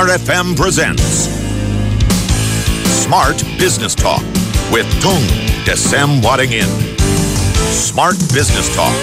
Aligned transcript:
Smart 0.00 0.16
FM 0.24 0.56
presents 0.56 1.28
Smart 2.88 3.36
Business 3.60 3.92
Talk 3.92 4.24
with 4.72 4.88
Tung 5.04 5.20
Desem 5.68 6.24
Wadding 6.24 6.56
In. 6.56 6.70
Smart 7.68 8.16
Business 8.32 8.72
Talk. 8.72 8.96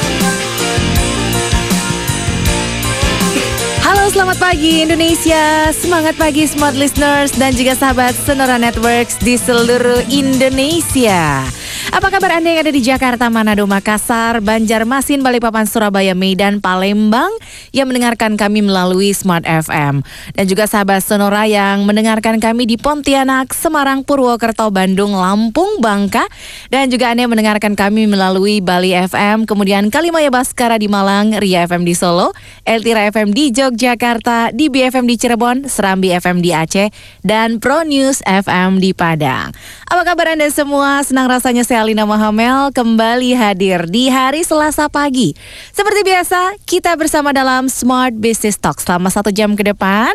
Halo 3.86 4.10
selamat 4.10 4.42
pagi 4.42 4.82
Indonesia 4.82 5.70
Semangat 5.70 6.18
pagi 6.18 6.50
smart 6.50 6.74
listeners 6.74 7.30
dan 7.38 7.54
juga 7.54 7.78
sahabat 7.78 8.18
Sonora 8.18 8.58
Networks 8.58 9.22
di 9.22 9.38
seluruh 9.38 10.02
Indonesia 10.10 11.46
apa 11.88 12.12
kabar 12.12 12.40
Anda 12.40 12.52
yang 12.52 12.62
ada 12.68 12.74
di 12.76 12.84
Jakarta, 12.84 13.32
Manado, 13.32 13.64
Makassar, 13.64 14.44
Banjarmasin, 14.44 15.24
Balikpapan, 15.24 15.64
Surabaya, 15.64 16.12
Medan, 16.12 16.60
Palembang 16.60 17.32
yang 17.72 17.88
mendengarkan 17.88 18.36
kami 18.36 18.60
melalui 18.60 19.16
Smart 19.16 19.48
FM 19.48 20.04
dan 20.36 20.46
juga 20.48 20.68
sahabat 20.68 21.00
Sonora 21.00 21.48
yang 21.48 21.88
mendengarkan 21.88 22.44
kami 22.44 22.68
di 22.68 22.76
Pontianak, 22.76 23.56
Semarang, 23.56 24.04
Purwokerto, 24.04 24.68
Bandung, 24.74 25.16
Lampung, 25.16 25.80
Bangka 25.80 26.28
dan 26.68 26.92
juga 26.92 27.14
Anda 27.14 27.24
yang 27.24 27.34
mendengarkan 27.34 27.74
kami 27.78 28.04
melalui 28.10 28.60
Bali 28.60 28.92
FM, 28.92 29.48
kemudian 29.48 29.88
Kalimaya 29.88 30.28
Baskara 30.28 30.76
di 30.76 30.92
Malang, 30.92 31.40
Ria 31.40 31.64
FM 31.70 31.88
di 31.88 31.96
Solo, 31.96 32.36
Eltira 32.68 33.08
FM 33.14 33.32
di 33.32 33.54
Yogyakarta, 33.54 34.52
di 34.52 34.68
BFM 34.68 35.06
di 35.08 35.16
Cirebon, 35.16 35.70
Serambi 35.70 36.12
FM 36.12 36.44
di 36.44 36.52
Aceh 36.52 36.92
dan 37.24 37.64
Pro 37.64 37.88
News 37.88 38.20
FM 38.28 38.84
di 38.84 38.92
Padang. 38.92 39.54
Apa 39.88 40.04
kabar 40.04 40.36
Anda 40.36 40.52
semua? 40.52 41.00
Senang 41.02 41.32
rasanya 41.32 41.64
saya 41.68 41.77
Alina 41.78 42.10
Mahamel 42.10 42.74
kembali 42.74 43.38
hadir 43.38 43.86
di 43.86 44.10
hari 44.10 44.42
Selasa 44.42 44.90
pagi. 44.90 45.38
Seperti 45.70 46.02
biasa, 46.02 46.58
kita 46.66 46.98
bersama 46.98 47.30
dalam 47.30 47.70
Smart 47.70 48.18
Business 48.18 48.58
Talk 48.58 48.82
selama 48.82 49.14
satu 49.14 49.30
jam 49.30 49.54
ke 49.54 49.62
depan. 49.62 50.10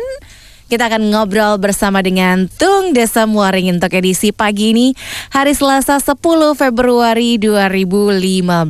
Kita 0.67 0.91
akan 0.91 1.07
ngobrol 1.15 1.55
bersama 1.63 2.03
dengan 2.03 2.51
Tung 2.59 2.91
Desa 2.91 3.23
Muaring 3.23 3.79
untuk 3.79 3.95
edisi 3.95 4.35
pagi 4.35 4.75
ini, 4.75 4.91
hari 5.31 5.55
Selasa 5.55 6.03
10 6.03 6.19
Februari 6.59 7.39
2015. 7.39 8.67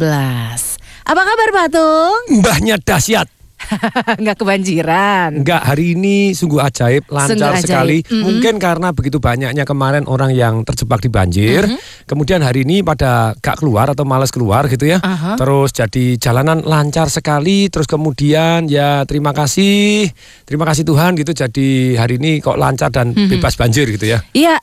Apa 1.09 1.21
kabar 1.25 1.49
Pak 1.49 1.67
Tung? 1.73 2.21
Mbahnya 2.39 2.77
dahsyat. 2.77 3.42
Nggak 4.21 4.37
kebanjiran. 4.37 5.29
Enggak, 5.39 5.61
hari 5.63 5.93
ini 5.93 6.31
sungguh 6.31 6.59
ajaib, 6.59 7.07
lancar 7.09 7.33
Sungguh 7.35 7.51
ajaib. 7.53 7.63
sekali. 7.65 7.97
Mm-mm. 8.03 8.23
Mungkin 8.23 8.53
karena 8.57 8.87
begitu 8.91 9.17
banyaknya 9.17 9.63
kemarin 9.63 10.05
orang 10.05 10.31
yang 10.31 10.63
terjebak 10.63 10.99
di 10.99 11.09
banjir. 11.09 11.63
Mm-hmm. 11.65 12.05
Kemudian 12.05 12.41
hari 12.41 12.63
ini 12.63 12.81
pada 12.81 13.33
gak 13.37 13.59
keluar 13.59 13.87
atau 13.87 14.03
malas 14.03 14.29
keluar 14.29 14.67
gitu 14.67 14.83
ya. 14.83 14.99
Aha. 14.99 15.35
Terus 15.35 15.71
jadi 15.71 16.17
jalanan 16.17 16.61
lancar 16.61 17.07
sekali. 17.07 17.67
Terus 17.67 17.85
kemudian 17.85 18.67
ya 18.67 19.03
terima 19.03 19.31
kasih, 19.31 20.09
terima 20.43 20.63
kasih 20.63 20.83
Tuhan 20.83 21.15
gitu. 21.15 21.31
Jadi 21.31 21.95
hari 21.95 22.19
ini 22.19 22.39
kok 22.39 22.57
lancar 22.57 22.89
dan 22.89 23.11
Mm-hmm. 23.13 23.29
bebas 23.37 23.53
banjir 23.53 23.85
gitu 23.93 24.09
ya. 24.09 24.25
Iya, 24.33 24.57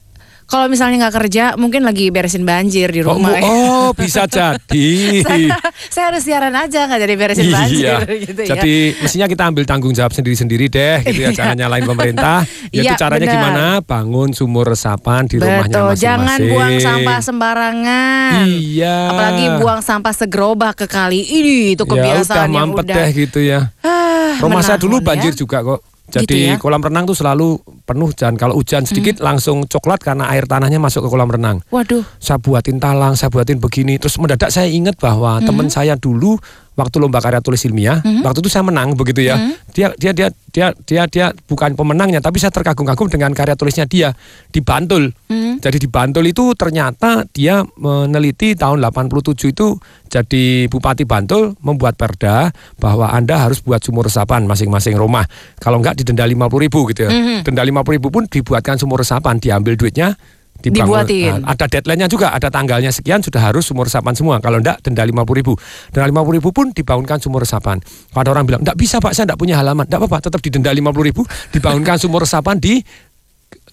kalau 0.51 0.67
misalnya 0.67 0.99
nggak 1.01 1.17
kerja, 1.17 1.45
mungkin 1.55 1.81
lagi 1.81 2.11
beresin 2.11 2.43
banjir 2.43 2.91
di 2.91 3.01
Oh, 3.01 3.15
rumah. 3.15 3.33
ya. 3.33 3.43
oh, 3.43 3.89
bisa 3.97 4.27
jadi. 4.27 4.91
saya, 5.23 5.55
saya 5.87 6.05
harus 6.11 6.23
siaran 6.23 6.51
aja 6.53 6.85
nggak 6.85 7.01
jadi 7.01 7.15
beresin 7.15 7.49
banjir 7.49 8.03
Iya. 8.03 8.19
gitu 8.27 8.41
ya. 8.43 8.49
Jadi 8.53 8.75
mestinya 8.99 9.27
kita 9.27 9.43
ambil 9.47 9.63
tanggung 9.63 9.91
jawab 9.91 10.11
sendiri-sendiri 10.11 10.67
deh 10.67 10.97
gitu 11.05 11.21
ya, 11.23 11.31
jangan 11.33 11.57
nyalain 11.57 11.85
pemerintah. 11.85 12.43
Ya, 12.71 12.83
Iya, 12.85 12.93
itu 12.93 13.01
caranya 13.01 13.25
benar. 13.25 13.35
gimana? 13.37 13.65
Bangun 13.81 14.31
sumur 14.31 14.63
resapan 14.65 15.27
di 15.27 15.39
rumahnya 15.39 15.67
Betul, 15.67 15.87
masing-masing. 15.89 15.99
jangan 16.01 16.39
buang 16.45 16.75
sampah 16.79 17.19
sembarangan. 17.21 18.43
Iya. 18.47 18.97
Apalagi 19.07 19.45
buang 19.57 19.81
sampah 19.81 20.13
segerobak 20.13 20.75
ke 20.77 20.87
kali. 20.87 21.21
Ini 21.21 21.55
itu 21.71 21.83
Ya 21.83 21.85
udah 21.85 21.87
kebiasaan 21.89 22.49
yang 22.49 22.71
udah. 22.73 22.85
deh 22.87 23.09
gitu 23.13 23.39
ya. 23.39 23.71
Ah, 23.81 24.39
Rumah 24.39 24.63
saya 24.63 24.77
dulu 24.77 24.99
menahun 24.99 25.09
banjir 25.09 25.33
ya. 25.33 25.37
juga 25.37 25.59
kok. 25.63 25.81
Gitu 26.13 26.27
Jadi 26.27 26.39
ya? 26.45 26.57
kolam 26.59 26.83
renang 26.83 27.07
tuh 27.07 27.15
selalu 27.15 27.57
penuh 27.83 28.11
dan 28.11 28.35
kalau 28.35 28.55
hujan 28.55 28.83
sedikit 28.83 29.19
Hmm. 29.19 29.31
langsung 29.31 29.63
coklat 29.65 30.03
karena 30.03 30.27
air 30.29 30.43
tanahnya 30.45 30.77
masuk 30.77 31.07
ke 31.07 31.09
kolam 31.09 31.27
renang. 31.27 31.63
Waduh. 31.69 32.03
Saya 32.19 32.37
buatin 32.37 32.77
talang, 32.77 33.15
saya 33.15 33.31
buatin 33.31 33.57
begini. 33.57 33.95
Terus 33.97 34.19
mendadak 34.19 34.51
saya 34.51 34.67
ingat 34.67 34.99
bahwa 34.99 35.39
Hmm. 35.39 35.47
teman 35.47 35.67
saya 35.69 35.95
dulu 35.95 36.35
waktu 36.79 36.97
lomba 37.03 37.21
karya 37.21 37.43
tulis 37.43 37.61
ilmiah, 37.67 38.01
waktu 38.01 38.39
itu 38.41 38.51
saya 38.51 38.65
menang 38.65 38.95
begitu 38.97 39.27
ya. 39.27 39.37
Hmm. 39.37 39.55
Dia 39.71 39.93
dia 39.99 40.13
dia 40.15 40.29
dia 40.51 40.67
dia 40.87 41.03
dia 41.07 41.27
bukan 41.47 41.77
pemenangnya, 41.77 42.19
tapi 42.23 42.41
saya 42.41 42.51
terkagum-kagum 42.51 43.11
dengan 43.11 43.35
karya 43.37 43.55
tulisnya 43.55 43.85
dia 43.87 44.15
di 44.51 44.61
Bantul. 44.63 45.13
Hmm. 45.29 45.61
Jadi 45.61 45.77
di 45.77 45.89
Bantul 45.91 46.27
itu 46.31 46.55
ternyata 46.57 47.27
dia 47.31 47.63
meneliti 47.77 48.57
tahun 48.57 48.81
87 48.81 49.53
itu 49.53 49.77
jadi 50.11 50.67
Bupati 50.67 51.07
Bantul 51.07 51.55
membuat 51.63 51.95
perda 51.95 52.51
bahwa 52.81 53.13
Anda 53.15 53.47
harus 53.47 53.63
buat 53.63 53.79
sumur 53.79 54.11
resapan 54.11 54.49
masing-masing 54.49 54.99
rumah. 54.99 55.27
Kalau 55.63 55.79
enggak 55.79 56.01
didenda 56.01 56.27
50 56.27 56.59
ribu 56.59 56.91
gitu 56.91 57.07
ya. 57.07 57.11
Mhm. 57.13 57.47
Denda 57.47 57.63
50 57.63 57.95
ribu 57.95 58.09
pun 58.11 58.27
dibuatkan 58.27 58.81
sumur 58.81 59.03
resapan, 59.05 59.39
diambil 59.39 59.79
duitnya 59.79 60.19
dibangun. 60.61 61.05
Dibuatin. 61.05 61.33
Nah, 61.43 61.53
ada 61.57 61.65
deadline-nya 61.67 62.09
juga, 62.09 62.31
ada 62.31 62.49
tanggalnya 62.53 62.93
sekian 62.93 63.25
sudah 63.25 63.41
harus 63.41 63.65
sumur 63.67 63.89
resapan 63.89 64.13
semua. 64.15 64.39
Kalau 64.39 64.61
enggak 64.61 64.81
denda 64.85 65.03
50 65.03 65.35
ribu. 65.35 65.57
Denda 65.91 66.07
50 66.07 66.37
ribu 66.39 66.49
pun 66.53 66.71
dibangunkan 66.71 67.19
sumur 67.19 67.43
resapan. 67.43 67.81
Pada 68.13 68.31
orang 68.31 68.45
bilang, 68.45 68.61
enggak 68.63 68.77
bisa 68.77 69.01
Pak, 69.01 69.17
saya 69.17 69.27
enggak 69.27 69.41
punya 69.41 69.57
halaman. 69.59 69.89
Enggak 69.89 70.07
apa-apa, 70.07 70.31
tetap 70.31 70.41
didenda 70.45 70.71
50 70.71 71.09
ribu, 71.09 71.23
dibangunkan 71.51 71.97
sumur 72.03 72.23
resapan 72.23 72.61
di 72.61 72.85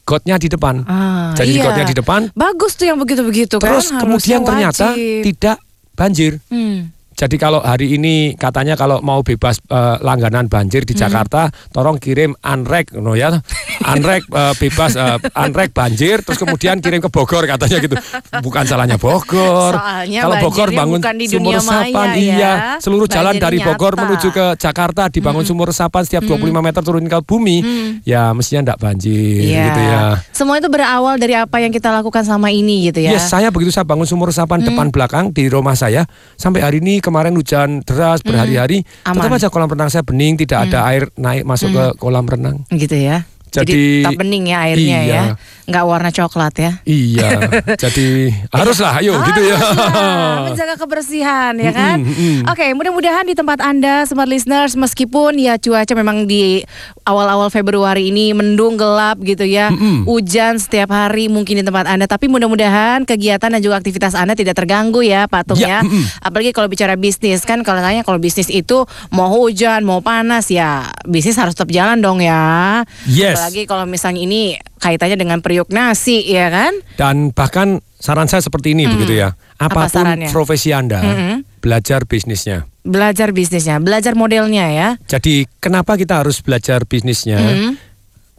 gotnya 0.07 0.39
di 0.39 0.47
depan. 0.47 0.87
Ah, 0.87 1.35
Jadi 1.35 1.51
di 1.51 1.59
iya. 1.59 1.65
gotnya 1.67 1.85
di 1.85 1.95
depan, 1.99 2.31
Bagus 2.31 2.79
tuh 2.79 2.87
yang 2.87 2.95
begitu-begitu 2.95 3.59
kan. 3.59 3.75
terus 3.75 3.91
kemudian 3.91 4.39
harusnya 4.39 4.71
ternyata 4.71 4.87
wajib. 4.95 5.21
tidak 5.27 5.57
banjir. 5.99 6.31
Hmm. 6.47 6.95
Jadi 7.17 7.35
kalau 7.35 7.57
hari 7.59 7.97
ini 7.97 8.16
katanya 8.33 8.78
kalau 8.78 9.01
mau 9.01 9.25
bebas 9.25 9.57
eh, 9.63 9.97
langganan 10.00 10.45
banjir 10.45 10.85
Hmm. 10.85 10.89
di 10.89 10.94
Jakarta, 10.94 11.41
tolong 11.72 11.97
kirim 11.97 12.38
anrek, 12.39 12.94
no 12.94 13.11
ya, 13.11 13.33
anrek 13.81 14.22
eh, 14.38 14.53
bebas 14.55 14.94
eh, 14.94 15.17
anrek 15.33 15.73
banjir, 15.73 16.22
terus 16.22 16.38
kemudian 16.38 16.77
kirim 16.77 17.01
ke 17.01 17.09
Bogor 17.09 17.44
katanya 17.44 17.81
gitu. 17.81 17.97
Bukan 18.38 18.63
salahnya 18.63 18.95
Bogor. 18.95 19.73
Soalnya 19.73 20.22
kalau 20.22 20.35
Bogor 20.39 20.69
bangun 20.69 21.01
bukan 21.01 21.16
di 21.17 21.25
sumur 21.25 21.57
dunia 21.57 21.59
maya 21.59 21.81
resapan, 21.81 22.07
ya. 22.07 22.22
iya, 22.22 22.51
seluruh 22.77 23.07
jalan 23.07 23.33
Banjirnya 23.33 23.45
dari 23.50 23.57
Bogor 23.66 23.91
nyata. 23.91 24.01
menuju 24.06 24.27
ke 24.29 24.45
Jakarta 24.56 25.03
dibangun 25.09 25.41
sumur 25.41 25.66
resapan 25.67 26.01
setiap 26.03 26.22
25 26.23 26.38
meter 26.61 26.81
turun 26.81 27.01
ke 27.01 27.17
bumi, 27.19 27.57
ya 28.03 28.29
mestinya 28.31 28.61
enggak 28.63 28.79
banjir 28.79 29.41
Iya. 29.41 29.66
gitu 29.66 29.81
ya. 29.81 30.01
Semua 30.31 30.61
itu 30.61 30.69
berawal 30.69 31.17
dari 31.17 31.33
apa 31.33 31.57
yang 31.57 31.73
kita 31.73 31.89
lakukan 31.91 32.22
selama 32.22 32.53
ini 32.53 32.88
gitu 32.88 33.01
ya. 33.01 33.11
Yes, 33.11 33.25
saya 33.25 33.50
begitu 33.50 33.73
saya 33.73 33.83
bangun 33.83 34.06
sumur 34.06 34.29
resapan 34.29 34.61
depan 34.61 34.94
belakang 34.94 35.33
di 35.33 35.50
rumah 35.50 35.73
saya 35.73 36.06
sampai 36.35 36.61
hari 36.61 36.77
ini 36.77 37.01
kemarin 37.07 37.31
hujan 37.40 37.79
deras 37.88 38.19
berhari-hari 38.19 38.84
tetap 39.07 39.31
aja 39.31 39.47
kolam 39.47 39.72
renang 39.72 39.88
saya 39.88 40.03
bening 40.03 40.35
tidak 40.35 40.68
ada 40.68 40.84
air 40.91 41.07
naik 41.16 41.47
masuk 41.47 41.72
ke 41.72 41.85
kolam 41.95 42.28
renang. 42.28 42.68
Gitu 42.68 43.00
ya. 43.00 43.23
Jadi- 43.49 44.03
tetap 44.03 44.13
bening 44.15 44.45
ya 44.47 44.57
airnya 44.63 44.99
Iya. 45.01 45.13
ya. 45.13 45.23
Nggak 45.67 45.83
warna 45.83 46.09
coklat 46.09 46.53
ya. 46.55 46.71
Iya, 46.81 47.27
jadi 47.83 48.07
haruslah 48.49 49.03
ayo 49.03 49.19
gitu 49.21 49.41
ya. 49.43 49.57
Haruslah 49.59 50.39
menjaga 50.47 50.75
kebersihan 50.77 51.53
ya 51.53 51.71
kan. 51.71 51.99
Mm-mm, 51.99 52.07
mm-mm. 52.07 52.37
Oke, 52.47 52.71
mudah-mudahan 52.71 53.23
di 53.23 53.35
tempat 53.35 53.59
Anda 53.59 54.07
smart 54.07 54.27
listeners 54.27 54.73
meskipun 54.73 55.35
ya 55.35 55.59
cuaca 55.59 55.91
memang 55.91 56.23
di 56.23 56.63
awal-awal 57.03 57.47
Februari 57.49 58.07
ini 58.07 58.31
mendung 58.31 58.75
gelap 58.75 59.19
gitu 59.19 59.43
ya. 59.43 59.67
Mm-mm. 59.67 60.07
Hujan 60.07 60.55
setiap 60.55 60.87
hari 60.87 61.27
mungkin 61.27 61.59
di 61.59 61.63
tempat 61.63 61.83
Anda, 61.85 62.07
tapi 62.07 62.27
mudah-mudahan 62.27 63.03
kegiatan 63.03 63.51
dan 63.51 63.59
juga 63.59 63.75
aktivitas 63.75 64.15
Anda 64.15 64.33
tidak 64.33 64.55
terganggu 64.55 65.03
ya, 65.03 65.27
Pak 65.27 65.51
Tung 65.51 65.59
ya. 65.59 65.67
Ya, 65.67 65.79
mm-mm. 65.83 66.23
Apalagi 66.23 66.51
kalau 66.51 66.71
bicara 66.71 66.95
bisnis 66.95 67.43
kan 67.43 67.59
kalau 67.59 67.83
tanya 67.83 68.01
kalau 68.01 68.17
bisnis 68.17 68.47
itu 68.47 68.83
mau 69.09 69.27
hujan, 69.29 69.83
mau 69.83 70.00
panas 70.00 70.47
ya, 70.47 70.88
bisnis 71.03 71.35
harus 71.35 71.51
tetap 71.51 71.67
jalan 71.69 72.00
dong 72.00 72.23
ya. 72.23 72.88
Yes. 73.03 73.37
Apalagi 73.38 73.69
kalau 73.69 73.86
misalnya 73.86 74.25
ini 74.25 74.57
kaitannya 74.81 75.13
dengan 75.13 75.39
periuk 75.45 75.69
nasi 75.69 76.25
ya 76.25 76.50
kan. 76.50 76.74
Dan 76.98 77.30
bahkan 77.30 77.80
saran 77.98 78.25
saya 78.25 78.42
seperti 78.42 78.74
ini 78.74 78.89
begitu 78.89 79.13
ya. 79.13 79.38
Apa 79.57 79.74
Apa 79.74 79.81
pun 79.86 79.94
sarannya? 79.94 80.30
profesi 80.30 80.74
Anda, 80.74 81.01
Mm-mm. 81.01 81.62
belajar 81.62 82.10
bisnisnya. 82.10 82.66
Belajar 82.81 83.30
bisnisnya, 83.30 83.78
belajar 83.78 84.18
modelnya 84.18 84.66
ya. 84.72 84.89
Jadi 85.06 85.45
kenapa 85.60 85.98
kita 85.98 86.25
harus 86.25 86.42
belajar 86.42 86.81
bisnisnya? 86.86 87.38
Mm. 87.38 87.72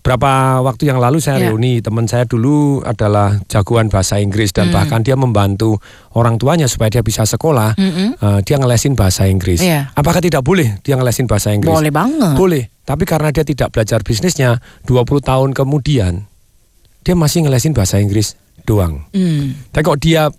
Berapa 0.08 0.64
waktu 0.64 0.88
yang 0.88 1.04
lalu 1.04 1.20
saya 1.20 1.36
Ya. 1.36 1.52
reuni 1.52 1.84
teman 1.84 2.08
saya 2.08 2.24
dulu 2.24 2.80
adalah 2.80 3.36
jagoan 3.44 3.92
bahasa 3.92 4.16
Inggris 4.16 4.56
dan 4.56 4.72
bahkan 4.72 5.04
dia 5.04 5.20
membantu 5.20 5.76
orang 6.16 6.40
tuanya 6.40 6.64
supaya 6.64 6.88
dia 6.88 7.04
bisa 7.04 7.28
sekolah. 7.28 7.76
Mm-mm. 7.76 8.16
Eh, 8.16 8.40
dia 8.40 8.56
ngelesin 8.56 8.96
bahasa 8.96 9.28
Inggris. 9.28 9.60
Iya. 9.60 9.92
Apakah 9.92 10.24
tidak 10.24 10.40
boleh 10.40 10.80
dia 10.80 10.96
ngelesin 10.96 11.28
bahasa 11.28 11.52
Inggris? 11.52 11.68
Boleh 11.68 11.92
banget. 11.92 12.40
Boleh. 12.40 12.72
Tapi 12.88 13.04
karena 13.04 13.28
dia 13.36 13.44
tidak 13.44 13.68
belajar 13.68 14.00
bisnisnya, 14.00 14.64
20 14.88 15.20
tahun 15.20 15.52
kemudian 15.52 16.24
dia 17.04 17.12
masih 17.12 17.44
ngelesin 17.44 17.76
bahasa 17.76 18.00
Inggris 18.00 18.32
doang. 18.64 19.04
Hmm. 19.12 19.60
Tapi 19.76 19.84
kok 19.84 20.00
dia 20.00 20.32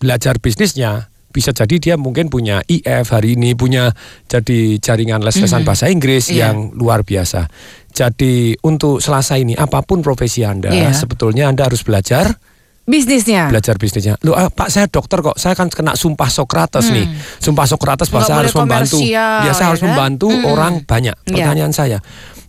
belajar 0.00 0.40
bisnisnya, 0.40 1.11
bisa 1.32 1.50
jadi 1.50 1.74
dia 1.80 1.94
mungkin 1.96 2.28
punya 2.28 2.60
IF 2.62 3.08
hari 3.08 3.34
ini, 3.34 3.56
punya 3.56 3.90
jadi 4.28 4.76
jaringan 4.76 5.24
les-lesan 5.24 5.64
bahasa 5.64 5.88
Inggris 5.88 6.28
Iya. 6.28 6.52
yang 6.52 6.76
luar 6.76 7.02
biasa. 7.02 7.48
Jadi 7.88 8.56
untuk 8.60 9.00
Selasa 9.00 9.36
ini 9.36 9.52
apa 9.52 9.80
pun 9.80 10.00
profesi 10.00 10.44
Anda, 10.44 10.68
Iya. 10.68 10.92
sebetulnya 10.92 11.48
Anda 11.48 11.66
harus 11.66 11.80
belajar 11.80 12.36
Bisnisnya. 12.82 13.46
belajar 13.46 13.78
bisnisnya. 13.78 14.18
Loh, 14.26 14.34
ah, 14.34 14.50
Pak 14.50 14.66
saya 14.66 14.90
dokter 14.90 15.22
kok. 15.22 15.38
Saya 15.38 15.54
kan 15.54 15.70
kena 15.70 15.94
sumpah 15.94 16.26
Sokrates 16.26 16.90
nih. 16.90 17.06
Sumpah 17.38 17.62
Sokrates 17.64 18.10
Hmm. 18.10 18.18
Boleh 18.18 18.34
harus 18.42 18.52
membantu. 18.52 18.98
komersial, 18.98 19.38
Ya 19.46 19.52
harus 19.54 19.80
kan? 19.80 19.86
membantu 19.88 20.26
Mm-mm. 20.28 20.50
orang 20.50 20.72
banyak. 20.82 21.14
Iya. 21.22 21.46
Pertanyaan 21.46 21.72
saya, 21.72 21.98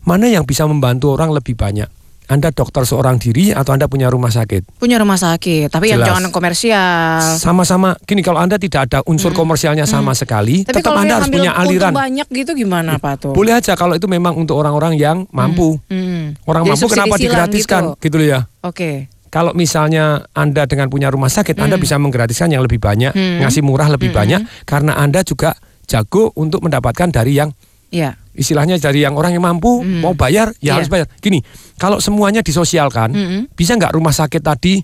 mana 0.03 0.25
yang 0.25 0.41
bisa 0.43 0.65
membantu 0.65 1.13
orang 1.13 1.31
lebih 1.31 1.53
banyak? 1.53 1.85
Anda 2.25 2.49
dokter 2.49 2.81
seorang 2.81 3.17
diri 3.17 3.51
atau 3.51 3.71
Anda 3.71 3.85
punya 3.85 4.07
rumah 4.07 4.29
sakit? 4.29 4.77
Punya 4.77 4.95
rumah 4.95 5.15
sakit, 5.15 5.67
tapi 5.67 5.91
yang 5.91 5.99
Jelas. 5.99 6.07
jangan 6.15 6.31
komersial. 6.31 7.19
Sama-sama. 7.35 7.99
Gini 8.01 8.19
kalau 8.19 8.39
Anda 8.39 8.55
tidak 8.55 8.87
ada 8.87 8.99
unsur 9.03 9.31
komersialnya 9.31 9.83
sama 9.83 10.13
sekali, 10.13 10.63
Hmm. 10.63 10.67
Tapi 10.67 10.75
tetap 10.79 10.93
Anda 10.93 11.03
yang 11.05 11.19
harus 11.19 11.29
punya 11.29 11.51
aliran. 11.53 11.91
banyak 11.91 12.27
gitu 12.29 12.51
gimana 12.53 12.95
Pak 12.95 13.13
tuh? 13.19 13.33
Boleh 13.33 13.53
aja 13.53 13.73
kalau 13.73 13.93
itu 13.93 14.05
memang 14.05 14.33
untuk 14.33 14.55
orang-orang 14.55 14.95
yang 14.95 15.27
mampu. 15.29 15.75
Hmm. 15.85 16.33
Orang 16.43 16.63
Jadi 16.63 16.71
mampu 16.73 16.85
kenapa 16.87 17.15
digratiskan? 17.17 17.81
gitu. 17.93 18.01
Gitu 18.01 18.15
loh 18.17 18.27
ya. 18.29 18.39
Oke. 18.61 18.91
Kalau 19.27 19.51
misalnya 19.51 20.23
Anda 20.31 20.63
dengan 20.63 20.87
punya 20.87 21.09
rumah 21.09 21.27
sakit, 21.27 21.57
Anda 21.57 21.75
bisa 21.75 21.97
menggratiskan 21.97 22.47
yang 22.47 22.61
lebih 22.61 22.77
banyak, 22.77 23.11
Hmm. 23.11 23.41
ngasih 23.41 23.61
murah 23.61 23.89
lebih 23.89 24.13
banyak 24.13 24.45
karena 24.63 24.93
Anda 24.93 25.21
juga 25.21 25.57
jago 25.83 26.31
untuk 26.33 26.61
mendapatkan 26.61 27.09
dari 27.09 27.35
yang 27.35 27.51
Ya. 27.89 28.17
Istilahnya 28.33 28.77
dari 28.77 29.01
yang 29.01 29.13
orang 29.13 29.33
yang 29.33 29.45
mampu 29.45 29.81
mau 29.81 30.13
bayar 30.13 30.51
ya 30.57 30.73
Iya. 30.73 30.73
harus 30.77 30.89
bayar. 30.89 31.07
Gini, 31.17 31.39
kalau 31.77 31.97
semuanya 31.97 32.41
disosialkan, 32.41 33.13
Mm-mm. 33.13 33.41
bisa 33.53 33.77
nggak 33.77 33.93
rumah 33.93 34.11
sakit 34.11 34.41
tadi 34.41 34.81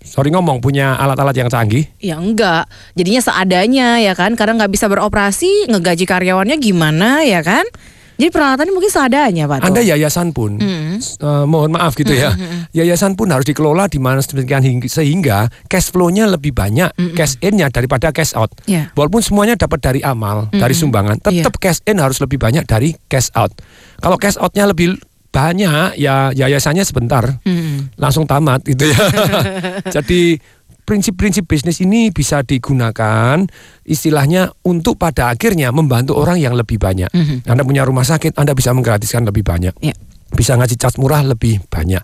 sorry 0.00 0.32
ngomong 0.32 0.58
punya 0.58 0.96
alat-alat 0.96 1.36
yang 1.36 1.48
canggih? 1.48 1.84
Ya 2.00 2.16
enggak, 2.16 2.66
jadinya 2.96 3.20
seadanya 3.20 4.00
ya 4.00 4.16
kan, 4.16 4.32
karena 4.32 4.64
nggak 4.64 4.72
bisa 4.72 4.88
beroperasi, 4.88 5.68
ngegaji 5.68 6.08
karyawannya 6.08 6.56
gimana 6.56 7.20
ya 7.22 7.44
kan? 7.44 7.68
Jadi 8.20 8.28
peralatannya 8.28 8.70
mungkin 8.70 8.92
seadanya 8.92 9.48
Pak. 9.48 9.64
Anda 9.64 9.80
yayasan 9.80 10.30
pun, 10.30 10.60
Mm. 10.60 11.00
eh, 11.00 11.44
mohon 11.48 11.72
maaf 11.72 11.96
gitu 11.96 12.12
ya, 12.12 12.36
yayasan 12.70 13.16
pun 13.16 13.32
harus 13.32 13.48
dikelola 13.48 13.88
di 13.88 13.96
mana 13.96 14.20
sedemikian 14.20 14.60
hing- 14.60 14.84
sehingga 14.84 15.48
cash 15.66 15.88
flow-nya 15.88 16.28
lebih 16.28 16.52
banyak 16.52 16.92
cash 17.14 17.40
in-nya 17.40 17.66
daripada 17.66 18.12
cash 18.12 18.36
out. 18.36 18.52
Ya. 18.64 18.92
Walaupun 18.92 19.20
semuanya 19.20 19.56
dapat 19.56 19.80
dari 19.80 20.00
amal, 20.00 20.52
dari 20.52 20.76
sumbangan, 20.76 21.16
tetap 21.18 21.56
cash 21.56 21.80
in 21.84 21.96
harus 21.96 22.20
lebih 22.20 22.36
banyak 22.36 22.68
dari 22.68 22.92
cash 23.08 23.32
out. 23.32 23.56
Kalau 23.96 24.20
cash 24.20 24.36
out-nya 24.36 24.68
lebih 24.68 25.00
banyak, 25.30 25.94
ya 25.94 26.28
yayasannya 26.28 26.82
sebentar, 26.82 27.38
Mm. 27.40 27.94
langsung 27.96 28.26
tamat 28.26 28.66
gitu 28.66 28.84
ya. 28.84 28.98
Jadi 29.96 30.36
prinsip-prinsip 30.90 31.46
bisnis 31.46 31.78
ini 31.78 32.10
bisa 32.10 32.42
digunakan 32.42 33.38
istilahnya 33.86 34.50
untuk 34.66 34.98
pada 34.98 35.30
akhirnya 35.30 35.70
membantu 35.70 36.18
orang 36.18 36.42
yang 36.42 36.58
lebih 36.58 36.82
banyak. 36.82 37.06
Mhm. 37.14 37.46
Anda 37.46 37.62
punya 37.62 37.86
rumah 37.86 38.02
sakit, 38.02 38.34
Anda 38.34 38.58
bisa 38.58 38.74
menggratiskan 38.74 39.22
lebih 39.22 39.46
banyak. 39.46 39.70
Ya. 39.78 39.94
Bisa 40.34 40.58
ngasih 40.58 40.74
cas 40.74 40.98
murah 40.98 41.22
lebih 41.22 41.62
banyak. 41.70 42.02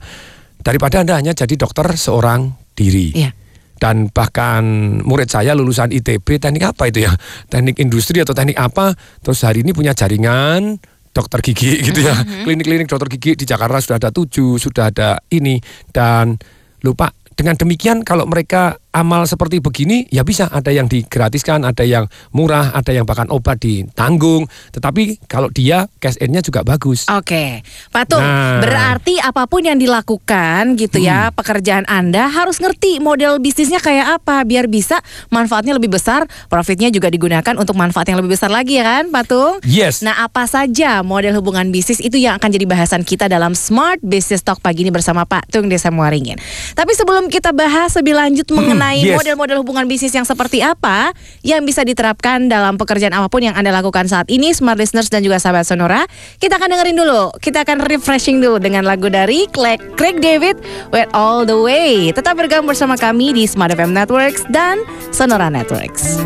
Daripada 0.62 1.02
Anda 1.02 1.18
hanya 1.18 1.34
jadi 1.34 1.58
dokter 1.58 1.82
seorang 1.98 2.54
diri. 2.78 3.10
Ya. 3.10 3.34
Dan 3.76 4.08
bahkan 4.14 4.62
murid 5.02 5.28
saya 5.34 5.52
lulusan 5.58 5.90
ITB 5.90 6.38
teknik 6.38 6.70
apa 6.70 6.86
itu 6.86 7.10
ya? 7.10 7.12
Teknik 7.52 7.82
industri 7.82 8.22
atau 8.22 8.38
teknik 8.38 8.56
apa? 8.56 8.94
Terus 9.20 9.42
hari 9.42 9.66
ini 9.66 9.74
punya 9.74 9.92
jaringan 9.98 10.78
dokter 11.10 11.42
gigi 11.42 11.80
gitu 11.90 12.06
ya. 12.06 12.14
Klinik-klinik 12.46 12.86
dokter 12.86 13.10
gigi 13.18 13.34
di 13.34 13.44
Jakarta 13.50 13.82
sudah 13.82 13.98
ada 13.98 14.10
tujuh, 14.14 14.62
sudah 14.62 14.94
ada 14.94 15.18
ini 15.34 15.58
dan 15.90 16.38
lupa 16.86 17.10
dengan 17.36 17.54
demikian 17.60 18.00
kalau 18.02 18.24
mereka 18.24 18.80
amal 18.96 19.28
seperti 19.28 19.60
begini 19.60 20.08
ya 20.08 20.24
bisa 20.24 20.48
ada 20.48 20.72
yang 20.72 20.88
digratiskan, 20.88 21.68
ada 21.68 21.84
yang 21.84 22.08
murah, 22.32 22.72
ada 22.72 22.96
yang 22.96 23.04
bahkan 23.04 23.28
obat 23.28 23.60
ditanggung. 23.60 24.48
Tetapi 24.72 25.28
kalau 25.28 25.52
dia 25.52 25.84
cash 26.00 26.16
in-nya 26.16 26.40
juga 26.40 26.64
bagus. 26.64 27.04
Oke, 27.12 27.60
Patung. 27.92 28.24
Nah. 28.24 28.64
Berarti 28.64 29.20
apa 29.20 29.44
pun 29.44 29.68
yang 29.68 29.76
dilakukan 29.76 30.80
gitu 30.80 31.04
ya, 31.04 31.28
Hmm. 31.28 31.36
pekerjaan 31.36 31.84
Anda 31.84 32.32
harus 32.32 32.56
ngerti 32.56 33.04
model 33.04 33.36
bisnisnya 33.42 33.82
kayak 33.82 34.22
apa 34.22 34.40
biar 34.48 34.70
bisa 34.70 35.04
manfaatnya 35.28 35.76
lebih 35.76 35.92
besar, 35.92 36.24
profitnya 36.48 36.88
juga 36.88 37.12
digunakan 37.12 37.52
untuk 37.58 37.76
manfaat 37.76 38.08
yang 38.08 38.22
lebih 38.22 38.38
besar 38.38 38.48
lagi 38.48 38.80
ya 38.80 38.84
kan, 38.86 39.12
Patung? 39.12 39.60
Yes. 39.66 40.00
Nah, 40.00 40.24
apa 40.24 40.48
saja 40.48 41.02
model 41.02 41.36
hubungan 41.36 41.68
bisnis 41.74 41.98
itu 42.00 42.16
yang 42.16 42.38
akan 42.38 42.48
jadi 42.48 42.64
bahasan 42.64 43.02
kita 43.02 43.26
dalam 43.26 43.52
Smart 43.52 43.98
Business 44.00 44.40
Talk 44.46 44.62
pagi 44.62 44.86
ini 44.86 44.94
bersama 44.94 45.26
Pak 45.26 45.50
Tung 45.50 45.66
Desa 45.66 45.90
Muaringin. 45.90 46.38
Tapi 46.78 46.92
sebelum 46.94 47.26
kita 47.26 47.50
bahas 47.50 47.92
lebih 47.98 48.14
lanjut 48.14 48.46
mengenai 48.54 48.85
yes. 48.94 49.18
model-model 49.18 49.58
hubungan 49.64 49.90
bisnis 49.90 50.14
yang 50.14 50.22
seperti 50.22 50.62
apa 50.62 51.10
yang 51.42 51.66
bisa 51.66 51.82
diterapkan 51.82 52.46
dalam 52.46 52.78
pekerjaan 52.78 53.16
apa 53.16 53.26
pun 53.26 53.42
yang 53.42 53.56
Anda 53.58 53.74
lakukan 53.74 54.06
saat 54.06 54.30
ini, 54.30 54.54
Smart 54.54 54.78
Listeners 54.78 55.10
dan 55.10 55.26
juga 55.26 55.42
sahabat 55.42 55.66
Sonora, 55.66 56.06
kita 56.38 56.60
akan 56.60 56.68
dengerin 56.76 56.96
dulu. 56.96 57.34
Kita 57.42 57.66
akan 57.66 57.82
refreshing 57.88 58.38
dulu 58.38 58.62
dengan 58.62 58.86
lagu 58.86 59.10
dari 59.10 59.50
Craig, 59.50 59.82
Craig 59.98 60.22
David, 60.22 60.60
Wet 60.94 61.10
All 61.16 61.42
The 61.48 61.58
Way. 61.58 62.14
Tetap 62.14 62.38
bergabung 62.38 62.70
bersama 62.70 62.94
kami 62.94 63.34
di 63.34 63.44
Smart 63.48 63.74
FM 63.74 63.96
Networks 63.96 64.46
dan 64.52 64.78
Sonora 65.10 65.50
Networks. 65.50 66.20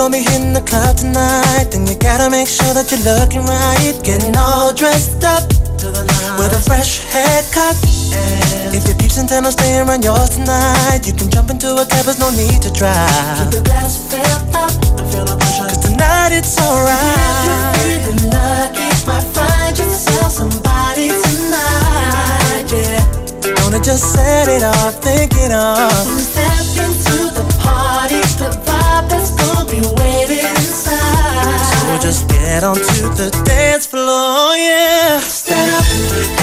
You 0.00 0.08
know 0.08 0.16
you're 0.16 0.24
gonna 0.24 0.24
be 0.24 0.30
hitting 0.30 0.52
the 0.54 0.62
club 0.62 0.96
tonight, 0.96 1.68
then 1.70 1.86
you 1.86 1.94
gotta 1.96 2.30
make 2.30 2.48
sure 2.48 2.72
that 2.72 2.90
you're 2.90 3.04
looking 3.04 3.44
right. 3.44 3.92
Getting 4.02 4.34
all 4.36 4.72
dressed 4.72 5.24
up 5.24 5.44
with 6.40 6.56
a 6.56 6.62
fresh 6.64 7.04
haircut. 7.12 7.76
And 8.64 8.74
If 8.74 8.86
your 8.88 8.96
peeps 8.96 9.18
in 9.18 9.26
town 9.26 9.44
are 9.44 9.52
staying 9.52 9.86
around 9.86 10.04
yours 10.04 10.30
tonight, 10.30 11.04
you 11.04 11.12
can 11.12 11.30
jump 11.30 11.50
into 11.50 11.76
a 11.76 11.84
cab, 11.84 12.04
there's 12.06 12.18
no 12.18 12.30
need 12.30 12.62
to 12.62 12.70
drive. 12.72 13.52
Keep 13.52 13.60
the 13.60 13.62
glass 13.68 14.00
filled 14.08 14.54
up. 14.56 14.72
Cause 15.68 15.78
tonight 15.84 16.32
it's 16.32 16.56
alright. 16.56 17.20
If 17.36 18.04
you're 18.08 18.16
feeling 18.16 18.32
lucky, 18.32 18.88
might 19.04 19.26
find 19.36 19.76
yourself 19.76 20.32
somebody 20.32 21.12
tonight. 21.12 22.72
Yeah. 22.72 23.20
Gonna 23.60 23.80
just 23.80 24.12
set 24.12 24.48
it 24.48 24.62
off, 24.62 24.94
think 25.02 25.32
it 25.36 25.52
off. 25.52 25.92
Step 26.16 26.88
into 26.88 27.29
just 32.00 32.28
get 32.28 32.64
onto 32.64 33.12
the 33.12 33.28
dance 33.44 33.86
floor, 33.86 34.56
yeah. 34.56 35.20
Stand 35.20 35.68
up, 35.76 35.84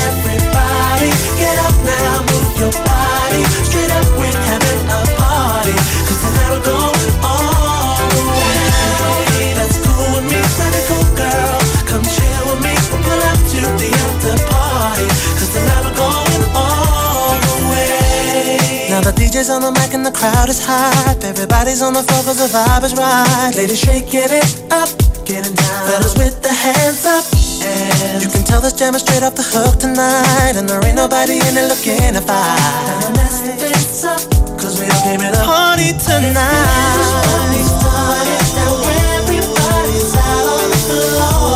everybody, 0.06 1.10
get 1.42 1.58
up 1.66 1.74
now, 1.82 2.22
move 2.30 2.54
your 2.62 2.74
body. 2.86 3.42
Straight 3.66 3.90
up, 3.90 4.06
we're 4.22 4.38
having 4.46 4.82
a 4.86 5.02
party. 5.18 5.74
Cause 6.06 6.20
tonight 6.22 6.50
we're 6.54 6.62
going 6.62 7.10
all 7.26 7.98
the 8.14 8.24
way. 8.38 9.58
That's 9.58 9.78
cool 9.82 10.06
with 10.14 10.30
me, 10.30 10.38
pretty 10.62 10.82
cool 10.86 11.08
girl. 11.18 11.58
Come 11.90 12.06
chill 12.06 12.44
with 12.54 12.62
me, 12.62 12.74
we'll 12.94 13.02
pull 13.02 13.22
up 13.26 13.40
to 13.42 13.58
the 13.82 13.90
after 13.98 14.38
party. 14.54 15.10
Cause 15.42 15.52
tonight 15.58 15.82
we're 15.90 15.98
going 15.98 16.44
all 16.54 17.34
the 17.34 17.58
way. 17.74 18.94
Now 18.94 19.02
the 19.02 19.14
DJ's 19.18 19.50
on 19.50 19.66
the 19.66 19.72
mic 19.74 19.94
and 19.98 20.06
the 20.06 20.14
crowd 20.14 20.50
is 20.50 20.62
hype. 20.62 21.24
Everybody's 21.24 21.82
on 21.82 21.94
the 21.94 22.04
floor 22.04 22.22
cause 22.30 22.38
the 22.38 22.50
vibe 22.54 22.84
is 22.86 22.94
right. 22.94 23.54
Ladies 23.58 23.80
shaking 23.80 24.30
it 24.30 24.72
up. 24.72 25.07
Fellas 25.88 26.16
with 26.20 26.42
the 26.44 26.52
hands 26.52 27.06
up. 27.06 27.24
And 27.64 28.22
you 28.22 28.28
can 28.28 28.44
tell 28.44 28.60
this 28.60 28.74
jam 28.74 28.94
is 28.96 29.02
straight 29.02 29.24
off 29.24 29.36
the 29.36 29.44
hook 29.44 29.80
tonight. 29.80 30.60
And 30.60 30.68
there 30.68 30.84
ain't 30.84 30.98
nobody 31.00 31.40
in 31.40 31.56
it 31.56 31.72
looking 31.72 32.12
to 32.12 32.20
fight. 32.20 32.60
Now 33.00 33.16
mess 33.16 33.40
this 33.56 34.04
up, 34.04 34.20
cause 34.60 34.84
we 34.84 34.92
all 34.92 35.02
came 35.08 35.24
to 35.24 35.32
party 35.48 35.96
tonight. 35.96 36.36
Now 38.60 38.84
everybody's 39.16 40.12
out 40.12 40.60
on 40.60 40.68
the 40.76 40.80
floor, 40.92 41.56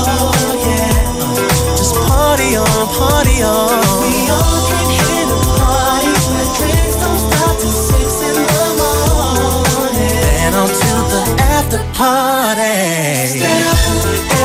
yeah. 0.63 1.75
Just 1.75 1.99
party 2.07 2.55
on, 2.55 2.87
party 2.95 3.43
on. 3.43 3.83
We 3.99 4.31
all 4.31 4.63
came 4.71 4.95
here 4.95 5.27
to 5.27 5.37
party. 5.59 6.07
Where 6.07 6.47
drinks 6.55 6.95
don't 7.03 7.19
stop 7.19 7.59
till 7.59 7.75
six 7.75 8.23
in 8.23 8.39
the 8.47 8.79
morning. 8.79 10.23
And 10.47 10.55
on 10.55 10.71
to 10.71 10.91
the 11.11 11.19
after 11.51 11.83
party. 11.99 13.27
Stand 13.27 13.67
up, 13.67 13.75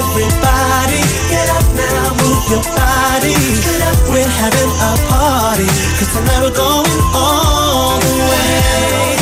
everybody. 0.06 1.02
Get 1.30 1.48
up 1.50 1.66
now, 1.75 2.14
move 2.22 2.44
your 2.50 2.64
body. 2.75 3.34
Get 3.34 3.82
up, 3.90 3.98
we're 4.12 4.32
having 4.42 4.70
a 4.70 4.92
party. 5.10 5.68
Cause 5.98 6.10
tonight 6.14 6.42
we're 6.42 6.54
going 6.54 7.00
all 7.14 7.98
the 7.98 8.14
way. 8.30 8.54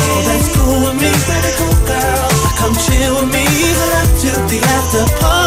Oh, 0.05 0.21
that's 0.27 0.47
cool 0.55 0.79
with 0.85 0.97
me, 1.01 1.11
pretty 1.25 1.51
cool 1.57 1.77
girl. 1.89 2.29
Come 2.59 2.75
chill 2.85 3.13
with 3.17 3.31
me. 3.33 3.45
Pull 3.77 3.93
up 4.01 4.09
to 4.21 4.31
the 4.49 4.59
after 4.75 5.05
party. 5.21 5.44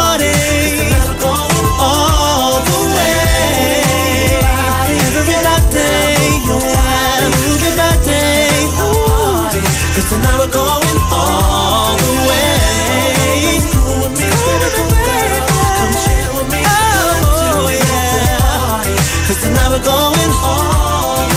We're 19.79 19.85
going 19.85 20.31
way. 20.41 21.29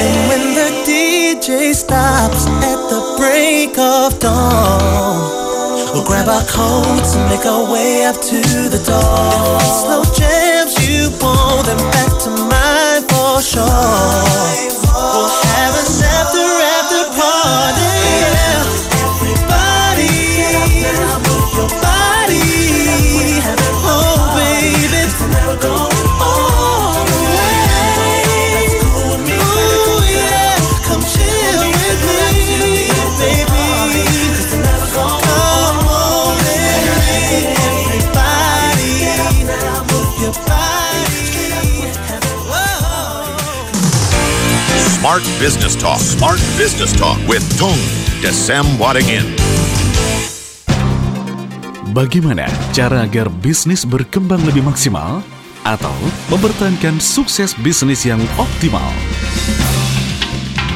And 0.00 0.28
when 0.28 0.54
the 0.54 0.70
DJ 0.88 1.74
stops 1.74 2.46
at 2.46 2.80
the 2.88 3.14
break 3.18 3.76
of 3.78 4.18
dawn. 4.18 5.38
We'll 5.92 6.04
grab 6.04 6.28
our 6.28 6.44
coats 6.46 7.16
and 7.16 7.28
make 7.28 7.44
our 7.46 7.70
way 7.70 8.04
up 8.04 8.14
to 8.14 8.40
the 8.70 8.80
door. 8.86 9.60
Slow 9.60 10.04
jams 10.14 10.78
you 10.88 11.10
want 11.18 11.66
them 11.66 11.78
back 11.90 12.12
to 12.24 12.30
mine 12.30 13.02
for 13.08 13.42
sure. 13.42 13.66
We'll 14.94 15.28
have 15.28 15.74
an 15.74 16.04
after 16.04 16.49
Smart 45.10 45.26
Business 45.42 45.74
Talk. 45.74 45.98
Smart 45.98 46.38
Business 46.54 46.94
Talk 46.94 47.18
with 47.26 47.42
Tung 47.58 47.74
Desem 48.22 48.62
Wadingin. 48.78 49.26
Bagaimana 51.90 52.46
cara 52.70 53.02
agar 53.02 53.26
bisnis 53.42 53.82
berkembang 53.82 54.38
lebih 54.46 54.62
maksimal 54.62 55.18
atau 55.66 55.90
mempertahankan 56.30 57.02
sukses 57.02 57.58
bisnis 57.58 58.06
yang 58.06 58.22
optimal? 58.38 58.86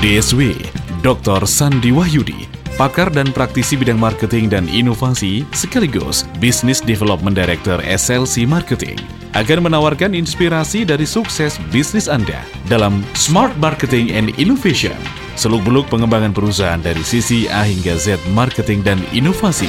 DSW 0.02 0.58
Dr. 1.06 1.46
Sandi 1.46 1.94
Wahyudi, 1.94 2.50
pakar 2.74 3.14
dan 3.14 3.30
praktisi 3.30 3.78
bidang 3.78 4.02
marketing 4.02 4.50
dan 4.50 4.66
inovasi 4.66 5.46
sekaligus 5.54 6.26
Business 6.42 6.82
Development 6.82 7.38
Director 7.38 7.78
SLC 7.86 8.50
Marketing 8.50 8.98
akan 9.34 9.66
menawarkan 9.66 10.14
inspirasi 10.14 10.86
dari 10.86 11.02
sukses 11.02 11.58
bisnis 11.74 12.06
Anda 12.06 12.46
dalam 12.70 13.02
Smart 13.18 13.50
Marketing 13.58 14.14
and 14.14 14.30
Innovation. 14.38 14.94
Seluk-beluk 15.34 15.90
pengembangan 15.90 16.30
perusahaan 16.30 16.78
dari 16.78 17.02
sisi 17.02 17.50
A 17.50 17.66
hingga 17.66 17.98
Z 17.98 18.22
marketing 18.30 18.86
dan 18.86 19.02
inovasi. 19.10 19.66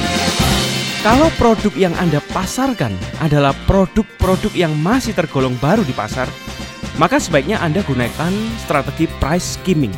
Kalau 1.02 1.26
produk 1.34 1.74
yang 1.74 1.90
Anda 1.98 2.22
pasarkan 2.30 2.94
adalah 3.18 3.50
produk-produk 3.66 4.54
yang 4.54 4.70
masih 4.78 5.18
tergolong 5.18 5.58
baru 5.58 5.82
di 5.82 5.90
pasar, 5.90 6.30
maka 7.02 7.18
sebaiknya 7.18 7.58
Anda 7.58 7.82
gunakan 7.82 8.32
strategi 8.62 9.10
price 9.18 9.58
skimming. 9.58 9.94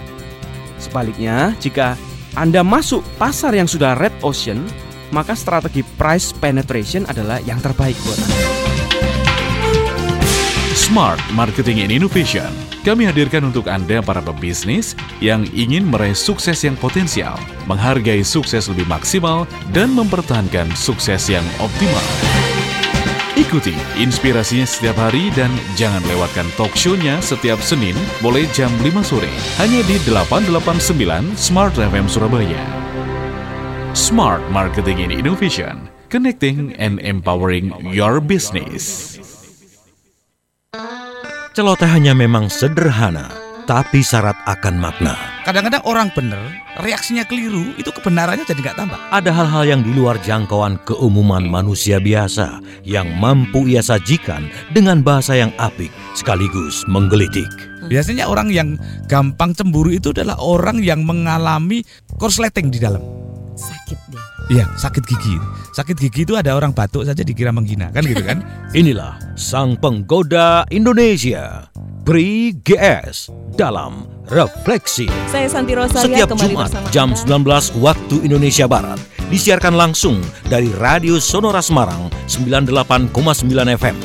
Sebaliknya, 0.81 1.53
jika 1.61 2.01
Anda 2.33 2.65
masuk 2.65 3.05
pasar 3.21 3.53
yang 3.53 3.69
sudah 3.69 4.01
red 4.01 4.17
ocean, 4.25 4.65
maka 5.13 5.37
strategi 5.37 5.85
price 6.01 6.33
penetration 6.33 7.05
adalah 7.05 7.45
yang 7.45 7.61
terbaik 7.61 7.97
buat 8.09 8.17
Anda. 8.25 8.68
Smart 10.89 11.21
Marketing 11.37 11.85
and 11.85 11.93
Innovation. 11.93 12.49
Kami 12.81 13.05
hadirkan 13.05 13.45
untuk 13.53 13.69
Anda 13.69 14.01
para 14.01 14.25
pebisnis 14.25 14.97
yang 15.21 15.45
ingin 15.53 15.85
meraih 15.85 16.17
sukses 16.17 16.65
yang 16.65 16.81
potensial, 16.81 17.37
menghargai 17.69 18.25
sukses 18.25 18.73
lebih 18.73 18.89
maksimal, 18.89 19.45
dan 19.77 19.93
mempertahankan 19.93 20.73
sukses 20.73 21.29
yang 21.29 21.45
optimal. 21.61 22.01
Ikuti 23.37 23.77
inspirasinya 24.01 24.65
setiap 24.65 24.97
hari 24.97 25.29
dan 25.37 25.53
jangan 25.77 26.01
lewatkan 26.09 26.49
talk 26.57 26.73
show-nya 26.73 27.21
setiap 27.21 27.61
Senin 27.61 27.93
mulai 28.25 28.49
jam 28.57 28.73
5 28.81 28.89
sore 29.05 29.29
hanya 29.61 29.85
di 29.85 30.01
889 30.09 31.37
Smart 31.37 31.77
FM 31.77 32.09
Surabaya. 32.09 32.65
Smart 33.93 34.41
Marketing 34.49 35.05
and 35.05 35.13
Innovation, 35.13 35.93
connecting 36.09 36.73
and 36.81 36.97
empowering 37.05 37.77
your 37.93 38.25
business. 38.25 39.18
Celotehannya 41.59 42.15
memang 42.15 42.47
sederhana, 42.47 43.35
tapi 43.67 43.99
syarat 43.99 44.39
akan 44.47 44.79
makna. 44.79 45.19
Kadang-kadang 45.43 45.83
orang 45.91 46.07
bener, 46.15 46.39
reaksinya 46.79 47.27
keliru, 47.27 47.75
itu 47.75 47.91
kebenarannya 47.91 48.47
jadi 48.47 48.63
nggak 48.63 48.79
tambah. 48.79 48.95
Ada 49.11 49.35
hal-hal 49.35 49.65
yang 49.67 49.83
di 49.83 49.91
luar 49.91 50.23
jangkauan 50.23 50.79
keumuman 50.87 51.43
manusia 51.43 51.99
biasa 51.99 52.63
yang 52.87 53.11
mampu 53.19 53.67
ia 53.67 53.83
sajikan 53.83 54.47
dengan 54.71 55.03
bahasa 55.03 55.35
yang 55.35 55.51
apik 55.59 55.91
sekaligus 56.15 56.87
menggelitik. 56.87 57.51
Biasanya 57.91 58.31
orang 58.31 58.55
yang 58.55 58.79
gampang 59.11 59.51
cemburu 59.51 59.91
itu 59.91 60.15
adalah 60.15 60.39
orang 60.39 60.79
yang 60.79 61.03
mengalami 61.03 61.83
korsleting 62.23 62.71
di 62.71 62.79
dalam. 62.79 63.03
Sakit 63.59 63.99
dia. 64.15 64.28
Iya, 64.49 64.65
sakit 64.81 65.05
gigi. 65.05 65.37
Sakit 65.77 66.01
gigi 66.01 66.25
itu 66.25 66.33
ada 66.33 66.57
orang 66.57 66.73
batuk 66.73 67.05
saja 67.05 67.21
dikira 67.21 67.53
menghina, 67.53 67.93
kan 67.93 68.01
gitu 68.01 68.25
kan? 68.25 68.41
Inilah 68.81 69.21
sang 69.37 69.77
penggoda 69.77 70.65
Indonesia, 70.73 71.69
Pri 72.01 72.57
GS 72.65 73.29
dalam 73.61 74.09
Refleksi. 74.33 75.05
Saya 75.29 75.53
Santi 75.53 75.77
Rosalia 75.77 76.25
Setiap 76.25 76.33
kembali 76.33 76.53
Jumat 76.57 76.73
bersama 76.73 76.89
jam 76.89 77.13
Anda. 77.13 77.77
19 77.77 77.85
waktu 77.85 78.17
Indonesia 78.25 78.65
Barat 78.65 78.97
disiarkan 79.29 79.77
langsung 79.77 80.17
dari 80.49 80.73
Radio 80.81 81.21
Sonora 81.21 81.61
Semarang 81.61 82.09
98,9 82.25 83.13
FM 83.77 83.97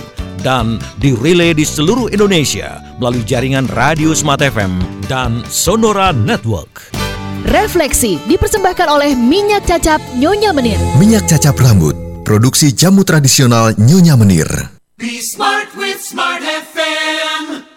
dan 0.43 0.75
dirilai 0.99 1.55
di 1.55 1.63
seluruh 1.63 2.11
Indonesia 2.11 2.83
melalui 2.99 3.23
jaringan 3.23 3.63
Radio 3.71 4.11
Smart 4.11 4.43
FM 4.43 4.75
dan 5.07 5.39
Sonora 5.47 6.11
Network. 6.11 7.02
Refleksi 7.43 8.15
dipersembahkan 8.23 8.87
oleh 8.87 9.19
Minyak 9.19 9.67
Cacap 9.67 9.99
Nyonya 10.15 10.55
Menir. 10.55 10.79
Minyak 10.95 11.27
cacap 11.27 11.59
rambut, 11.59 11.91
produksi 12.23 12.71
jamu 12.71 13.03
tradisional 13.03 13.75
Nyonya 13.75 14.15
Menir. 14.15 14.47
Be 14.95 15.19
smart 15.19 15.67
with 15.75 15.99
Smart 15.99 16.39
FM. 16.39 17.67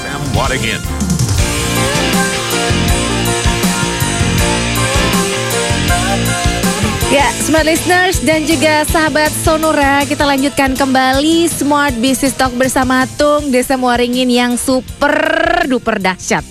Sam 0.00 0.22
Wadingin. 0.32 0.80
Ya, 7.10 7.26
smart 7.42 7.66
listeners 7.66 8.22
dan 8.22 8.46
juga 8.46 8.86
sahabat 8.86 9.34
Sonora, 9.42 10.06
kita 10.06 10.22
lanjutkan 10.22 10.78
kembali 10.78 11.50
Smart 11.50 11.98
Business 11.98 12.38
Talk 12.38 12.54
bersama 12.54 13.02
Tung 13.18 13.50
Desa 13.50 13.74
Muaringin 13.74 14.30
yang 14.30 14.54
super 14.54 15.10
duper 15.66 15.98
dahsyat. 15.98 16.46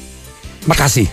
Makasih. 0.67 1.07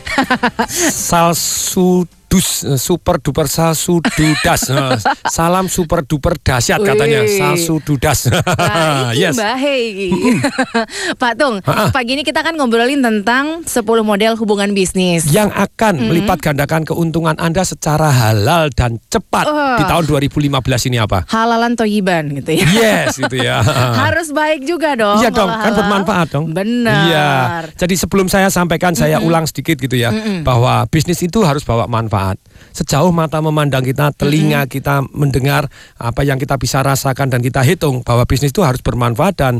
Salsudus 1.06 2.15
eh, 2.38 2.78
super 2.80 3.18
duper 3.18 3.46
salsududas. 3.46 4.62
Eh, 4.76 4.98
Salam 5.30 5.70
super 5.72 6.04
duper 6.04 6.36
dahsyat 6.36 6.82
katanya. 6.82 7.24
Wih. 7.24 7.38
Salsududas. 7.38 8.28
Nah, 8.28 9.14
yes. 9.20 9.32
Mbak 9.38 9.54
Hei. 9.56 10.12
Pak 11.22 11.32
Tung, 11.38 11.56
Ha-ha. 11.64 11.88
pagi 11.94 12.18
ini 12.18 12.22
kita 12.26 12.44
kan 12.44 12.58
ngobrolin 12.58 13.00
tentang 13.00 13.62
10 13.64 13.72
model 14.02 14.36
hubungan 14.36 14.74
bisnis. 14.76 15.30
Yang 15.30 15.54
akan 15.54 16.10
melipat 16.10 16.42
gandakan 16.42 16.82
keuntungan 16.84 17.38
Anda 17.38 17.62
secara 17.62 18.10
halal 18.10 18.68
dan 18.74 18.98
cepat 19.08 19.46
Wah. 19.48 19.78
di 19.80 19.84
tahun 19.86 20.04
2015 20.04 20.88
ini 20.92 20.98
apa? 21.00 21.24
Halalan 21.30 21.72
toyiban 21.72 22.28
gitu 22.36 22.52
ya. 22.52 22.66
Yes, 22.66 23.16
gitu 23.16 23.36
ya. 23.38 23.62
Harus 23.96 24.34
baik 24.34 24.66
juga 24.66 24.92
dong. 24.98 25.22
Iya 25.22 25.30
dong, 25.30 25.48
kan 25.48 25.72
bermanfaat 25.72 26.28
dong. 26.34 26.44
Benar. 26.52 27.02
Iya. 27.08 27.30
Jadi 27.78 27.94
sebelum 27.96 28.26
saya 28.26 28.50
sampaikan, 28.50 28.92
saya 28.92 29.22
ulang 29.22 29.46
sedikit 29.46 29.78
gitu 29.78 29.94
ya, 29.94 30.10
bahwa 30.42 30.84
bisnis 30.90 31.22
itu 31.22 31.46
harus 31.46 31.62
bawa 31.62 31.86
manfaat. 31.86 32.25
Sejauh 32.74 33.14
mata 33.14 33.38
memandang 33.38 33.86
kita, 33.86 34.10
telinga 34.16 34.66
kita 34.66 35.06
mendengar 35.14 35.70
apa 36.00 36.26
yang 36.26 36.40
kita 36.40 36.58
bisa 36.58 36.82
rasakan 36.82 37.30
dan 37.30 37.44
kita 37.44 37.62
hitung 37.62 38.02
bahwa 38.02 38.26
bisnis 38.26 38.50
itu 38.50 38.66
harus 38.66 38.82
bermanfaat 38.82 39.34
dan 39.38 39.54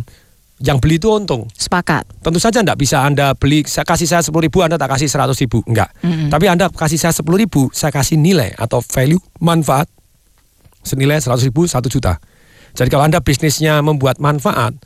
yang 0.56 0.80
beli 0.80 0.96
itu 0.96 1.12
untung. 1.12 1.44
Sepakat. 1.52 2.08
Tentu 2.24 2.40
saja 2.40 2.64
enggak 2.64 2.80
bisa 2.80 3.04
Anda 3.04 3.36
beli, 3.36 3.68
saya 3.68 3.84
kasih 3.84 4.08
saya 4.08 4.22
10 4.24 4.32
ribu, 4.40 4.64
Anda 4.64 4.80
tak 4.80 4.96
kasih 4.96 5.08
100 5.12 5.36
ribu. 5.44 5.60
Enggak. 5.68 5.92
Tapi 6.32 6.44
Anda 6.48 6.72
kasih 6.72 6.96
saya 6.96 7.12
10 7.12 7.28
ribu, 7.36 7.68
saya 7.76 7.92
kasih 7.92 8.16
nilai 8.16 8.56
atau 8.56 8.80
value, 8.80 9.20
manfaat, 9.36 9.84
senilai 10.80 11.20
100 11.20 11.44
ribu, 11.44 11.68
1 11.68 11.92
juta. 11.92 12.16
Jadi 12.72 12.88
kalau 12.88 13.04
Anda 13.04 13.20
bisnisnya 13.20 13.84
membuat 13.84 14.16
manfaat, 14.16 14.76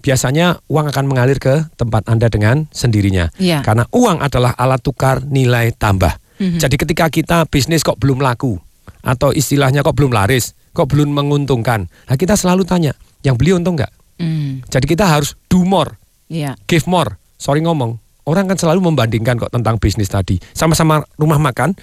biasanya 0.00 0.60
uang 0.66 0.88
akan 0.90 1.04
mengalir 1.04 1.36
ke 1.36 1.68
tempat 1.76 2.08
Anda 2.08 2.32
dengan 2.32 2.66
sendirinya. 2.72 3.30
Iya. 3.36 3.60
Karena 3.60 3.84
uang 3.92 4.20
adalah 4.20 4.52
alat 4.56 4.80
tukar 4.80 5.20
nilai 5.24 5.76
tambah. 5.76 6.21
Jadi 6.58 6.76
ketika 6.76 7.06
kita 7.06 7.44
bisnis 7.46 7.80
kok 7.80 7.96
belum 7.96 8.18
laku, 8.18 8.58
atau 9.00 9.30
istilahnya 9.30 9.80
kok 9.80 9.94
belum 9.94 10.10
laris, 10.10 10.54
kok 10.70 10.86
belum 10.86 11.10
menguntungkan, 11.10 11.86
nah 12.06 12.14
kita 12.14 12.34
selalu 12.34 12.62
tanya, 12.62 12.92
yang 13.20 13.34
beli 13.34 13.52
untung 13.52 13.74
nggak? 13.74 13.92
Hmm, 14.18 14.62
Jadi 14.64 14.86
kita 14.86 15.04
harus 15.04 15.34
do 15.46 15.62
more 15.62 15.98
Iya. 16.26 16.54
give 16.64 16.86
more. 16.86 17.18
Sorry 17.36 17.58
ngomong. 17.58 17.98
Orang 18.22 18.46
kan 18.46 18.54
selalu 18.54 18.78
membandingkan 18.84 19.34
kok 19.36 19.50
tentang 19.50 19.76
bisnis 19.76 20.06
tadi. 20.06 20.38
Sama-sama 20.52 21.02
rumah 21.16 21.36
makan. 21.36 21.74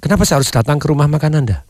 Kenapa 0.00 0.24
saya 0.24 0.40
harus 0.40 0.48
datang 0.48 0.80
ke 0.80 0.88
rumah 0.88 1.04
makan 1.04 1.44
Anda? 1.44 1.60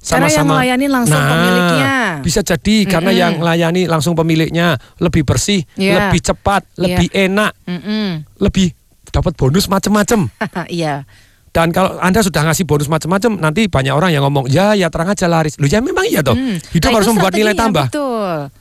Karena 0.00 0.26
yang 0.26 0.48
melayani 0.48 0.86
langsung 0.88 1.14
Nah, 1.14 1.28
pemiliknya. 1.30 1.92
Bisa 2.20 2.40
jadi 2.40 2.76
karena 2.84 3.10
Mm-mm. 3.12 3.22
yang 3.22 3.32
melayani 3.38 3.82
langsung 3.84 4.16
pemiliknya 4.16 4.74
lebih 4.96 5.22
bersih, 5.22 5.62
Iya. 5.76 6.08
lebih 6.10 6.20
cepat, 6.24 6.64
lebih 6.74 7.08
enak, 7.12 7.52
Mm-mm. 7.64 8.24
lebih 8.40 8.72
dapat 9.08 9.36
bonus 9.36 9.68
macem-macem. 9.68 10.26
Iya. 10.72 11.04
Dan 11.50 11.74
kalau 11.74 11.98
Anda 11.98 12.22
sudah 12.22 12.46
ngasih 12.46 12.62
bonus 12.62 12.86
macam-macam, 12.86 13.42
nanti 13.42 13.66
banyak 13.66 13.90
orang 13.90 14.14
yang 14.14 14.22
ngomong, 14.22 14.46
ya 14.46 14.78
ya 14.78 14.86
terang 14.86 15.10
aja 15.10 15.26
laris. 15.26 15.58
Lu 15.58 15.66
ya 15.66 15.82
memang 15.82 16.06
iya 16.06 16.22
toh. 16.22 16.38
Hmm. 16.38 16.62
Hidup 16.70 16.88
Nah, 16.90 16.96
harus 17.02 17.08
membuat 17.10 17.32
nilai 17.34 17.54
tambah. 17.58 17.90
Betul. 17.90 18.59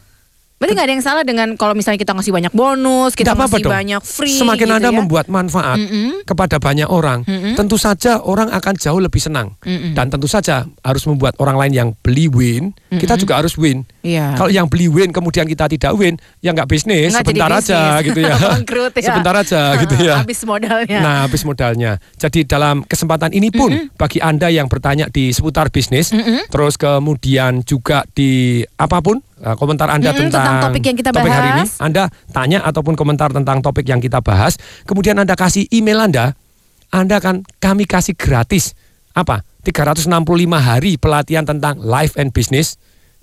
Berarti 0.60 0.75
nggak 0.75 0.88
ada 0.92 0.96
yang 1.00 1.06
salah 1.08 1.24
dengan 1.24 1.48
kalau 1.56 1.72
misalnya 1.72 1.96
kita 1.96 2.12
ngasih 2.12 2.36
banyak 2.36 2.51
bonus, 2.51 3.16
kita 3.16 3.32
Nggak 3.32 3.48
ngasih 3.48 3.63
banyak 3.63 4.01
free. 4.04 4.36
Semakin 4.36 4.68
gitu 4.68 4.75
Anda 4.75 4.89
ya. 4.92 4.98
membuat 5.00 5.25
manfaat 5.32 5.80
Mm-mm. 5.80 6.28
kepada 6.28 6.60
banyak 6.60 6.84
orang, 6.92 7.24
Mm-mm. 7.24 7.56
tentu 7.56 7.80
saja 7.80 8.20
orang 8.20 8.51
akan 8.51 8.75
jauh 8.75 9.00
lebih 9.00 9.24
senang. 9.24 9.56
Mm-mm. 9.63 9.96
Dan 9.96 10.12
tentu 10.12 10.28
saja 10.28 10.68
harus 10.84 11.04
membuat 11.08 11.39
orang 11.39 11.56
lain 11.56 11.74
yang 11.74 11.89
beli 12.04 12.28
win, 12.28 12.75
kita 12.92 13.16
Mm-mm. 13.16 13.24
juga 13.24 13.39
harus 13.39 13.56
win. 13.56 13.88
Iya. 14.04 14.36
Kalau 14.36 14.51
yang 14.51 14.68
beli 14.68 14.92
win 14.92 15.16
kemudian 15.16 15.48
kita 15.48 15.72
tidak 15.72 15.96
win, 15.96 16.20
ya 16.44 16.51
nggak 16.51 16.68
bisnis, 16.68 17.16
Nggak 17.16 17.24
sebentar 17.24 17.50
aja 17.56 17.80
gitu 18.04 18.20
ya. 18.20 18.36
Bangkrut 18.60 18.94
ya. 19.00 19.08
Sebentar 19.16 19.34
aja 19.39 19.62
gitu 19.88 19.96
ya. 19.96 20.16
Habis 20.20 20.44
modalnya. 20.44 21.00
Nah, 21.00 21.16
habis 21.24 21.42
modalnya. 21.48 21.92
Jadi 22.20 22.44
dalam 22.44 22.84
kesempatan 22.84 23.32
ini 23.32 23.48
pun 23.48 23.72
bagi 23.96 24.20
Anda 24.20 24.51
yang 24.51 24.68
bertanya 24.68 25.08
di 25.08 25.32
seputar 25.32 25.72
bisnis, 25.72 26.12
Mm-mm. 26.12 26.51
terus 26.51 26.75
kemudian 26.75 27.63
juga 27.63 28.04
di 28.12 28.60
apa 28.75 29.00
pun 29.00 29.24
uh, 29.43 29.55
komentar 29.55 29.88
Anda 29.89 30.12
Mm-mm, 30.12 30.27
tentang, 30.27 30.43
tentang 30.43 30.63
topik 30.69 30.84
yang 30.84 30.98
kita 30.98 31.10
topik 31.15 31.31
hari 31.31 31.50
ini, 31.55 31.63
bahas. 31.65 31.79
Anda 31.79 32.03
tanya 32.31 32.60
ataupun 32.67 32.93
komentar 33.00 33.29
tentang 33.31 33.63
topik 33.63 33.86
yang 33.88 34.00
kita 34.03 34.19
bahas, 34.19 34.60
kemudian 34.84 35.17
Anda 35.19 35.36
kasih 35.36 35.67
email 35.72 36.00
Anda, 36.00 36.36
Anda 36.91 37.22
akan 37.22 37.48
kami 37.62 37.88
kasih 37.88 38.15
gratis 38.17 38.75
apa? 39.15 39.43
365 39.60 40.08
hari 40.55 40.96
pelatihan 40.96 41.43
tentang 41.43 41.77
life 41.84 42.15
and 42.15 42.31
business. 42.31 42.79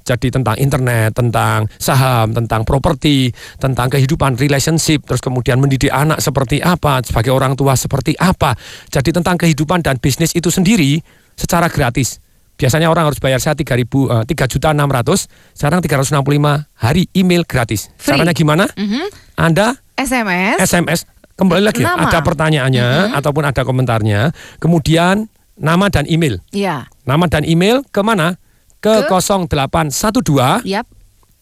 Jadi 0.07 0.31
tentang 0.31 0.55
internet, 0.55 1.19
tentang 1.19 1.67
saham, 1.83 2.31
tentang 2.31 2.63
properti, 2.63 3.35
tentang 3.59 3.91
kehidupan 3.91 4.39
relationship, 4.39 5.03
terus 5.03 5.19
kemudian 5.19 5.59
mendidik 5.59 5.91
anak 5.91 6.23
seperti 6.23 6.63
apa, 6.63 7.03
sebagai 7.03 7.35
orang 7.35 7.59
tua 7.59 7.75
seperti 7.75 8.15
apa. 8.15 8.55
Jadi 8.87 9.11
tentang 9.11 9.35
kehidupan 9.35 9.83
dan 9.83 9.99
bisnis 9.99 10.31
itu 10.39 10.47
sendiri 10.47 11.03
secara 11.35 11.67
gratis. 11.67 12.23
Biasanya 12.57 12.89
orang 12.89 13.13
harus 13.13 13.21
bayar 13.21 13.37
saya 13.37 13.53
3.000 13.53 13.85
eh, 13.85 14.25
3 14.25 14.53
juta 14.53 14.73
600, 14.73 15.29
sekarang 15.53 15.81
365 15.85 16.65
hari 16.81 17.05
email 17.13 17.45
gratis. 17.45 17.93
Free. 18.01 18.17
Caranya 18.17 18.33
gimana? 18.33 18.65
Mhm. 18.73 19.13
Anda 19.37 19.77
SMS. 19.97 20.57
SMS 20.65 21.01
kembali 21.37 21.63
lagi 21.69 21.85
Nama. 21.85 22.09
ada 22.09 22.19
pertanyaannya 22.25 23.13
ataupun 23.13 23.45
ada 23.45 23.61
komentarnya, 23.61 24.33
kemudian 24.57 25.29
nama 25.61 25.93
dan 25.93 26.09
email. 26.09 26.41
Iya. 26.53 26.89
Nama 27.05 27.25
dan 27.29 27.45
email 27.45 27.85
ke 27.93 28.01
mana? 28.01 28.41
Ke, 28.81 29.05
Ke? 29.05 29.19
0812 29.21 30.65
Yap. 30.65 30.87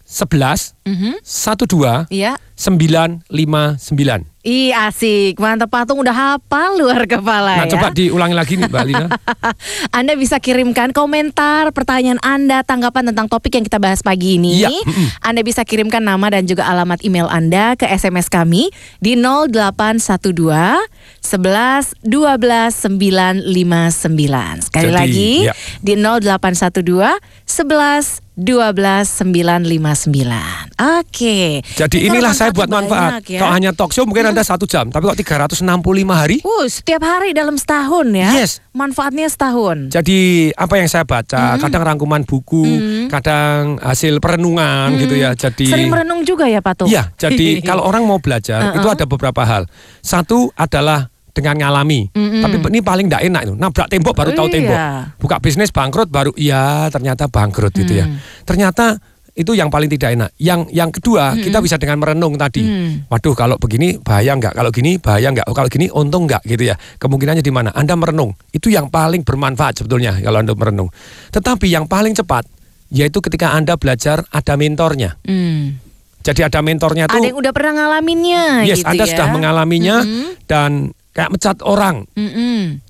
11 0.04 0.76
Mhm. 0.84 1.24
12 1.24 2.04
Iya. 2.12 2.36
959. 2.54 4.28
Ih 4.44 4.70
asik, 4.70 5.40
mantap 5.40 5.72
patung 5.72 5.96
udah 5.98 6.12
hafal 6.12 6.76
luar 6.76 7.08
kepala 7.08 7.56
Nah, 7.56 7.66
ya. 7.66 7.72
coba 7.72 7.88
diulangi 7.90 8.36
lagi 8.36 8.60
nih 8.60 8.68
Mbak 8.68 8.84
Lina. 8.84 9.08
Anda 9.96 10.12
bisa 10.14 10.36
kirimkan 10.36 10.92
komentar, 10.92 11.72
pertanyaan 11.72 12.20
Anda, 12.20 12.60
tanggapan 12.60 13.08
tentang 13.08 13.26
topik 13.26 13.56
yang 13.56 13.64
kita 13.64 13.80
bahas 13.80 14.04
pagi 14.04 14.36
ini. 14.36 14.60
Iya, 14.60 14.68
mm-mm. 14.68 15.08
Anda 15.24 15.40
bisa 15.40 15.64
kirimkan 15.64 16.04
nama 16.04 16.28
dan 16.28 16.44
juga 16.44 16.68
alamat 16.68 17.00
email 17.00 17.24
Anda 17.26 17.72
ke 17.72 17.88
SMS 17.88 18.28
kami 18.28 18.68
di 19.00 19.16
0812 19.16 20.84
11 21.24 21.96
12 22.04 22.76
959. 22.84 24.60
Sekali 24.60 24.84
Jadi, 24.84 24.94
lagi 24.94 25.32
ya. 25.48 25.54
di 25.80 25.94
0812 25.96 27.16
11 27.48 28.23
12 28.34 28.74
959. 29.22 30.74
Oke. 30.74 31.62
Jadi 31.62 31.96
Ini 32.02 32.18
inilah 32.18 32.34
saya 32.34 32.50
buat 32.50 32.66
manfaat. 32.66 33.22
ya. 33.30 33.38
Kalau 33.38 33.52
hanya 33.54 33.70
talk 33.70 33.94
show 33.94 34.02
mungkin 34.02 34.34
Anda 34.34 34.42
satu 34.42 34.66
jam, 34.66 34.90
tapi 34.90 35.06
kok 35.06 35.14
365 35.14 35.62
hari? 36.10 36.42
Uh, 36.42 36.66
setiap 36.66 37.06
hari 37.06 37.30
dalam 37.30 37.54
setahun 37.54 38.10
ya. 38.10 38.34
Yes. 38.34 38.58
Manfaatnya 38.74 39.30
setahun. 39.30 39.94
Jadi 39.94 40.50
apa 40.50 40.74
yang 40.82 40.90
saya 40.90 41.06
baca, 41.06 41.62
kadang 41.62 41.82
rangkuman 41.86 42.26
buku, 42.26 42.66
kadang 43.06 43.78
hasil 43.78 44.18
perenungan 44.18 44.98
gitu 44.98 45.14
ya. 45.14 45.30
Jadi 45.38 45.70
Sering 45.70 45.94
merenung 45.94 46.26
juga 46.26 46.50
ya 46.50 46.58
Patung? 46.58 46.90
Iya, 46.90 47.14
jadi 47.14 47.58
kalau 47.68 47.86
orang 47.86 48.02
mau 48.02 48.18
belajar 48.18 48.74
itu 48.74 48.88
ada 48.90 49.06
beberapa 49.06 49.46
hal. 49.46 49.70
Satu 50.02 50.50
adalah 50.58 51.13
dengan 51.34 51.58
ngalami. 51.58 52.08
Tapi 52.14 52.56
ini 52.70 52.80
paling 52.80 53.06
tidak 53.10 53.22
enak 53.26 53.42
itu. 53.44 53.54
Nabrak 53.58 53.86
tembok 53.90 54.14
baru 54.14 54.30
tahu 54.32 54.46
Iya. 54.46 54.54
tembok. 54.54 54.78
Buka 55.18 55.36
bisnis 55.42 55.68
bangkrut 55.68 56.08
baru 56.08 56.30
iya 56.38 56.86
ternyata 56.88 57.26
bangkrut 57.26 57.74
gitu 57.74 57.90
ya. 57.92 58.06
Ternyata 58.46 58.96
itu 59.34 59.50
yang 59.50 59.66
paling 59.66 59.90
tidak 59.90 60.14
enak. 60.14 60.30
Yang 60.38 60.70
yang 60.70 60.94
kedua 60.94 61.34
kita 61.34 61.58
bisa 61.58 61.74
dengan 61.74 61.98
merenung 61.98 62.38
tadi. 62.38 62.62
Waduh 63.10 63.34
kalau 63.34 63.58
begini 63.58 63.98
bahaya 63.98 64.38
nggak? 64.38 64.54
Kalau 64.54 64.70
gini 64.70 64.94
bahaya 65.02 65.34
nggak? 65.34 65.50
Oh, 65.50 65.54
Kalau 65.58 65.66
gini 65.66 65.90
untung 65.90 66.30
nggak 66.30 66.46
gitu 66.46 66.70
ya? 66.70 66.78
Kemungkinannya 67.02 67.42
di 67.42 67.50
mana? 67.50 67.74
Anda 67.74 67.98
merenung. 67.98 68.38
Itu 68.48 68.70
yang 68.70 68.86
paling 68.88 69.26
bermanfaat 69.26 69.82
sebetulnya 69.82 70.14
kalau 70.22 70.38
Anda 70.38 70.54
merenung. 70.54 70.86
Tetapi 71.34 71.66
yang 71.66 71.90
paling 71.90 72.14
cepat 72.14 72.46
yaitu 72.94 73.18
ketika 73.18 73.58
Anda 73.58 73.74
belajar 73.74 74.22
ada 74.30 74.54
mentornya. 74.54 75.18
Hmm. 75.26 75.82
Jadi 76.24 76.40
ada 76.40 76.64
mentornya 76.64 77.04
tuh 77.04 77.20
Ada 77.20 77.28
yang 77.28 77.36
udah 77.36 77.52
pernah 77.52 77.72
ngalaminnya 77.76 78.64
Yes, 78.64 78.80
gitu 78.80 78.88
Anda 78.88 79.04
ya. 79.04 79.10
sudah 79.12 79.26
mengalaminya 79.28 79.96
Mm-mm. 80.00 80.28
dan 80.48 80.70
kayak 81.14 81.30
mecat 81.30 81.56
orang. 81.62 82.04
Mm-mm. 82.18 82.82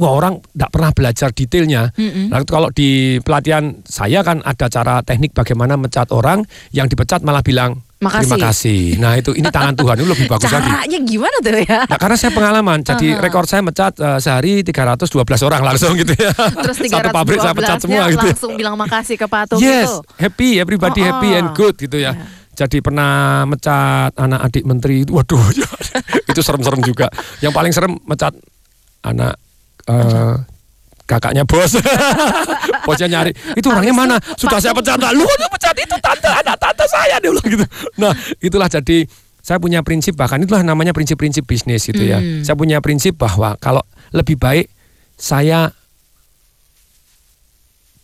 Wah 0.00 0.12
orang 0.16 0.40
tidak 0.40 0.70
pernah 0.72 0.90
belajar 0.96 1.28
detailnya. 1.36 1.92
Mm-mm. 1.92 2.32
Lalu 2.32 2.44
kalau 2.48 2.68
di 2.72 3.20
pelatihan 3.20 3.76
saya 3.84 4.24
kan 4.24 4.40
ada 4.40 4.66
cara 4.72 5.04
teknik 5.04 5.36
bagaimana 5.36 5.76
mecat 5.76 6.08
orang 6.16 6.46
yang 6.72 6.88
dipecat 6.88 7.20
malah 7.20 7.44
bilang 7.44 7.84
Makasih. 8.02 8.34
terima 8.34 8.38
kasih. 8.50 8.80
Nah 8.98 9.12
itu 9.14 9.30
ini 9.36 9.46
tangan 9.46 9.78
Tuhan 9.78 9.94
itu 10.00 10.08
lebih 10.10 10.26
bagus 10.26 10.50
lagi. 10.50 10.66
Caranya 10.66 10.98
gimana 11.06 11.36
tuh 11.38 11.54
ya? 11.54 11.80
Nah, 11.86 11.98
karena 12.02 12.16
saya 12.18 12.32
pengalaman, 12.34 12.78
jadi 12.82 13.08
Aha. 13.14 13.22
rekor 13.22 13.44
saya 13.46 13.62
mecat 13.62 13.94
eh, 13.94 14.18
sehari 14.18 14.66
312 14.66 15.06
orang 15.46 15.62
langsung 15.62 15.94
gitu 15.94 16.10
ya. 16.18 16.34
Terus 16.34 16.76
Satu 16.90 17.10
pabrik 17.14 17.38
saya 17.38 17.54
pecat 17.54 17.78
312-nya 17.78 17.84
semua 17.86 18.04
gitu. 18.10 18.26
langsung 18.26 18.52
bilang 18.58 18.74
makasih 18.74 19.14
ke 19.14 19.26
Patung 19.30 19.62
yes, 19.62 19.86
gitu. 19.86 20.02
happy, 20.18 20.58
everybody 20.58 21.00
Oh, 21.04 21.06
happy 21.14 21.30
oh. 21.30 21.38
and 21.38 21.48
good 21.54 21.78
gitu 21.78 22.00
ya. 22.02 22.16
Jadi 22.52 22.84
pernah 22.84 23.42
mecat 23.48 24.12
anak 24.20 24.40
adik 24.48 24.64
menteri, 24.68 25.08
itu, 25.08 25.16
waduh, 25.16 25.40
itu 26.30 26.40
serem-serem 26.44 26.84
juga. 26.84 27.08
Yang 27.40 27.52
paling 27.56 27.72
serem 27.72 27.96
mecat 28.04 28.36
anak 29.02 29.40
eh, 29.88 30.36
kakaknya 31.08 31.48
bos. 31.48 31.80
Bosnya 32.86 33.08
nyari, 33.08 33.32
itu 33.56 33.66
orangnya 33.72 33.94
mana? 33.94 34.16
Sudah 34.36 34.60
saya 34.60 34.76
pecat, 34.76 35.00
lu 35.16 35.24
pecat 35.24 35.76
itu 35.80 35.96
tante, 36.02 36.28
anak 36.28 36.56
tante 36.60 36.84
saya 36.90 37.16
dia 37.22 37.30
bilang 37.30 37.48
gitu. 37.48 37.66
Nah, 37.96 38.12
itulah 38.42 38.68
jadi 38.68 39.06
saya 39.42 39.58
punya 39.58 39.82
prinsip 39.82 40.14
bahkan 40.14 40.38
itulah 40.38 40.62
namanya 40.62 40.94
prinsip-prinsip 40.94 41.48
bisnis 41.48 41.88
gitu 41.88 42.04
ya. 42.04 42.20
Hmm. 42.20 42.44
Saya 42.46 42.54
punya 42.54 42.78
prinsip 42.84 43.18
bahwa 43.18 43.56
kalau 43.58 43.82
lebih 44.12 44.36
baik 44.38 44.70
saya 45.18 45.72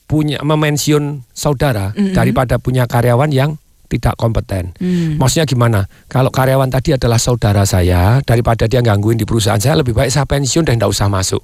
punya 0.09 0.41
memensiun 0.41 1.21
saudara 1.37 1.93
Mm-mm. 1.93 2.17
daripada 2.17 2.57
punya 2.57 2.89
karyawan 2.89 3.29
yang 3.29 3.61
tidak 3.89 4.15
kompeten. 4.21 4.77
Hmm. 4.77 5.17
Maksudnya 5.17 5.49
gimana? 5.49 5.89
Kalau 6.07 6.29
karyawan 6.29 6.69
tadi 6.69 6.95
adalah 6.95 7.17
saudara 7.17 7.65
saya, 7.65 8.21
daripada 8.23 8.69
dia 8.69 8.85
gangguin 8.85 9.17
di 9.17 9.25
perusahaan 9.25 9.59
saya, 9.59 9.81
lebih 9.81 9.97
baik 9.97 10.13
saya 10.13 10.29
pensiun 10.29 10.69
dan 10.69 10.77
tidak 10.77 10.93
usah 10.93 11.09
masuk. 11.09 11.41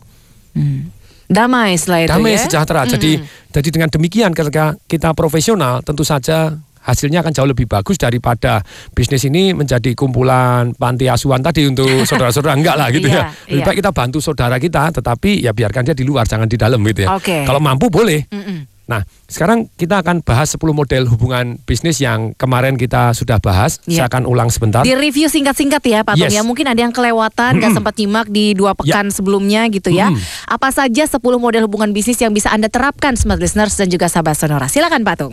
Hmm. 0.53 0.93
Damai 1.25 1.73
setelah 1.81 2.05
itu 2.05 2.13
Damai 2.13 2.37
ya. 2.37 2.41
sejahtera. 2.45 2.85
Jadi, 2.85 3.17
jadi 3.49 3.69
dengan 3.73 3.89
demikian 3.89 4.37
ketika 4.37 4.77
kita 4.85 5.17
profesional, 5.17 5.81
tentu 5.81 6.05
saja 6.05 6.53
hasilnya 6.85 7.25
akan 7.25 7.33
jauh 7.33 7.49
lebih 7.49 7.65
bagus 7.65 7.97
daripada 7.97 8.61
bisnis 8.93 9.25
ini 9.25 9.57
menjadi 9.57 9.97
kumpulan 9.97 10.77
panti 10.77 11.09
asuhan 11.09 11.41
tadi 11.41 11.65
untuk 11.65 11.89
saudara-saudara 12.09 12.53
enggak 12.61 12.77
lah 12.77 12.93
gitu 12.93 13.09
Iya, 13.09 13.17
ya. 13.17 13.25
Lebih 13.49 13.57
iya. 13.57 13.67
baik 13.73 13.77
kita 13.81 13.91
bantu 13.97 14.19
saudara 14.21 14.57
kita, 14.61 14.93
tetapi 15.01 15.41
ya 15.41 15.57
biarkan 15.57 15.83
dia 15.89 15.97
di 15.97 16.05
luar, 16.05 16.29
jangan 16.29 16.45
di 16.45 16.61
dalam 16.61 16.77
gitu 16.85 17.09
ya. 17.09 17.17
Oke. 17.17 17.49
Kalau 17.49 17.59
mampu 17.59 17.89
boleh. 17.89 18.29
Mm-mm. 18.29 18.74
Nah, 18.85 19.01
sekarang 19.25 19.65
kita 19.81 20.05
akan 20.05 20.21
bahas 20.21 20.53
10 20.53 20.61
model 20.77 21.09
hubungan 21.09 21.57
bisnis 21.65 22.05
yang 22.05 22.37
kemarin 22.37 22.77
kita 22.77 23.17
sudah 23.17 23.41
bahas. 23.41 23.81
Iya. 23.89 24.05
Saya 24.05 24.07
akan 24.13 24.29
ulang 24.29 24.53
sebentar. 24.53 24.85
Di 24.85 24.93
review 24.93 25.33
singkat-singkat 25.33 25.81
ya 25.85 26.01
Patung 26.05 26.29
Yes. 26.29 26.37
ya 26.37 26.43
Mungkin 26.45 26.69
ada 26.69 26.81
yang 26.81 26.93
kelewatan 26.93 27.57
Gak 27.59 27.73
sempat 27.73 27.97
nyimak 27.97 28.29
di 28.29 28.53
dua 28.53 28.77
pekan 28.77 29.09
sebelumnya 29.09 29.67
gitu 29.73 29.89
ya 29.89 30.13
Mm. 30.13 30.21
Apa 30.53 30.69
saja 30.69 31.09
10 31.09 31.17
model 31.41 31.65
hubungan 31.65 31.97
bisnis 31.97 32.21
yang 32.21 32.37
bisa 32.37 32.53
Anda 32.53 32.69
terapkan 32.69 33.17
Smart 33.17 33.41
Listeners 33.41 33.73
dan 33.75 33.89
juga 33.89 34.05
sahabat 34.07 34.37
Sonora 34.37 34.69
Silakan 34.69 35.01
Patung 35.01 35.33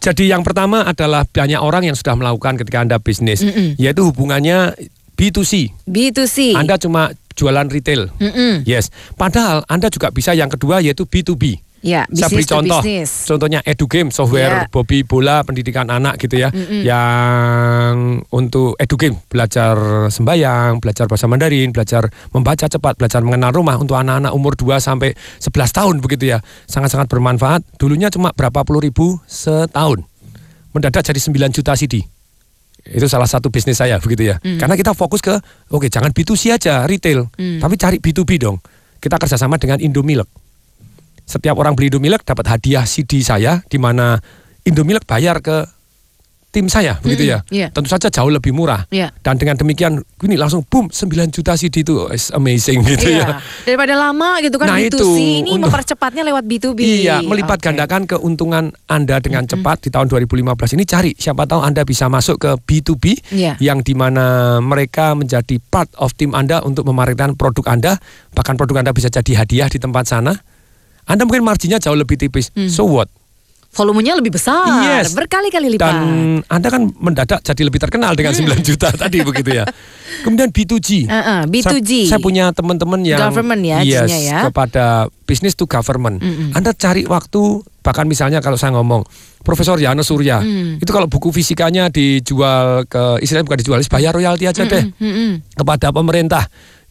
Jadi 0.00 0.28
yang 0.28 0.44
pertama 0.44 0.84
adalah 0.84 1.24
banyak 1.24 1.60
orang 1.60 1.88
yang 1.88 1.96
sudah 1.96 2.16
melakukan 2.16 2.56
ketika 2.56 2.80
Anda 2.80 2.96
bisnis, 2.96 3.40
Mm-mm. 3.40 3.76
yaitu 3.76 4.00
hubungannya 4.04 4.72
B2C. 5.12 5.72
B2C 5.84 6.56
Anda 6.56 6.80
cuma 6.80 7.12
jualan 7.36 7.68
retail. 7.68 8.08
Mm-mm. 8.16 8.64
Yes. 8.64 8.88
Padahal 9.16 9.64
Anda 9.68 9.92
juga 9.92 10.08
bisa 10.08 10.32
yang 10.32 10.48
kedua 10.48 10.80
yaitu 10.80 11.04
B2B. 11.04 11.60
Ya 11.80 12.04
Saya 12.12 12.28
beri 12.28 12.44
contoh. 12.44 12.80
bisnis 12.84 13.24
Contohnya 13.24 13.64
EduGame, 13.64 14.12
software 14.12 14.52
Ya. 14.52 14.68
Bobby 14.68 15.00
bola 15.00 15.40
pendidikan 15.40 15.88
anak 15.88 16.20
gitu 16.20 16.36
ya. 16.36 16.52
Mm-mm. 16.52 16.84
Yang 16.84 17.96
untuk 18.28 18.76
EduGame 18.76 19.16
belajar 19.26 19.76
sembayang, 20.08 20.76
belajar 20.78 21.08
bahasa 21.08 21.24
Mandarin, 21.24 21.72
belajar 21.72 22.04
membaca 22.30 22.68
cepat, 22.68 23.00
belajar 23.00 23.24
mengenal 23.24 23.56
rumah 23.56 23.80
untuk 23.80 23.96
anak-anak 23.96 24.28
umur 24.30 24.52
2 24.54 24.76
sampai 24.76 25.16
11 25.40 25.48
tahun 25.72 25.94
begitu 25.98 26.36
ya. 26.36 26.44
Sangat-sangat 26.66 27.08
bermanfaat. 27.08 27.64
Dulunya 27.76 28.12
cuma 28.12 28.30
berapa 28.30 28.60
puluh 28.60 28.84
ribu 28.84 29.16
setahun. 29.24 30.04
Mendadak 30.70 31.00
jadi 31.02 31.16
9 31.16 31.48
juta 31.50 31.72
CD. 31.74 32.04
Itu 32.80 33.08
salah 33.08 33.28
satu 33.28 33.48
bisnis 33.48 33.76
saya 33.76 33.96
begitu 33.96 34.28
ya. 34.28 34.36
Hmm. 34.38 34.56
Karena 34.56 34.72
kita 34.72 34.92
fokus 34.92 35.20
ke 35.20 35.32
oke 35.68 35.88
jangan 35.88 36.12
B2C 36.12 36.48
aja 36.50 36.84
retail, 36.84 37.28
Hmm. 37.36 37.60
tapi 37.60 37.76
cari 37.76 37.96
B2B 37.98 38.36
dong. 38.36 38.56
Kita 38.96 39.16
kerjasama 39.16 39.56
dengan 39.56 39.80
Indomilk. 39.80 40.28
Setiap 41.30 41.54
orang 41.54 41.78
beli 41.78 41.94
Indomilk 41.94 42.26
dapat 42.26 42.50
hadiah 42.50 42.82
CD 42.82 43.22
saya 43.22 43.62
di 43.70 43.78
mana 43.78 44.18
Indomilk 44.66 45.06
bayar 45.06 45.38
ke 45.38 45.62
tim 46.50 46.66
saya 46.66 46.98
begitu 46.98 47.30
ya. 47.30 47.46
Iya. 47.46 47.70
Tentu 47.70 47.86
saja 47.86 48.10
jauh 48.10 48.26
lebih 48.26 48.50
murah. 48.50 48.82
Iya. 48.90 49.14
Dan 49.22 49.38
dengan 49.38 49.54
demikian 49.54 50.02
ini 50.26 50.34
langsung 50.34 50.66
boom 50.66 50.90
9 50.90 51.06
juta 51.30 51.54
CD 51.54 51.86
itu 51.86 52.10
is 52.10 52.34
amazing 52.34 52.82
gitu 52.82 53.06
Iya. 53.06 53.22
ya. 53.22 53.26
Daripada 53.62 53.94
lama 53.94 54.42
gitu 54.42 54.58
kan 54.58 54.74
Nah, 54.74 54.82
B2C 54.82 54.98
itu, 54.98 55.06
ini 55.14 55.54
untuk- 55.54 55.70
mempercepatnya 55.70 56.26
lewat 56.26 56.50
B2B. 56.50 56.78
Iya, 56.82 57.22
melipat 57.22 57.62
Oke. 57.62 57.70
gandakan 57.70 58.02
keuntungan 58.10 58.74
Anda 58.90 59.22
dengan 59.22 59.46
cepat 59.46 59.86
di 59.86 59.94
tahun 59.94 60.10
2015 60.10 60.74
ini 60.74 60.82
cari 60.82 61.14
siapa 61.14 61.46
tahu 61.46 61.62
Anda 61.62 61.86
bisa 61.86 62.10
masuk 62.10 62.42
ke 62.42 62.50
B2B 62.58 63.30
Iya. 63.30 63.54
yang 63.62 63.86
di 63.86 63.94
mana 63.94 64.58
mereka 64.58 65.14
menjadi 65.14 65.62
part 65.62 65.94
of 66.02 66.18
tim 66.18 66.34
Anda 66.34 66.66
untuk 66.66 66.82
memarketkan 66.82 67.38
produk 67.38 67.70
Anda, 67.70 67.94
bahkan 68.34 68.58
produk 68.58 68.82
Anda 68.82 68.90
bisa 68.90 69.06
jadi 69.06 69.46
hadiah 69.46 69.70
di 69.70 69.78
tempat 69.78 70.10
sana. 70.10 70.34
Anda 71.10 71.26
mungkin 71.26 71.42
marginnya 71.42 71.76
jauh 71.76 71.98
lebih 71.98 72.14
tipis. 72.16 72.54
Hmm. 72.54 72.70
So 72.70 72.86
what? 72.86 73.10
Volumenya 73.70 74.18
lebih 74.18 74.34
besar, 74.34 74.66
Yes. 74.82 75.14
berkali-kali 75.14 75.78
lipat. 75.78 75.94
Dan 75.94 76.42
Anda 76.42 76.68
kan 76.74 76.90
mendadak 76.90 77.38
jadi 77.38 77.62
lebih 77.62 77.78
terkenal 77.78 78.18
dengan 78.18 78.34
Hmm. 78.34 78.50
9 78.50 78.66
juta 78.66 78.90
tadi 79.06 79.22
begitu 79.22 79.50
ya. 79.52 79.62
Kemudian 80.26 80.50
B2G. 80.50 81.06
Uh-uh, 81.06 81.46
B2G. 81.46 82.10
Saya, 82.10 82.18
saya 82.18 82.20
punya 82.20 82.50
teman-teman 82.50 82.98
yang 83.06 83.22
Government 83.22 83.62
ya, 83.62 83.78
yes, 83.80 84.10
ya. 84.10 84.50
kepada 84.50 85.06
business 85.22 85.54
to 85.54 85.70
government. 85.70 86.18
Mm-mm. 86.18 86.50
Anda 86.50 86.74
cari 86.74 87.06
waktu 87.06 87.40
bahkan 87.80 88.04
misalnya 88.04 88.42
kalau 88.42 88.58
saya 88.58 88.74
ngomong 88.74 89.06
Profesor 89.40 89.78
Yana 89.78 90.02
Surya, 90.02 90.42
Mm. 90.42 90.82
itu 90.82 90.90
kalau 90.90 91.06
buku 91.06 91.30
fisikanya 91.30 91.88
dijual 91.88 92.84
ke 92.84 93.22
istilahnya 93.22 93.46
bukan 93.46 93.60
dijual, 93.62 93.78
bayar 93.86 94.12
royalti 94.12 94.44
aja 94.44 94.66
deh 94.66 94.82
Mm-mm, 94.82 94.98
mm-mm. 95.00 95.30
kepada 95.54 95.88
pemerintah 95.88 96.42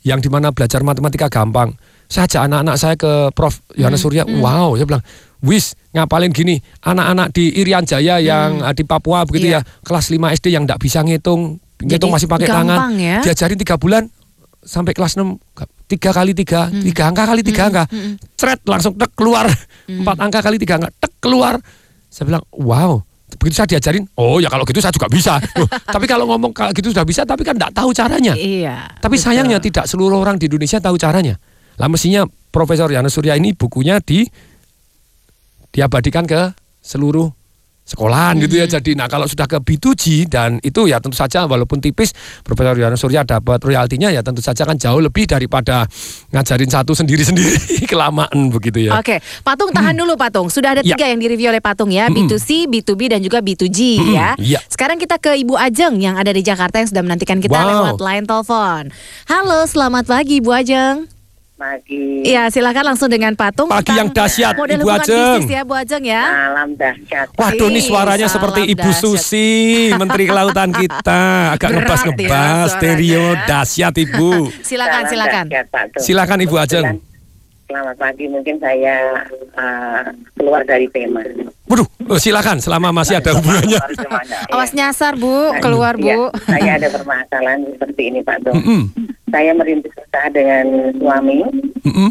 yang 0.01 0.17
di 0.17 0.31
mana 0.31 0.49
belajar 0.49 0.79
matematika 0.79 1.27
gampang. 1.27 1.75
Saya 2.09 2.25
ajak 2.25 2.41
anak-anak 2.49 2.75
saya 2.75 2.95
ke 2.97 3.29
Prof. 3.37 3.61
Yohanes 3.77 4.01
Surya, 4.01 4.25
wow, 4.25 4.73
saya 4.73 4.89
bilang, 4.89 5.03
wis 5.39 5.77
ngapalin 5.93 6.33
gini, 6.33 6.57
anak-anak 6.81 7.29
di 7.29 7.53
Irian 7.53 7.85
Jaya 7.85 8.17
yang 8.17 8.65
eh, 8.65 8.73
di 8.73 8.81
Papua 8.81 9.23
begitu 9.23 9.53
Iya. 9.53 9.61
ya, 9.61 9.69
kelas 9.85 10.09
5 10.09 10.33
SD 10.33 10.49
yang 10.49 10.65
tidak 10.65 10.81
bisa 10.81 11.05
ngitung, 11.05 11.61
ngitung 11.77 12.09
Jadi 12.09 12.15
masih 12.17 12.27
pakai 12.27 12.49
tangan, 12.49 12.97
ya. 12.97 13.21
diajarin 13.21 13.57
tiga 13.57 13.77
bulan 13.77 14.09
sampai 14.59 14.91
kelas 14.91 15.15
6 15.15 15.37
tiga 15.85 16.09
kali 16.09 16.33
tiga, 16.33 16.67
Hmm. 16.67 16.81
tiga 16.81 17.03
angka 17.07 17.23
kali 17.25 17.41
tiga 17.41 17.61
angka, 17.69 17.83
cret 18.33 18.59
langsung 18.65 18.97
tek 18.97 19.13
keluar, 19.13 19.45
empat 19.85 20.17
angka 20.17 20.39
kali 20.41 20.57
tiga 20.57 20.81
angka, 20.81 20.89
tek 20.97 21.13
keluar. 21.17 21.61
Saya 22.09 22.25
bilang, 22.25 22.41
wow. 22.49 23.05
Begitu 23.29 23.61
saya 23.61 23.69
diajarin, 23.69 24.09
oh 24.17 24.41
ya 24.41 24.49
kalau 24.49 24.65
gitu 24.65 24.81
saya 24.81 24.89
juga 24.89 25.05
bisa. 25.05 25.37
Loh, 25.61 25.69
tapi 25.69 26.09
kalau 26.09 26.25
ngomong 26.25 26.49
kalau 26.49 26.73
gitu 26.73 26.89
sudah 26.89 27.05
bisa, 27.05 27.21
tapi 27.21 27.45
kan 27.45 27.53
tidak 27.53 27.77
tahu 27.77 27.93
caranya. 27.93 28.33
Iya. 28.33 28.97
Tapi 28.97 29.21
betul. 29.21 29.25
sayangnya 29.29 29.61
tidak 29.61 29.85
seluruh 29.85 30.17
orang 30.17 30.41
di 30.41 30.49
Indonesia 30.49 30.81
tahu 30.81 30.97
caranya. 30.97 31.37
Lah 31.79 31.87
mestinya 31.87 32.27
Profesor 32.51 32.91
Yana 32.91 33.07
Surya 33.07 33.33
ini 33.33 33.55
bukunya 33.55 33.97
di 33.97 34.27
diabadikan 35.69 36.25
ke 36.25 36.51
seluruh 36.81 37.29
sekolahan 37.85 38.37
gitu 38.37 38.53
ya. 38.53 38.69
Jadi 38.69 38.93
nah 38.93 39.07
kalau 39.07 39.25
sudah 39.25 39.45
ke 39.45 39.57
B2G 39.57 40.29
dan 40.29 40.61
itu 40.61 40.85
ya 40.85 41.01
tentu 41.01 41.17
saja 41.17 41.49
walaupun 41.49 41.81
tipis 41.81 42.13
Profesor 42.43 42.77
Yana 42.77 42.93
Surya 42.93 43.25
dapat 43.25 43.57
royaltinya 43.59 44.13
ya 44.13 44.21
tentu 44.21 44.45
saja 44.45 44.61
kan 44.61 44.77
jauh 44.77 45.01
lebih 45.01 45.25
daripada 45.25 45.89
ngajarin 46.29 46.69
satu 46.69 46.93
sendiri-sendiri 46.93 47.57
kelamaan 47.91 48.51
begitu 48.51 48.85
ya. 48.85 49.01
Oke, 49.01 49.17
Patung 49.41 49.73
tahan 49.73 49.97
dulu 49.97 50.13
Patung. 50.15 50.53
Sudah 50.53 50.77
ada 50.77 50.81
Ya. 50.85 50.93
tiga 50.93 51.07
yang 51.07 51.17
direview 51.17 51.49
oleh 51.49 51.61
Patung 51.61 51.89
ya, 51.89 52.05
B2C, 52.07 52.69
B2B 52.69 53.09
dan 53.09 53.25
juga 53.25 53.41
B2G 53.41 53.79
ya. 54.13 54.37
iya. 54.37 54.61
Sekarang 54.69 55.01
kita 55.01 55.17
ke 55.17 55.33
Ibu 55.39 55.57
Ajeng 55.57 55.97
yang 55.97 56.13
ada 56.13 56.29
di 56.29 56.41
Jakarta 56.41 56.77
yang 56.77 56.89
sudah 56.89 57.01
menantikan 57.01 57.41
kita 57.41 57.57
Wow. 57.57 57.69
lewat 57.89 57.97
line 57.99 58.25
telepon. 58.25 58.83
Halo, 59.25 59.65
selamat 59.65 60.05
pagi 60.05 60.37
Ibu 60.37 60.51
Ajeng. 60.51 61.18
Pagi. 61.59 62.23
Iya, 62.23 62.47
silakan 62.47 62.95
langsung 62.95 63.11
dengan 63.11 63.35
Patung. 63.35 63.67
Pagi 63.67 63.91
yang 63.91 64.07
dahsyat, 64.15 64.55
model 64.55 64.79
Ibu 64.79 64.87
Ajeng. 64.95 65.43
bisnis 65.43 65.51
ya 65.51 65.61
Bu 65.67 65.75
Ajeng 65.75 66.03
ya. 66.07 66.23
Malam 66.31 66.69
dahsyat. 66.79 67.27
Waduh 67.35 67.67
ini 67.67 67.83
suaranya 67.83 68.31
salam 68.31 68.35
seperti 68.39 68.61
Ibu. 68.71 68.89
Susi, 68.95 69.49
Menteri 69.91 70.23
Kelautan 70.31 70.71
kita. 70.71 71.51
Agak 71.51 71.69
ngebas-ngebas, 71.75 72.31
ya 72.31 72.71
stereo, 72.71 73.35
dahsyat 73.43 73.91
Ibu. 73.91 74.55
Silakan, 74.63 75.03
Salam 75.03 75.11
silakan. 75.11 75.45
dahsyat, 75.51 75.65
Pak 75.67 75.83
Tung. 75.91 76.03
Silakan 76.07 76.39
Ibu 76.47 76.55
Ajeng. 76.55 76.87
Selamat 77.69 78.01
pagi. 78.01 78.25
Mungkin 78.25 78.57
saya 78.57 79.21
uh, 79.53 80.01
keluar 80.33 80.65
dari 80.65 80.89
tema. 80.89 81.21
Waduh, 81.69 81.85
oh, 82.09 82.17
silakan 82.17 82.57
selama 82.57 82.89
masih 82.89 83.21
ada 83.21 83.29
hubungannya. 83.37 83.77
Awas 84.49 84.73
nyasar 84.73 85.13
Bu, 85.13 85.53
keluar 85.61 85.93
Iya, 86.01 86.17
Bu. 86.17 86.33
saya 86.49 86.81
ada 86.81 86.89
permasalahan 86.89 87.61
seperti 87.77 88.09
ini 88.09 88.25
Pak 88.25 88.41
Tung. 88.41 88.57
Mm-mm. 88.57 88.89
Saya 89.29 89.53
merintis 89.53 89.93
usaha 89.93 90.33
dengan 90.33 90.65
suami 90.97 91.45
Mm-mm. 91.85 92.09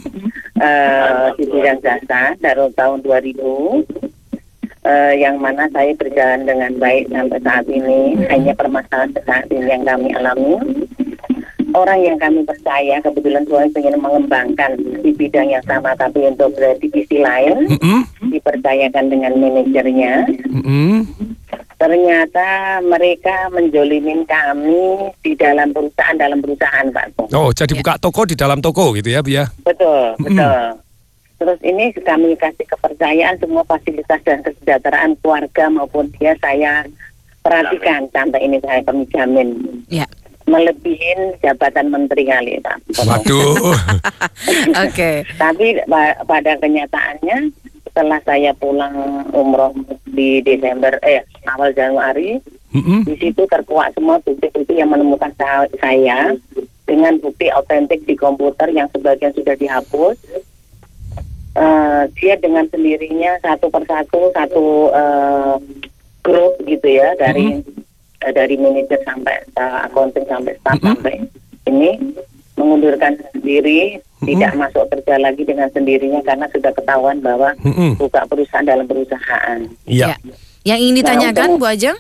eh, 0.62 1.26
di 1.34 1.44
bidang 1.50 1.82
jasa 1.82 2.38
dari 2.38 2.64
tahun 2.78 3.02
2000 3.02 3.34
eh, 4.86 5.12
yang 5.18 5.42
mana 5.42 5.66
saya 5.74 5.90
berjalan 5.98 6.46
dengan 6.46 6.70
baik 6.78 7.10
sampai 7.10 7.42
saat 7.42 7.66
ini 7.66 8.14
hanya 8.30 8.54
permasalahan 8.54 9.10
saat 9.26 9.50
ini 9.50 9.66
yang 9.66 9.82
kami 9.82 10.14
alami 10.14 10.54
orang 11.74 11.98
yang 12.00 12.16
kami 12.16 12.44
percaya 12.44 12.96
kebetulan 13.02 13.44
suami 13.44 13.68
ingin 13.76 14.00
mengembangkan 14.00 14.72
di 15.04 15.10
bidang 15.12 15.48
yang 15.52 15.64
sama 15.68 15.92
tapi 15.98 16.24
untuk 16.24 16.54
divisi 16.80 17.20
lain 17.20 17.68
Mm-mm. 17.68 18.00
dipercayakan 18.32 19.04
dengan 19.12 19.32
manajernya 19.36 20.14
Mm-mm. 20.48 21.04
ternyata 21.76 22.80
mereka 22.82 23.52
menjolimin 23.52 24.24
kami 24.24 25.12
di 25.22 25.32
dalam 25.36 25.70
perusahaan 25.70 26.16
dalam 26.18 26.42
perusahaan 26.42 26.86
Pak 26.90 27.06
Tung. 27.14 27.28
Oh, 27.30 27.50
jadi 27.54 27.72
buka 27.78 28.00
toko 28.02 28.26
di 28.26 28.34
dalam 28.34 28.58
toko 28.58 28.90
gitu 28.98 29.14
ya, 29.14 29.22
Bu 29.22 29.30
ya. 29.30 29.46
Betul, 29.62 30.18
betul. 30.18 30.82
Terus 31.38 31.58
ini 31.62 31.94
kami 31.94 32.34
kasih 32.34 32.66
kepercayaan 32.66 33.38
semua 33.38 33.62
fasilitas 33.62 34.18
dan 34.26 34.42
kesejahteraan 34.42 35.14
keluarga 35.22 35.70
maupun 35.70 36.10
dia 36.18 36.34
saya 36.42 36.82
perhatikan 37.46 38.10
sampai 38.10 38.42
ini 38.42 38.58
saya 38.58 38.82
kami 38.82 39.06
jamin 39.14 39.48
Ya. 39.86 40.04
Melebihin 40.48 41.36
jabatan 41.38 41.92
menteri 41.92 42.24
kali 42.24 42.56
Pak. 42.58 42.76
Waduh. 42.98 43.76
Oke. 44.84 45.22
Tapi 45.36 45.66
pa- 45.84 46.18
pada 46.24 46.56
kenyataannya 46.56 47.52
setelah 47.84 48.20
saya 48.22 48.52
pulang 48.54 48.94
umroh 49.30 49.72
di 50.08 50.40
Desember 50.40 50.96
eh 51.00 51.24
awal 51.46 51.72
Januari 51.72 52.36
Mm-mm. 52.70 53.00
di 53.02 53.16
situ 53.16 53.42
terkuak 53.44 53.92
semua 53.92 54.20
bukti-bukti 54.20 54.76
yang 54.76 54.88
menemukan 54.88 55.32
sa- 55.34 55.70
saya 55.78 56.36
dengan 56.84 57.16
bukti 57.18 57.48
otentik 57.50 58.04
di 58.04 58.14
komputer 58.14 58.72
yang 58.72 58.88
sebagian 58.88 59.32
sudah 59.32 59.52
dihapus. 59.54 60.16
Eh, 61.52 62.02
dia 62.14 62.38
dengan 62.38 62.62
sendirinya 62.64 63.34
satu 63.42 63.66
persatu 63.66 64.30
satu 64.30 64.66
eh, 64.94 65.54
grup 66.22 66.54
gitu 66.62 66.86
ya 66.86 67.18
dari 67.18 67.58
eh, 67.58 67.86
dari 68.20 68.54
manajer 68.54 68.98
sampai 69.02 69.36
eh, 69.54 69.78
accounting 69.84 70.26
sampai 70.26 70.52
staff 70.56 70.78
sampai 70.78 71.14
ini 71.64 71.90
mengundurkan 72.54 73.14
diri 73.38 73.94
tidak 74.18 74.50
masuk 74.56 74.82
kerja 74.90 75.14
lagi 75.16 75.46
dengan 75.46 75.70
sendirinya 75.70 76.18
karena 76.22 76.50
sudah 76.50 76.74
ketahuan 76.74 77.22
bahwa 77.22 77.54
Mm-mm. 77.62 77.94
buka 77.94 78.26
perusahaan 78.26 78.66
dalam 78.66 78.82
perusahaan. 78.82 79.62
Iya. 79.86 80.18
Yang 80.66 80.78
ingin 80.82 80.94
ditanyakan 80.96 81.48
untuk- 81.48 81.60
Bu 81.62 81.66
Ajeng? 81.70 81.98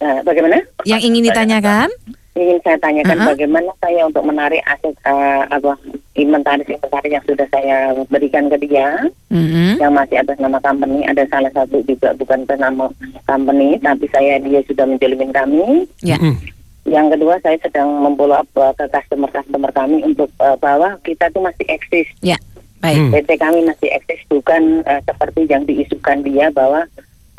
Nah, 0.00 0.18
bagaimana? 0.24 0.64
Yang 0.82 1.00
ingin 1.04 1.22
ditanyakan? 1.22 1.88
Ingin 2.32 2.58
saya 2.64 2.80
tanyakan 2.80 3.18
Uh-huh. 3.18 3.30
bagaimana 3.36 3.70
saya 3.76 4.00
untuk 4.08 4.24
menarik 4.24 4.64
aset 4.64 4.96
eh, 5.04 5.42
apa 5.46 5.76
inventaris 6.14 6.64
inventaris 6.64 7.12
yang 7.12 7.24
sudah 7.28 7.46
saya 7.48 7.76
berikan 8.08 8.48
ke 8.48 8.56
dia 8.62 9.04
Mm-mm. 9.28 9.76
yang 9.76 9.92
masih 9.92 10.16
atas 10.16 10.40
nama 10.40 10.56
company 10.58 11.04
ada 11.04 11.28
salah 11.28 11.52
satu 11.52 11.84
juga 11.84 12.16
bukan 12.16 12.44
atas 12.44 12.56
nama 12.56 12.88
company 13.24 13.76
tapi 13.78 14.08
saya 14.08 14.40
dia 14.40 14.64
sudah 14.64 14.88
menjelimin 14.88 15.28
kami 15.28 15.84
Ya. 16.00 16.16
Mm-mm. 16.16 16.40
yang 16.82 17.12
kedua 17.12 17.36
saya 17.40 17.60
sedang 17.60 18.00
memfollow 18.00 18.40
up 18.40 18.48
eh, 18.56 18.72
ke 18.74 18.84
customer 18.90 19.28
customer 19.28 19.70
kami 19.70 20.00
untuk 20.00 20.32
eh, 20.40 20.56
bahwa 20.56 20.96
kita 21.04 21.28
tuh 21.30 21.44
masih 21.44 21.68
eksis 21.68 22.08
Ya. 22.24 22.40
Baik. 22.82 22.98
Hmm. 22.98 23.12
PT 23.14 23.30
kami 23.38 23.62
masih 23.62 23.88
eksis 23.94 24.18
bukan 24.26 24.82
eh, 24.82 24.98
seperti 25.06 25.46
yang 25.46 25.62
diisukan 25.62 26.18
dia 26.26 26.50
bahwa 26.50 26.82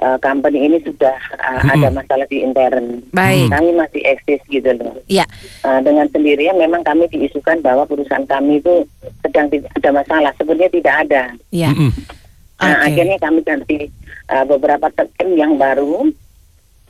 eh, 0.04 0.18
company 0.20 0.60
ini 0.62 0.78
sudah 0.80 1.16
eh, 1.16 1.60
Hmm. 1.64 1.74
ada 1.74 1.88
masalah 1.90 2.28
di 2.28 2.44
intern 2.44 3.00
Baik. 3.10 3.48
kami 3.50 3.72
masih 3.74 4.02
eksis 4.04 4.42
gitu 4.46 4.68
loh 4.76 5.00
Ya. 5.08 5.24
Uh, 5.62 5.80
dengan 5.80 6.08
sendirinya 6.10 6.60
memang 6.60 6.82
kami 6.82 7.08
diisukan 7.08 7.60
bahwa 7.60 7.84
perusahaan 7.84 8.26
kami 8.26 8.58
itu 8.58 8.84
sedang 9.22 9.48
tidak 9.48 9.72
ada 9.74 9.90
masalah. 9.94 10.32
Sebenarnya 10.36 10.72
tidak 10.72 10.96
ada. 11.02 11.24
Ya. 11.50 11.70
Mm-mm. 11.70 11.92
Nah, 12.56 12.74
Oke. 12.74 12.86
akhirnya 12.90 13.18
kami 13.18 13.40
ganti 13.42 13.78
uh, 14.28 14.44
beberapa 14.44 14.88
tim 14.90 15.30
yang 15.34 15.56
baru 15.56 16.10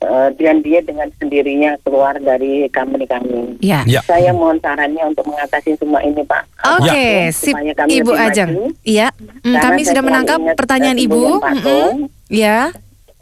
uh, 0.02 0.30
dan 0.34 0.62
dia 0.62 0.80
dengan 0.80 1.10
sendirinya 1.16 1.76
keluar 1.82 2.16
dari 2.16 2.70
company 2.70 3.06
kami. 3.06 3.58
Ya. 3.60 3.82
Ya. 3.84 4.00
Saya 4.04 4.32
mohon 4.32 4.58
sarannya 4.60 5.04
untuk 5.06 5.26
mengatasi 5.26 5.76
semua 5.76 6.00
ini, 6.00 6.22
Pak. 6.22 6.44
Oke, 6.80 6.94
Ya. 7.28 7.34
sip 7.34 7.56
kami 7.56 8.00
Ibu 8.00 8.12
Ajeng. 8.14 8.52
Iya, 8.84 9.08
Mm, 9.42 9.56
kami 9.58 9.82
sudah 9.84 10.04
menangkap 10.04 10.40
pertanyaan 10.56 10.96
Ibu. 10.98 11.42
Mm-mm. 11.42 12.08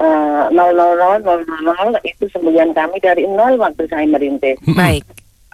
Tung, 0.02 0.50
Ya. 0.50 0.66
eh, 0.66 1.22
000 1.22 1.22
000 1.94 2.02
itu 2.04 2.24
semboyan 2.30 2.70
kami 2.72 2.98
dari 2.98 3.24
nol 3.26 3.56
waktu 3.56 3.86
saya 3.86 4.04
merintis. 4.04 4.58
Baik. 4.68 5.06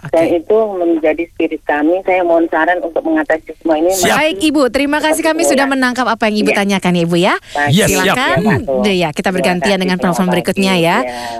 Dan 0.08 0.30
itu 0.32 0.54
menjadi 0.72 1.26
spirit 1.28 1.58
kami. 1.64 2.06
Saya 2.06 2.22
mohon 2.22 2.46
saran 2.48 2.78
untuk 2.80 3.02
mengatasi 3.02 3.50
semua 3.58 3.76
ini. 3.76 3.90
Baik 3.90 4.38
Ibu, 4.46 4.70
terima 4.70 5.02
kasih 5.02 5.26
kami 5.26 5.42
sudah 5.42 5.66
menangkap 5.66 6.06
apa 6.06 6.30
yang 6.30 6.46
Ibu 6.46 6.52
Iya. 6.54 6.58
tanyakan 6.60 6.92
ya 6.94 7.02
Ibu 7.02 7.18
ya. 7.18 7.34
Yes, 7.68 7.90
siap. 7.90 8.14
Silakan. 8.14 8.36
siap. 8.62 8.84
Deh 8.86 8.96
ya, 8.96 9.10
kita 9.10 9.30
bergantian 9.32 9.78
dengan 9.78 9.98
telepon 9.98 10.30
berikutnya 10.30 10.78
ya. 10.78 10.98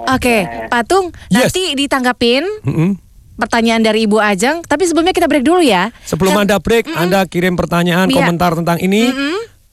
Oke, 0.10 0.50
Patung, 0.68 1.14
nanti 1.30 1.78
ditanggapin 1.78 2.50
Mm-mm. 2.66 2.98
pertanyaan 3.38 3.86
dari 3.86 4.04
Ibu 4.04 4.18
Ajeng, 4.18 4.66
tapi 4.66 4.84
sebelumnya 4.84 5.14
kita 5.14 5.30
break 5.30 5.46
dulu 5.46 5.62
ya. 5.62 5.94
Sebelum 6.04 6.34
Anda 6.36 6.58
break, 6.58 6.90
Anda 6.90 7.24
kirim 7.24 7.54
pertanyaan, 7.54 8.10
Iya. 8.10 8.26
komentar 8.26 8.58
tentang 8.58 8.82
ini. 8.82 9.14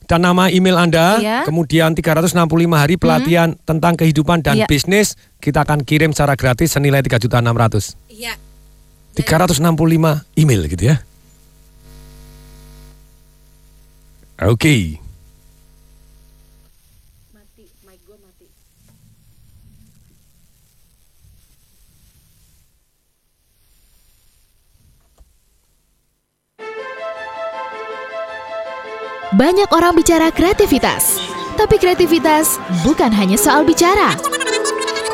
Dan 0.05 0.21
nama 0.21 0.53
email 0.53 0.77
Anda, 0.77 1.17
Iya. 1.17 1.37
kemudian 1.45 1.97
365 1.97 2.77
hari 2.77 2.95
pelatihan 2.95 3.57
tentang 3.65 3.97
kehidupan 3.97 4.45
dan 4.45 4.61
Iya. 4.61 4.67
bisnis, 4.69 5.17
kita 5.41 5.65
akan 5.65 5.81
kirim 5.81 6.13
secara 6.13 6.37
gratis 6.37 6.77
senilai 6.77 7.01
3.600. 7.01 7.97
Iya. 8.09 8.37
365 9.17 10.21
email 10.37 10.61
gitu 10.69 10.93
ya. 10.93 11.01
Oke. 14.43 15.04
Banyak 29.35 29.67
orang 29.75 29.99
bicara 29.99 30.31
kreativitas, 30.31 31.19
tapi 31.59 31.75
kreativitas 31.75 32.55
bukan 32.87 33.11
hanya 33.11 33.35
soal 33.35 33.67
bicara. 33.67 34.15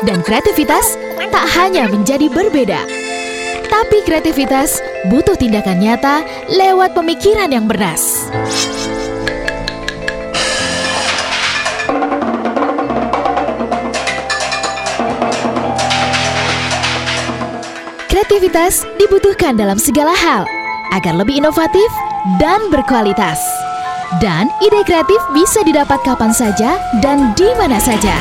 Dan 0.06 0.22
kreativitas 0.22 0.94
tak 1.34 1.50
hanya 1.58 1.90
menjadi 1.90 2.30
berbeda, 2.30 2.86
tapi 3.66 3.98
kreativitas 4.06 4.78
butuh 5.10 5.34
tindakan 5.34 5.82
nyata 5.82 6.22
lewat 6.54 6.94
pemikiran 6.94 7.50
yang 7.50 7.66
bernas. 7.66 8.30
Kreativitas 18.06 18.86
dibutuhkan 19.02 19.58
dalam 19.58 19.82
segala 19.82 20.14
hal 20.14 20.46
agar 20.94 21.18
lebih 21.18 21.42
inovatif 21.42 21.90
dan 22.38 22.70
berkualitas. 22.70 23.61
Dan 24.22 24.54
ide 24.62 24.86
kreatif 24.86 25.18
bisa 25.34 25.66
didapat 25.66 25.98
kapan 26.06 26.30
saja 26.30 26.78
dan 27.02 27.34
di 27.34 27.50
mana 27.58 27.82
saja. 27.82 28.14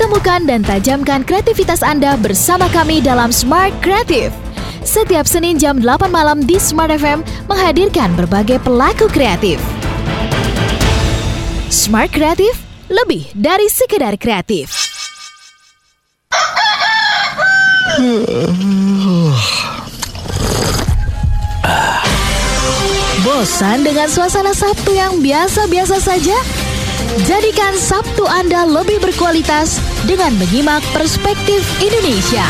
Temukan 0.00 0.48
dan 0.48 0.64
tajamkan 0.64 1.20
kreativitas 1.20 1.84
Anda 1.84 2.16
bersama 2.16 2.64
kami 2.72 3.04
dalam 3.04 3.28
Smart 3.28 3.76
Creative. 3.84 4.32
Setiap 4.80 5.28
Senin 5.28 5.60
jam 5.60 5.76
8 5.76 6.08
malam 6.08 6.40
di 6.40 6.56
Smart 6.56 6.88
FM 6.88 7.20
menghadirkan 7.44 8.16
berbagai 8.16 8.56
pelaku 8.64 9.04
kreatif. 9.12 9.60
Smart 11.68 12.08
Creative 12.08 12.56
lebih 12.88 13.28
dari 13.36 13.68
sekedar 13.68 14.16
kreatif. 14.16 14.72
Bosan 23.38 23.86
dengan 23.86 24.10
suasana 24.10 24.50
Sabtu 24.50 24.98
yang 24.98 25.22
biasa-biasa 25.22 26.02
saja? 26.02 26.34
Jadikan 27.22 27.70
Sabtu 27.78 28.26
Anda 28.26 28.66
lebih 28.66 28.98
berkualitas 28.98 29.78
dengan 30.10 30.34
menyimak 30.42 30.82
Perspektif 30.90 31.62
Indonesia. 31.78 32.42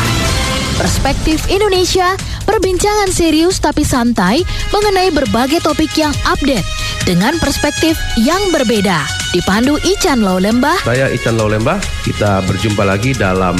Perspektif 0.81 1.45
Indonesia, 1.45 2.17
perbincangan 2.49 3.13
serius 3.13 3.61
tapi 3.61 3.85
santai 3.85 4.41
mengenai 4.73 5.13
berbagai 5.13 5.61
topik 5.61 5.93
yang 5.93 6.09
update 6.25 6.65
dengan 7.05 7.37
perspektif 7.37 7.93
yang 8.17 8.41
berbeda. 8.49 9.05
Dipandu 9.29 9.77
Ican 9.85 10.25
Lembah 10.25 10.89
Saya 10.89 11.13
Ican 11.13 11.37
Laulemba, 11.37 11.77
kita 12.01 12.41
berjumpa 12.49 12.81
lagi 12.81 13.13
dalam 13.13 13.53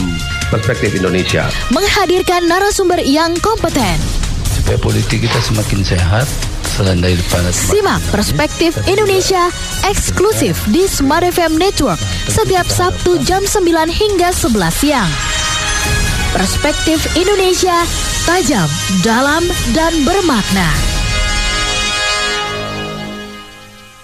Perspektif 0.49 0.97
Indonesia. 0.97 1.45
menghadirkan 1.69 2.49
narasumber 2.49 2.97
yang 3.05 3.37
kompeten. 3.37 4.01
supaya 4.49 4.81
politik 4.81 5.29
kita 5.29 5.37
semakin 5.45 5.85
sehat 5.85 6.25
Simak 7.51 7.99
Perspektif 8.07 8.79
Indonesia 8.87 9.51
eksklusif 9.83 10.55
di 10.71 10.87
Smart 10.87 11.27
FM 11.27 11.59
Network 11.59 11.99
setiap 12.31 12.63
Sabtu 12.71 13.19
jam 13.27 13.43
9 13.43 13.67
hingga 13.91 14.31
11 14.31 14.55
siang. 14.71 15.11
Perspektif 16.31 17.03
Indonesia 17.19 17.83
tajam, 18.23 18.69
dalam, 19.03 19.43
dan 19.75 19.91
bermakna. 20.07 20.71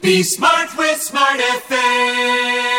Be 0.03 0.19
smart 0.19 0.75
with 0.75 0.99
Smart 0.99 1.39
FM. 1.39 2.74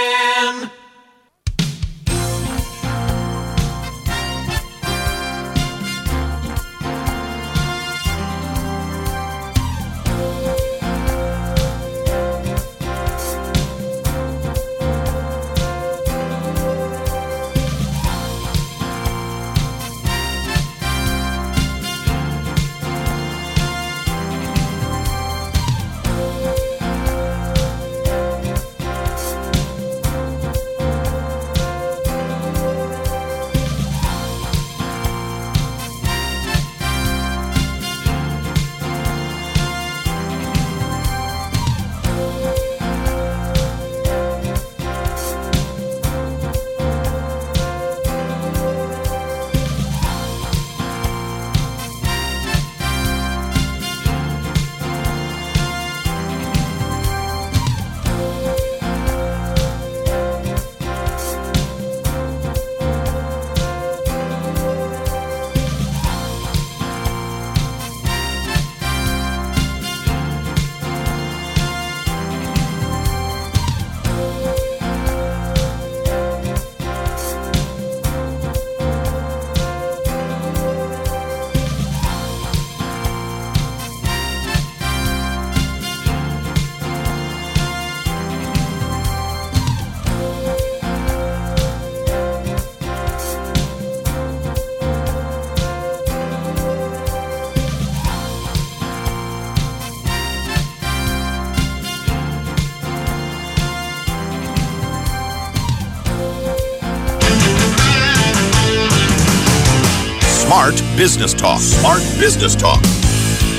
Business 110.97 111.35
Talk. 111.35 111.61
Smart 111.61 112.01
Business 112.19 112.57
Talk. 112.57 112.81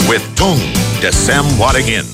With 0.09 0.23
Tung 0.35 0.57
Desem 1.01 1.45
Wadingin. 1.59 2.06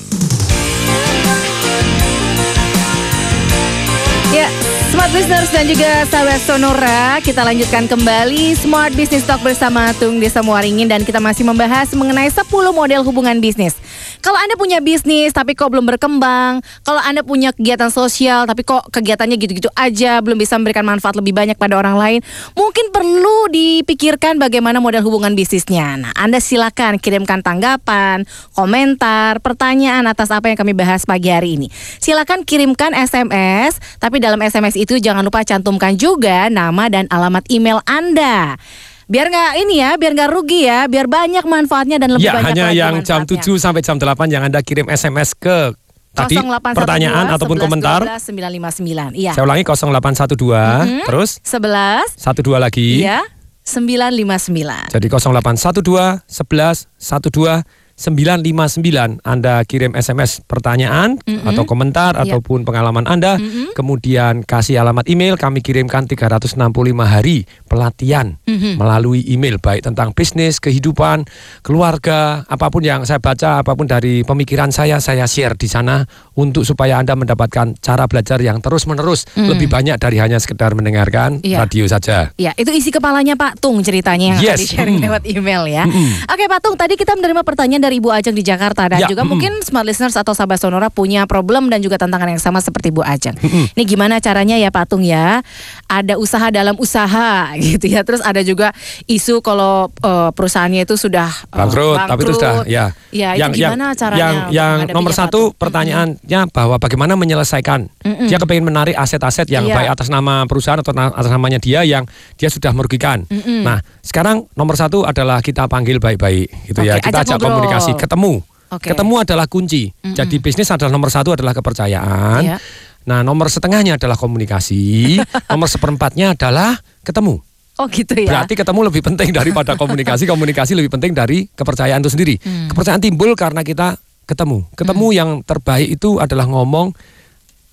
Smart 5.04 5.20
Business 5.20 5.52
dan 5.52 5.68
juga 5.68 5.92
sahabat 6.08 6.40
Sonora, 6.40 7.20
kita 7.20 7.44
lanjutkan 7.44 7.84
kembali 7.84 8.56
Smart 8.56 8.96
Business 8.96 9.28
Talk 9.28 9.44
bersama 9.44 9.92
Tung 10.00 10.16
Desa 10.16 10.40
Muaringin 10.40 10.88
dan 10.88 11.04
kita 11.04 11.20
masih 11.20 11.44
membahas 11.44 11.92
mengenai 11.92 12.32
10 12.32 12.48
model 12.48 13.04
hubungan 13.04 13.36
bisnis. 13.36 13.76
Kalau 14.24 14.40
Anda 14.40 14.56
punya 14.56 14.80
bisnis 14.80 15.36
tapi 15.36 15.52
kok 15.52 15.68
belum 15.68 15.84
berkembang, 15.84 16.64
kalau 16.80 16.96
Anda 17.04 17.20
punya 17.20 17.52
kegiatan 17.52 17.92
sosial 17.92 18.48
tapi 18.48 18.64
kok 18.64 18.88
kegiatannya 18.88 19.36
gitu-gitu 19.36 19.68
aja, 19.76 20.24
belum 20.24 20.40
bisa 20.40 20.56
memberikan 20.56 20.88
manfaat 20.88 21.20
lebih 21.20 21.36
banyak 21.36 21.60
pada 21.60 21.76
orang 21.76 22.00
lain, 22.00 22.20
mungkin 22.56 22.88
perlu 22.88 23.52
dipikirkan 23.52 24.40
bagaimana 24.40 24.80
model 24.80 25.04
hubungan 25.04 25.36
bisnisnya. 25.36 26.00
Nah, 26.00 26.12
Anda 26.16 26.40
silakan 26.40 26.96
kirimkan 26.96 27.44
tanggapan, 27.44 28.24
komentar, 28.56 29.44
pertanyaan 29.44 30.08
atas 30.08 30.32
apa 30.32 30.48
yang 30.48 30.56
kami 30.56 30.72
bahas 30.72 31.04
pagi 31.04 31.28
hari 31.28 31.60
ini. 31.60 31.68
Silakan 32.00 32.48
kirimkan 32.48 32.96
SMS, 32.96 33.76
tapi 34.00 34.24
dalam 34.24 34.40
SMS 34.40 34.80
itu 34.80 34.93
jangan 34.96 35.22
lupa 35.22 35.42
cantumkan 35.42 35.94
juga 35.94 36.46
nama 36.48 36.86
dan 36.86 37.06
alamat 37.08 37.46
email 37.48 37.78
Anda. 37.84 38.58
Biar 39.04 39.28
nggak 39.28 39.50
ini 39.60 39.74
ya, 39.78 39.90
biar 39.94 40.16
nggak 40.16 40.30
rugi 40.32 40.64
ya, 40.64 40.88
biar 40.88 41.04
banyak 41.04 41.44
manfaatnya 41.44 42.00
dan 42.00 42.16
lebih 42.16 42.24
Ya, 42.24 42.40
banyak 42.40 42.46
hanya 42.48 42.64
lagi 42.68 42.78
yang 42.78 42.94
jam 43.04 43.20
manfaatnya. 43.22 43.44
7 43.52 43.60
sampai 43.60 43.80
jam 43.84 43.96
8 44.00 44.32
yang 44.32 44.42
Anda 44.42 44.64
kirim 44.64 44.88
SMS 44.88 45.36
ke 45.36 45.76
tadi 46.10 46.40
0812 46.40 46.72
pertanyaan 46.72 47.26
ataupun 47.28 47.56
11 47.60 47.64
komentar. 47.68 48.00
12 48.00 48.24
959. 48.32 49.12
Iya. 49.12 49.32
Saya 49.36 49.44
ulangi 49.44 49.62
0812 49.62 50.88
Mhm. 50.88 51.04
terus 51.04 51.30
11 51.44 52.08
12 52.16 52.56
lagi. 52.56 53.04
Iya. 53.04 53.20
959. 53.64 54.88
Jadi 54.88 55.06
0812 55.08 56.24
11 56.28 56.88
12 56.96 57.64
959 57.94 59.22
Anda 59.22 59.62
kirim 59.62 59.94
SMS 59.94 60.42
pertanyaan 60.42 61.14
Mhm. 61.22 61.46
atau 61.46 61.62
komentar 61.62 62.18
Iya. 62.18 62.26
ataupun 62.26 62.66
pengalaman 62.66 63.06
Anda 63.06 63.38
Mhm. 63.38 63.72
kemudian 63.72 64.42
kasih 64.42 64.82
alamat 64.82 65.06
email 65.06 65.38
kami 65.38 65.62
kirimkan 65.62 66.10
365 66.10 67.06
hari 67.06 67.46
pelatihan 67.64 68.34
Mhm. 68.44 68.76
melalui 68.76 69.22
email 69.30 69.62
baik 69.62 69.86
tentang 69.86 70.10
bisnis, 70.10 70.58
kehidupan, 70.58 71.24
keluarga, 71.62 72.42
apa 72.44 72.66
pun 72.68 72.82
yang 72.82 73.06
saya 73.06 73.22
baca 73.22 73.62
apa 73.62 73.72
pun 73.72 73.86
dari 73.86 74.22
pemikiran 74.22 74.74
saya 74.74 74.98
saya 74.98 75.24
share 75.24 75.54
di 75.54 75.70
sana 75.70 76.02
untuk 76.34 76.66
supaya 76.66 76.98
Anda 76.98 77.14
mendapatkan 77.14 77.78
cara 77.78 78.04
belajar 78.10 78.42
yang 78.42 78.58
terus-menerus 78.58 79.24
Mhm. 79.32 79.48
lebih 79.48 79.68
banyak 79.70 79.96
dari 79.96 80.18
hanya 80.18 80.36
sekedar 80.36 80.74
mendengarkan 80.74 81.38
Iya. 81.40 81.62
radio 81.62 81.86
saja. 81.86 82.34
Ya, 82.34 82.50
itu 82.58 82.74
isi 82.74 82.90
kepalanya 82.90 83.38
Pak 83.38 83.62
Tung 83.62 83.78
ceritanya 83.80 84.34
yang 84.34 84.38
Yes. 84.42 84.58
tadi 84.58 84.66
sharing 84.66 84.98
Mm. 84.98 85.04
lewat 85.06 85.22
email 85.24 85.62
ya. 85.64 85.84
Mm-mm. 85.86 86.26
Oke 86.26 86.44
Pak 86.44 86.60
Tung, 86.60 86.74
tadi 86.74 86.98
kita 86.98 87.14
menerima 87.14 87.46
pertanyaan 87.46 87.82
dari 87.84 88.00
Ibu 88.00 88.08
Ajeng 88.08 88.32
di 88.32 88.40
Jakarta 88.40 88.88
dan 88.88 88.96
Ya, 88.96 89.06
juga 89.06 89.20
mm-mm. 89.20 89.36
mungkin 89.36 89.52
smart 89.60 89.84
listeners 89.84 90.16
atau 90.16 90.32
sahabat 90.32 90.56
sonora 90.56 90.88
punya 90.88 91.24
problem 91.24 91.68
dan 91.68 91.78
juga 91.78 91.96
tantangan 91.96 92.26
yang 92.26 92.40
sama 92.40 92.58
seperti 92.58 92.88
Bu 92.88 93.04
Ajeng. 93.04 93.36
Mm-mm. 93.36 93.76
Ini 93.76 93.82
gimana 93.84 94.16
caranya 94.18 94.56
ya 94.56 94.68
Pak 94.68 94.88
Tung 94.88 95.04
ya? 95.04 95.44
Ada 95.84 96.16
usaha 96.16 96.48
dalam 96.48 96.74
usaha 96.76 97.50
gitu 97.60 97.84
ya. 97.84 98.00
Terus 98.00 98.20
ada 98.20 98.40
juga 98.40 98.72
isu 99.04 99.38
kalau 99.38 99.92
eh, 100.00 100.30
perusahaannya 100.32 100.82
itu 100.82 100.96
sudah 100.96 101.28
eh, 101.28 101.54
bangkrut, 101.54 101.98
tapi 102.00 102.20
itu 102.22 102.32
sudah 102.32 102.64
ya. 102.64 102.88
Ya, 103.12 103.36
itu 103.36 103.60
gimana 103.60 103.92
caranya 103.92 104.20
Yang 104.20 104.34
untuk 104.34 104.50
yang 104.50 104.70
menghadapinya, 104.80 104.94
nomor 104.96 105.12
Pak 105.12 105.18
satu 105.20 105.40
pertanyaannya 105.54 106.40
bahwa 106.50 106.76
bagaimana 106.78 107.12
menyelesaikan. 107.14 107.80
Mm-mm. 108.00 108.26
Dia 108.26 108.38
kepengen 108.38 108.64
menarik 108.64 108.94
aset-aset 108.94 109.46
yang 109.48 109.64
Iya. 109.64 109.74
baik 109.74 109.88
atas 109.92 110.08
nama 110.08 110.44
perusahaan 110.46 110.78
atau 110.78 110.92
atas 110.94 111.28
namanya 111.28 111.58
dia 111.58 111.82
yang 111.82 112.04
dia 112.36 112.48
sudah 112.48 112.70
merugikan. 112.70 113.24
Mm-mm. 113.26 113.64
Nah, 113.64 113.82
sekarang 114.00 114.46
nomor 114.54 114.76
satu 114.76 115.02
adalah 115.02 115.40
kita 115.40 115.66
panggil 115.66 115.98
baik-baik, 115.98 116.48
gitu 116.68 116.80
ya. 116.80 116.96
Oke, 116.96 117.08
Kita 117.08 117.20
ajak 117.20 117.26
ajak 117.26 117.36
ngobrol. 117.40 117.48
komunikasi, 117.58 117.73
ketemu. 117.96 118.32
Oke. 118.70 118.90
Ketemu 118.90 119.14
adalah 119.22 119.46
kunci. 119.46 119.90
Mm-mm. 119.90 120.14
Jadi 120.14 120.36
bisnis 120.38 120.66
adalah 120.70 120.90
nomor 120.90 121.10
satu 121.10 121.34
adalah 121.34 121.54
kepercayaan. 121.54 122.42
Iya. 122.42 122.56
Nah, 123.04 123.20
nomor 123.20 123.52
setengahnya 123.52 124.00
adalah 124.00 124.16
komunikasi. 124.16 125.18
nomor 125.52 125.68
seperempatnya 125.68 126.34
adalah 126.34 126.74
ketemu. 127.04 127.38
Oh 127.74 127.86
gitu 127.90 128.14
ya. 128.14 128.30
Berarti 128.30 128.54
ketemu 128.54 128.80
lebih 128.86 129.02
penting 129.02 129.30
daripada 129.30 129.74
komunikasi. 129.82 130.24
Komunikasi 130.24 130.72
lebih 130.74 130.90
penting 130.90 131.12
dari 131.14 131.46
kepercayaan 131.46 132.00
itu 132.00 132.10
sendiri. 132.10 132.34
Hmm. 132.40 132.70
Kepercayaan 132.70 133.02
timbul 133.02 133.34
karena 133.34 133.62
kita 133.62 133.98
ketemu. 134.24 134.64
Ketemu 134.74 135.06
yang 135.12 135.30
terbaik 135.44 136.00
itu 136.00 136.16
adalah 136.18 136.48
ngomong 136.48 136.94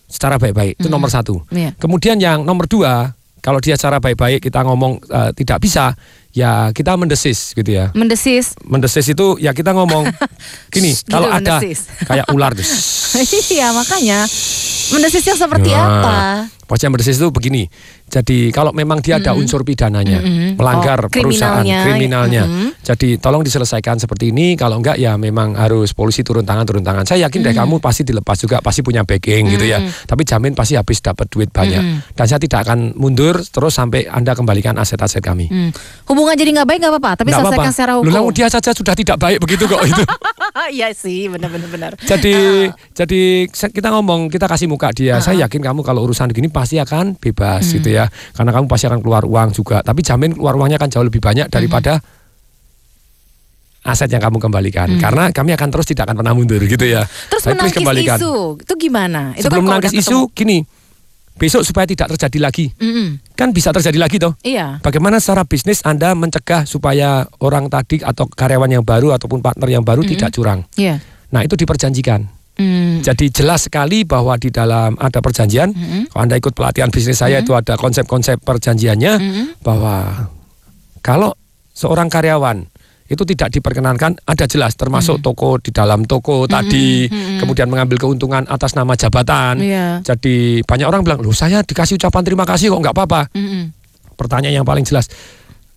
secara 0.05 0.35
baik-baik. 0.35 0.75
Itu 0.77 0.91
Hmm. 0.91 0.99
nomor 0.99 1.09
satu. 1.09 1.45
Iya. 1.49 1.73
Kemudian 1.79 2.19
yang 2.19 2.43
nomor 2.43 2.67
dua, 2.67 3.15
kalau 3.39 3.63
dia 3.63 3.79
secara 3.79 4.03
baik-baik 4.03 4.43
kita 4.43 4.61
ngomong 4.67 4.99
eh, 5.01 5.31
tidak 5.33 5.63
bisa, 5.63 5.95
ya 6.31 6.71
kita 6.71 6.95
mendesis 6.95 7.51
gitu 7.51 7.67
ya. 7.71 7.91
Mendesis. 7.91 8.55
Mendesis 8.63 9.05
itu 9.07 9.35
ya 9.37 9.51
kita 9.51 9.75
ngomong 9.75 10.07
gini. 10.73 10.95
Gitu, 10.95 11.11
kalau 11.11 11.27
ada 11.27 11.59
mendesis. 11.59 11.87
kayak 12.07 12.27
ular, 12.31 12.51
dus, 12.55 12.67
Iya 13.51 13.75
makanya 13.75 14.25
mendesisnya 14.91 15.35
seperti 15.35 15.71
Nah, 15.71 15.83
apa? 15.83 16.17
Pokoknya 16.71 16.87
mendesis 16.89 17.19
itu 17.19 17.27
begini. 17.27 17.67
Jadi 18.07 18.47
kalau 18.49 18.71
memang 18.71 18.99
dia 18.99 19.15
ada 19.17 19.31
Mm-mm. 19.31 19.43
unsur 19.43 19.61
pidananya, 19.61 20.19
Mm-mm. 20.19 20.55
melanggar 20.55 21.03
Oh, 21.03 21.11
perusahaan 21.11 21.59
kriminalnya. 21.59 21.83
kriminalnya. 21.83 22.43
Mm-mm. 22.43 22.69
Jadi 22.81 23.09
tolong 23.17 23.43
diselesaikan 23.43 23.99
seperti 23.99 24.31
ini. 24.31 24.55
Kalau 24.55 24.79
enggak 24.79 24.95
ya 24.95 25.15
memang 25.15 25.51
harus 25.53 25.91
polisi 25.91 26.21
turun 26.21 26.41
tangan 26.41 26.63
turun 26.63 26.79
tangan. 26.79 27.03
Saya 27.03 27.27
yakin 27.27 27.39
deh 27.41 27.51
Mm-mm. 27.51 27.75
kamu 27.75 27.83
pasti 27.83 28.01
dilepas 28.01 28.39
juga, 28.39 28.57
pasti 28.57 28.79
punya 28.79 29.03
backing 29.03 29.51
gitu 29.51 29.65
ya. 29.65 29.77
Tapi 29.83 30.23
jamin 30.23 30.55
pasti 30.55 30.73
habis 30.73 30.99
dapat 30.99 31.27
duit 31.27 31.49
banyak. 31.49 31.75
Mm-mm. 31.77 32.15
Dan 32.15 32.25
saya 32.25 32.39
tidak 32.39 32.63
akan 32.63 32.95
mundur 32.95 33.43
terus 33.43 33.73
sampai 33.73 34.07
anda 34.07 34.31
kembalikan 34.31 34.73
aset-aset 34.73 35.19
kami. 35.19 35.51
Hmm. 35.51 35.75
Hubungan 36.07 36.33
jadi 36.33 36.51
nggak 36.53 36.67
baik 36.67 36.79
nggak 36.79 36.93
apa-apa, 36.93 37.11
tapi 37.17 37.27
Nggak 37.27 37.39
selesaikan 37.41 37.59
apa-apa. 37.59 37.75
secara 37.75 37.91
Loh, 37.91 37.99
hukum. 38.01 38.13
lah, 38.13 38.31
dia 38.31 38.47
saja 38.47 38.71
sudah 38.71 38.93
tidak 38.93 39.17
baik 39.17 39.37
begitu 39.37 39.67
kok 39.67 39.83
itu. 39.83 40.03
Iya 40.51 40.91
sih, 40.91 41.25
benar-benar 41.25 41.67
benar. 41.67 41.91
Jadi 41.97 42.35
Ah. 42.67 42.75
jadi 42.93 43.21
kita 43.47 43.87
ngomong 43.89 44.27
kita 44.27 44.45
kasih 44.45 44.67
muka 44.67 44.91
dia. 44.91 45.17
Saya 45.17 45.47
yakin 45.47 45.59
kamu 45.59 45.79
kalau 45.81 46.03
urusan 46.03 46.27
gini 46.29 46.51
pasti 46.61 46.77
akan 46.77 47.17
bebas 47.17 47.65
Hmm. 47.65 47.73
gitu 47.75 47.89
ya. 47.91 48.05
Karena 48.31 48.53
kamu 48.53 48.69
pasti 48.69 48.85
akan 48.85 49.01
keluar 49.01 49.25
uang 49.25 49.49
juga. 49.51 49.81
Tapi 49.81 49.99
jamin 49.99 50.31
keluar 50.31 50.53
uangnya 50.53 50.77
akan 50.77 50.89
jauh 50.89 51.01
lebih 51.03 51.17
banyak 51.17 51.49
daripada 51.49 51.97
aset 53.81 54.07
yang 54.07 54.21
kamu 54.21 54.37
kembalikan. 54.37 54.87
Hmm. 54.87 55.01
Karena 55.01 55.23
kami 55.31 55.51
akan 55.51 55.67
terus 55.67 55.89
tidak 55.89 56.05
akan 56.05 56.21
pernah 56.21 56.33
mundur 56.33 56.61
gitu 56.61 56.85
ya. 56.85 57.01
Terus 57.27 57.43
please 57.49 57.73
menangkis 57.73 58.21
isu, 58.21 58.33
itu 58.61 58.73
gimana? 58.79 59.21
Itu 59.33 59.49
Sebelum 59.49 59.57
kalau 59.59 59.69
menangkis 59.73 59.93
isu 59.97 60.29
gini. 60.31 60.61
Besok 61.31 61.65
supaya 61.65 61.89
tidak 61.89 62.13
terjadi 62.13 62.37
lagi. 62.39 62.69
ketemu- 62.69 62.85
Mm-mm. 62.85 63.07
Kan 63.33 63.49
bisa 63.49 63.73
terjadi 63.73 63.97
lagi 63.97 64.21
toh. 64.21 64.37
Iya. 64.45 64.77
Bagaimana 64.79 65.17
secara 65.17 65.41
bisnis 65.41 65.81
Anda 65.81 66.13
mencegah 66.13 66.69
supaya 66.69 67.25
orang 67.41 67.65
tadi 67.65 67.97
atau 67.97 68.29
karyawan 68.29 68.69
yang 68.69 68.85
baru 68.85 69.09
ataupun 69.11 69.41
partner 69.41 69.65
yang 69.65 69.81
baru 69.81 70.05
Mm-mm. 70.05 70.13
tidak 70.13 70.29
curang. 70.31 70.61
Iya. 70.77 71.01
Nah, 71.31 71.41
itu 71.41 71.57
diperjanjikan. 71.57 72.29
Hmm. 72.59 72.99
Jadi 72.99 73.31
jelas 73.31 73.71
sekali 73.71 74.03
bahwa 74.03 74.35
di 74.35 74.51
dalam 74.51 74.99
ada 74.99 75.23
perjanjian. 75.23 75.71
Mm-mm. 75.71 76.11
Kalau 76.11 76.21
Anda 76.21 76.35
ikut 76.35 76.53
pelatihan 76.53 76.91
bisnis 76.91 77.17
saya 77.17 77.39
Mm-mm. 77.39 77.47
itu 77.47 77.53
ada 77.55 77.73
konsep-konsep 77.79 78.43
perjanjiannya 78.43 79.13
Mm-mm. 79.17 79.45
bahwa 79.63 80.27
kalau 80.99 81.33
seorang 81.71 82.11
karyawan 82.11 82.67
itu 83.11 83.23
tidak 83.27 83.51
diperkenankan 83.51 84.15
ada 84.23 84.45
jelas 84.47 84.71
termasuk 84.79 85.19
toko 85.19 85.59
di 85.59 85.75
dalam 85.75 86.07
toko 86.07 86.47
tadi 86.47 87.11
mm-mm. 87.11 87.43
kemudian 87.43 87.67
mengambil 87.67 87.99
keuntungan 87.99 88.47
atas 88.47 88.71
nama 88.75 88.95
jabatan. 88.95 89.59
Iya. 89.59 89.99
Jadi 89.99 90.63
banyak 90.63 90.87
orang 90.87 91.03
bilang, 91.03 91.19
"Loh, 91.19 91.35
saya 91.35 91.59
dikasih 91.59 91.99
ucapan 91.99 92.23
terima 92.23 92.47
kasih 92.47 92.71
kok 92.71 92.79
nggak 92.79 92.95
apa-apa." 92.95 93.21
Mm-mm. 93.35 93.75
Pertanyaan 94.15 94.63
yang 94.63 94.67
paling 94.67 94.87
jelas. 94.87 95.11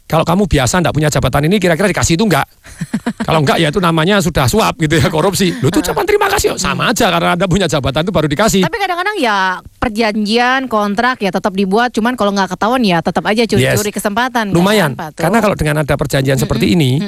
Kalau 0.05 0.21
kamu 0.21 0.45
biasa 0.45 0.85
nggak 0.85 0.93
punya 0.93 1.09
jabatan 1.09 1.49
ini 1.49 1.57
kira-kira 1.57 1.89
dikasih 1.89 2.15
itu 2.15 2.29
enggak? 2.29 2.45
Kalau 3.27 3.41
enggak 3.41 3.57
ya 3.57 3.73
itu 3.73 3.81
namanya 3.81 4.21
sudah 4.21 4.45
suap 4.45 4.77
gitu 4.77 5.01
ya 5.01 5.09
korupsi. 5.09 5.57
Loh 5.59 5.73
itu 5.73 5.81
ucapan 5.81 6.05
terima 6.05 6.29
kasih 6.29 6.55
kok 6.55 6.61
sama 6.61 6.93
aja 6.93 7.09
karena 7.09 7.33
Anda 7.33 7.49
punya 7.49 7.65
jabatan 7.65 8.05
itu 8.05 8.13
baru 8.13 8.29
dikasih. 8.29 8.69
Tapi 8.69 8.77
kadang-kadang 8.77 9.17
ya 9.17 9.65
perjanjian 9.81 10.69
kontrak 10.69 11.21
ya 11.21 11.31
tetap 11.31 11.53
dibuat, 11.53 11.89
cuman 11.91 12.15
kalau 12.15 12.33
nggak 12.33 12.53
ketahuan 12.53 12.85
ya 12.85 13.01
tetap 13.01 13.25
aja 13.25 13.43
curi-curi 13.45 13.89
Yes. 13.89 13.97
kesempatan. 13.97 14.53
Lumayan. 14.53 14.93
kan? 14.93 15.17
Karena 15.17 15.39
kalau 15.41 15.57
dengan 15.57 15.77
ada 15.81 15.95
perjanjian 15.97 16.37
seperti 16.37 16.77
ini 16.77 17.01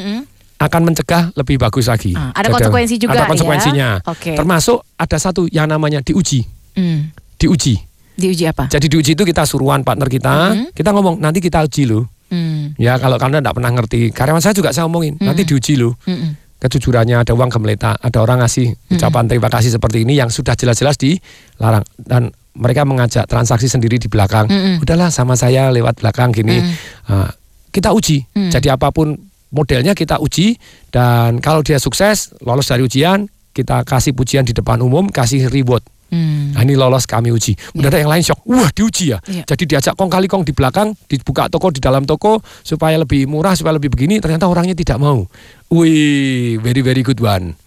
akan 0.57 0.81
mencegah 0.83 1.37
lebih 1.37 1.61
bagus 1.61 1.93
lagi. 1.93 2.17
Ah, 2.17 2.33
ada 2.33 2.49
Jadi, 2.49 2.55
konsekuensi 2.57 2.95
juga 2.97 3.13
Ada 3.13 3.21
ya? 3.21 3.29
konsekuensinya. 3.29 3.89
Oke. 4.09 4.33
Termasuk 4.33 4.81
ada 4.97 5.17
satu 5.21 5.45
yang 5.47 5.69
namanya 5.69 6.01
diuji. 6.01 6.49
Hmm. 6.73 7.13
Diuji. 7.37 7.77
Diuji 8.17 8.49
apa? 8.49 8.65
Jadi 8.65 8.89
diuji 8.89 9.13
itu 9.13 9.21
kita 9.23 9.45
suruhan 9.45 9.85
partner 9.85 10.09
kita, 10.09 10.35
Mhm. 10.51 10.67
kita 10.73 10.89
ngomong 10.91 11.21
nanti 11.21 11.45
kita 11.45 11.61
uji 11.61 11.85
loh. 11.85 12.09
Hmm. 12.31 12.75
Ya 12.77 12.99
kalau 12.99 13.17
kalian 13.17 13.43
tidak 13.43 13.57
pernah 13.57 13.73
ngerti, 13.73 14.11
karyawan 14.11 14.43
saya 14.43 14.55
juga 14.55 14.75
saya 14.75 14.91
omongin, 14.91 15.15
nanti 15.23 15.47
diuji 15.47 15.79
loh. 15.79 15.95
Mm-mm. 16.05 16.35
Kejujurannya 16.57 17.21
ada 17.21 17.37
uang 17.37 17.53
gembletak, 17.53 18.01
ada 18.01 18.19
orang 18.19 18.41
ngasih 18.41 18.73
ucapan 18.91 19.29
terima 19.29 19.53
kasih 19.53 19.77
seperti 19.77 20.09
ini 20.09 20.17
yang 20.17 20.33
sudah 20.33 20.57
jelas-jelas 20.57 20.97
dilarang 20.97 21.85
dan 22.01 22.33
mereka 22.57 22.89
mengajak 22.89 23.29
transaksi 23.29 23.69
sendiri 23.69 24.01
di 24.01 24.09
belakang. 24.09 24.49
Mm-mm. 24.49 24.83
Udahlah 24.83 25.13
sama 25.13 25.37
saya 25.37 25.69
lewat 25.69 26.01
belakang 26.01 26.33
gini. 26.33 26.59
Ah, 27.07 27.29
kita 27.71 27.93
uji. 27.93 28.25
Mm. 28.33 28.49
Jadi 28.49 28.73
apa 28.73 28.89
pun 28.89 29.15
modelnya 29.53 29.93
kita 29.93 30.17
uji 30.19 30.57
dan 30.91 31.39
kalau 31.45 31.61
dia 31.61 31.77
sukses 31.77 32.33
lolos 32.41 32.67
dari 32.67 32.83
ujian 32.83 33.29
kita 33.57 33.89
kasih 33.89 34.13
pujian 34.13 34.45
di 34.45 34.53
depan 34.53 34.85
umum, 34.85 35.09
kasih 35.09 35.49
reward. 35.49 35.81
Hmm. 36.07 36.55
Nah, 36.55 36.63
ini 36.63 36.79
lolos 36.79 37.05
kami 37.05 37.35
uji. 37.35 37.59
Udah 37.75 37.91
ada 37.91 37.99
yang 37.99 38.11
lain 38.11 38.23
shock. 38.23 38.47
Wah 38.47 38.71
diuji 38.71 39.11
ya. 39.11 39.19
Iya. 39.27 39.43
Jadi 39.43 39.65
diajak 39.67 39.95
kong 39.99 40.11
kali 40.11 40.31
kong 40.31 40.47
di 40.47 40.55
belakang, 40.55 40.95
dibuka 41.11 41.51
toko 41.51 41.75
di 41.75 41.83
dalam 41.83 42.07
toko 42.07 42.39
supaya 42.63 42.95
lebih 43.01 43.27
murah, 43.27 43.59
supaya 43.59 43.75
lebih 43.75 43.91
begini. 43.91 44.23
Ternyata 44.23 44.47
orangnya 44.47 44.79
tidak 44.79 45.03
mau. 45.03 45.27
Wih, 45.75 46.63
very 46.63 46.83
very 46.83 47.03
good 47.03 47.19
one. 47.19 47.59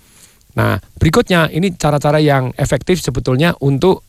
Nah 0.56 0.80
berikutnya 0.98 1.52
ini 1.52 1.76
cara-cara 1.76 2.24
yang 2.24 2.56
efektif 2.56 3.04
sebetulnya 3.04 3.54
untuk 3.60 4.08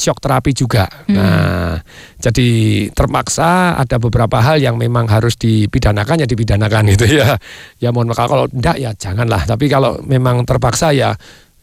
shock 0.00 0.22
terapi 0.22 0.54
juga. 0.54 0.86
Nah, 1.10 1.76
jadi 2.22 2.48
terpaksa 2.94 3.74
ada 3.76 3.98
beberapa 3.98 4.38
hal 4.38 4.62
yang 4.62 4.78
memang 4.78 5.10
harus 5.10 5.34
dipidanakan 5.34 6.24
ya 6.24 6.26
dipidanakan 6.30 6.82
gitu 6.94 7.20
ya. 7.20 7.36
Ya 7.82 7.90
mohon 7.90 8.08
maaf 8.08 8.24
kalau 8.30 8.46
enggak 8.48 8.78
ya 8.78 8.94
janganlah. 8.94 9.44
Tapi 9.44 9.66
kalau 9.66 9.98
memang 10.06 10.46
terpaksa 10.46 10.94
ya 10.94 11.12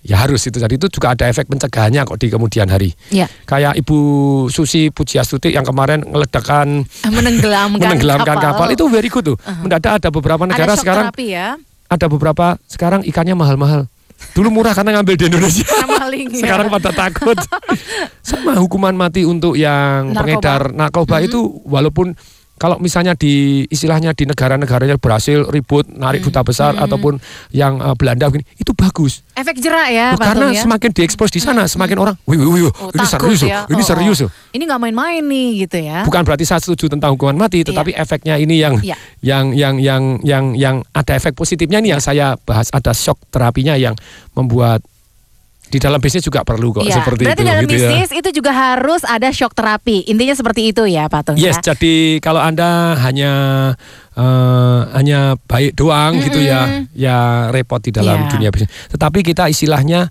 ya 0.07 0.23
harus 0.23 0.39
itu. 0.41 0.55
Jadi 0.55 0.79
itu 0.79 0.87
juga 0.87 1.11
ada 1.11 1.27
efek 1.27 1.51
pencegahannya 1.51 2.07
kok 2.07 2.15
di 2.15 2.31
kemudian 2.31 2.71
hari. 2.71 2.95
Ya. 3.11 3.27
Kayak 3.43 3.75
Ibu 3.75 3.99
Susi 4.47 4.87
Pujiastuti 4.87 5.51
yang 5.51 5.67
kemarin 5.67 6.07
meledakkan 6.07 6.87
Menenggelamkan, 7.03 7.77
menenggelamkan 7.83 8.37
kapal. 8.39 8.71
itu 8.71 8.87
very 8.87 9.11
good 9.11 9.27
tuh. 9.27 9.37
Uh-huh. 9.37 9.67
Mendadak 9.67 9.99
ada 9.99 10.09
beberapa 10.09 10.47
negara 10.47 10.73
Ada 10.73 10.79
sekarang 10.79 11.05
terapi 11.11 11.27
ya. 11.35 11.59
ada 11.87 12.05
beberapa 12.07 12.55
sekarang 12.65 13.03
ikannya 13.03 13.35
mahal-mahal. 13.35 13.91
Dulu 14.33 14.49
murah 14.49 14.73
karena 14.73 14.97
ngambil 14.97 15.13
di 15.13 15.25
Indonesia. 15.29 15.67
Maling 15.85 16.33
ya. 16.33 16.41
Sekarang 16.41 16.73
pada 16.73 16.89
takut. 16.89 17.37
Sama 18.25 18.57
hukuman 18.57 18.95
mati 18.97 19.27
untuk 19.27 19.53
yang 19.53 20.09
Narkoba. 20.09 20.19
pengedar 20.25 20.61
narkoba 20.73 21.15
itu 21.21 21.37
walaupun 21.69 22.17
kalau 22.57 22.81
misalnya 22.81 23.13
di 23.13 23.63
istilahnya 23.69 24.11
di 24.17 24.25
negara-negara 24.25 24.89
yang 24.89 24.99
berhasil 24.99 25.45
ribut 25.47 25.85
narik 25.87 26.25
duta 26.25 26.41
besar 26.41 26.73
ataupun 26.75 27.21
yang 27.53 27.77
eh, 27.77 27.95
Belanda 27.95 28.27
begini, 28.27 28.45
itu 28.57 28.73
bagus. 28.73 29.21
Efek 29.37 29.61
jerak 29.61 29.87
ya, 29.93 30.17
Loh, 30.17 30.21
karena 30.21 30.47
ya. 30.51 30.61
semakin 30.65 30.89
diekspos 30.91 31.29
di 31.29 31.37
sana 31.37 31.69
semakin 31.69 31.97
orang, 32.01 32.15
wih 32.25 32.37
wih 32.41 32.49
wih, 32.49 32.63
Oh, 32.81 32.89
ini 32.89 33.05
serius 33.05 33.45
loh, 33.45 33.49
ya. 33.49 33.61
ini 33.69 33.81
Oh, 33.81 33.85
serius 33.85 34.17
oh. 34.21 34.23
loh. 34.27 34.31
Ini 34.57 34.63
nggak 34.65 34.81
main-main 34.81 35.21
nih 35.21 35.49
gitu 35.69 35.77
ya. 35.85 36.01
Bukan 36.03 36.21
berarti 36.25 36.43
saya 36.49 36.59
setuju 36.59 36.89
tentang 36.97 37.13
hukuman 37.13 37.37
mati, 37.37 37.61
tetapi 37.61 37.93
efeknya 37.93 38.35
ini 38.41 38.57
yang, 38.57 38.81
Iya. 38.81 38.97
yang 39.21 39.45
yang 39.53 39.75
yang 39.77 40.03
yang 40.25 40.45
yang 40.57 40.75
ada 40.91 41.13
efek 41.13 41.37
positifnya 41.37 41.77
nih 41.77 41.93
yang 41.97 42.01
saya 42.01 42.33
bahas 42.41 42.73
ada 42.73 42.91
shock 42.97 43.21
terapinya 43.29 43.77
yang 43.77 43.93
membuat 44.33 44.81
di 45.67 45.77
dalam 45.77 45.99
bisnis 45.99 46.21
juga 46.21 46.41
perlu 46.41 46.71
kok 46.71 46.83
Iya, 46.83 46.99
seperti 46.99 47.23
berarti 47.23 47.41
itu 47.41 47.49
dalam 47.49 47.63
gitu 47.63 47.73
ya. 47.73 47.79
bisnis 47.91 48.09
itu 48.15 48.29
juga 48.31 48.51
harus 48.51 49.01
ada 49.03 49.27
shock 49.29 49.51
terapi. 49.51 50.07
Intinya 50.07 50.31
seperti 50.31 50.71
itu 50.71 50.83
ya, 50.83 51.07
Pak 51.07 51.21
Tung 51.23 51.35
Yes, 51.35 51.59
ya. 51.59 51.71
jadi 51.71 51.95
kalau 52.19 52.39
anda 52.39 52.95
hanya 52.97 53.31
eh, 54.13 54.79
hanya 54.93 55.35
baik 55.43 55.75
doang 55.75 56.17
gitu 56.19 56.39
ya, 56.39 56.87
ya 56.91 57.17
repot 57.49 57.77
di 57.77 57.91
dalam 57.91 58.25
Iya. 58.25 58.31
dunia 58.31 58.49
bisnis. 58.49 58.71
Tetapi 58.89 59.21
kita 59.21 59.45
istilahnya 59.45 60.09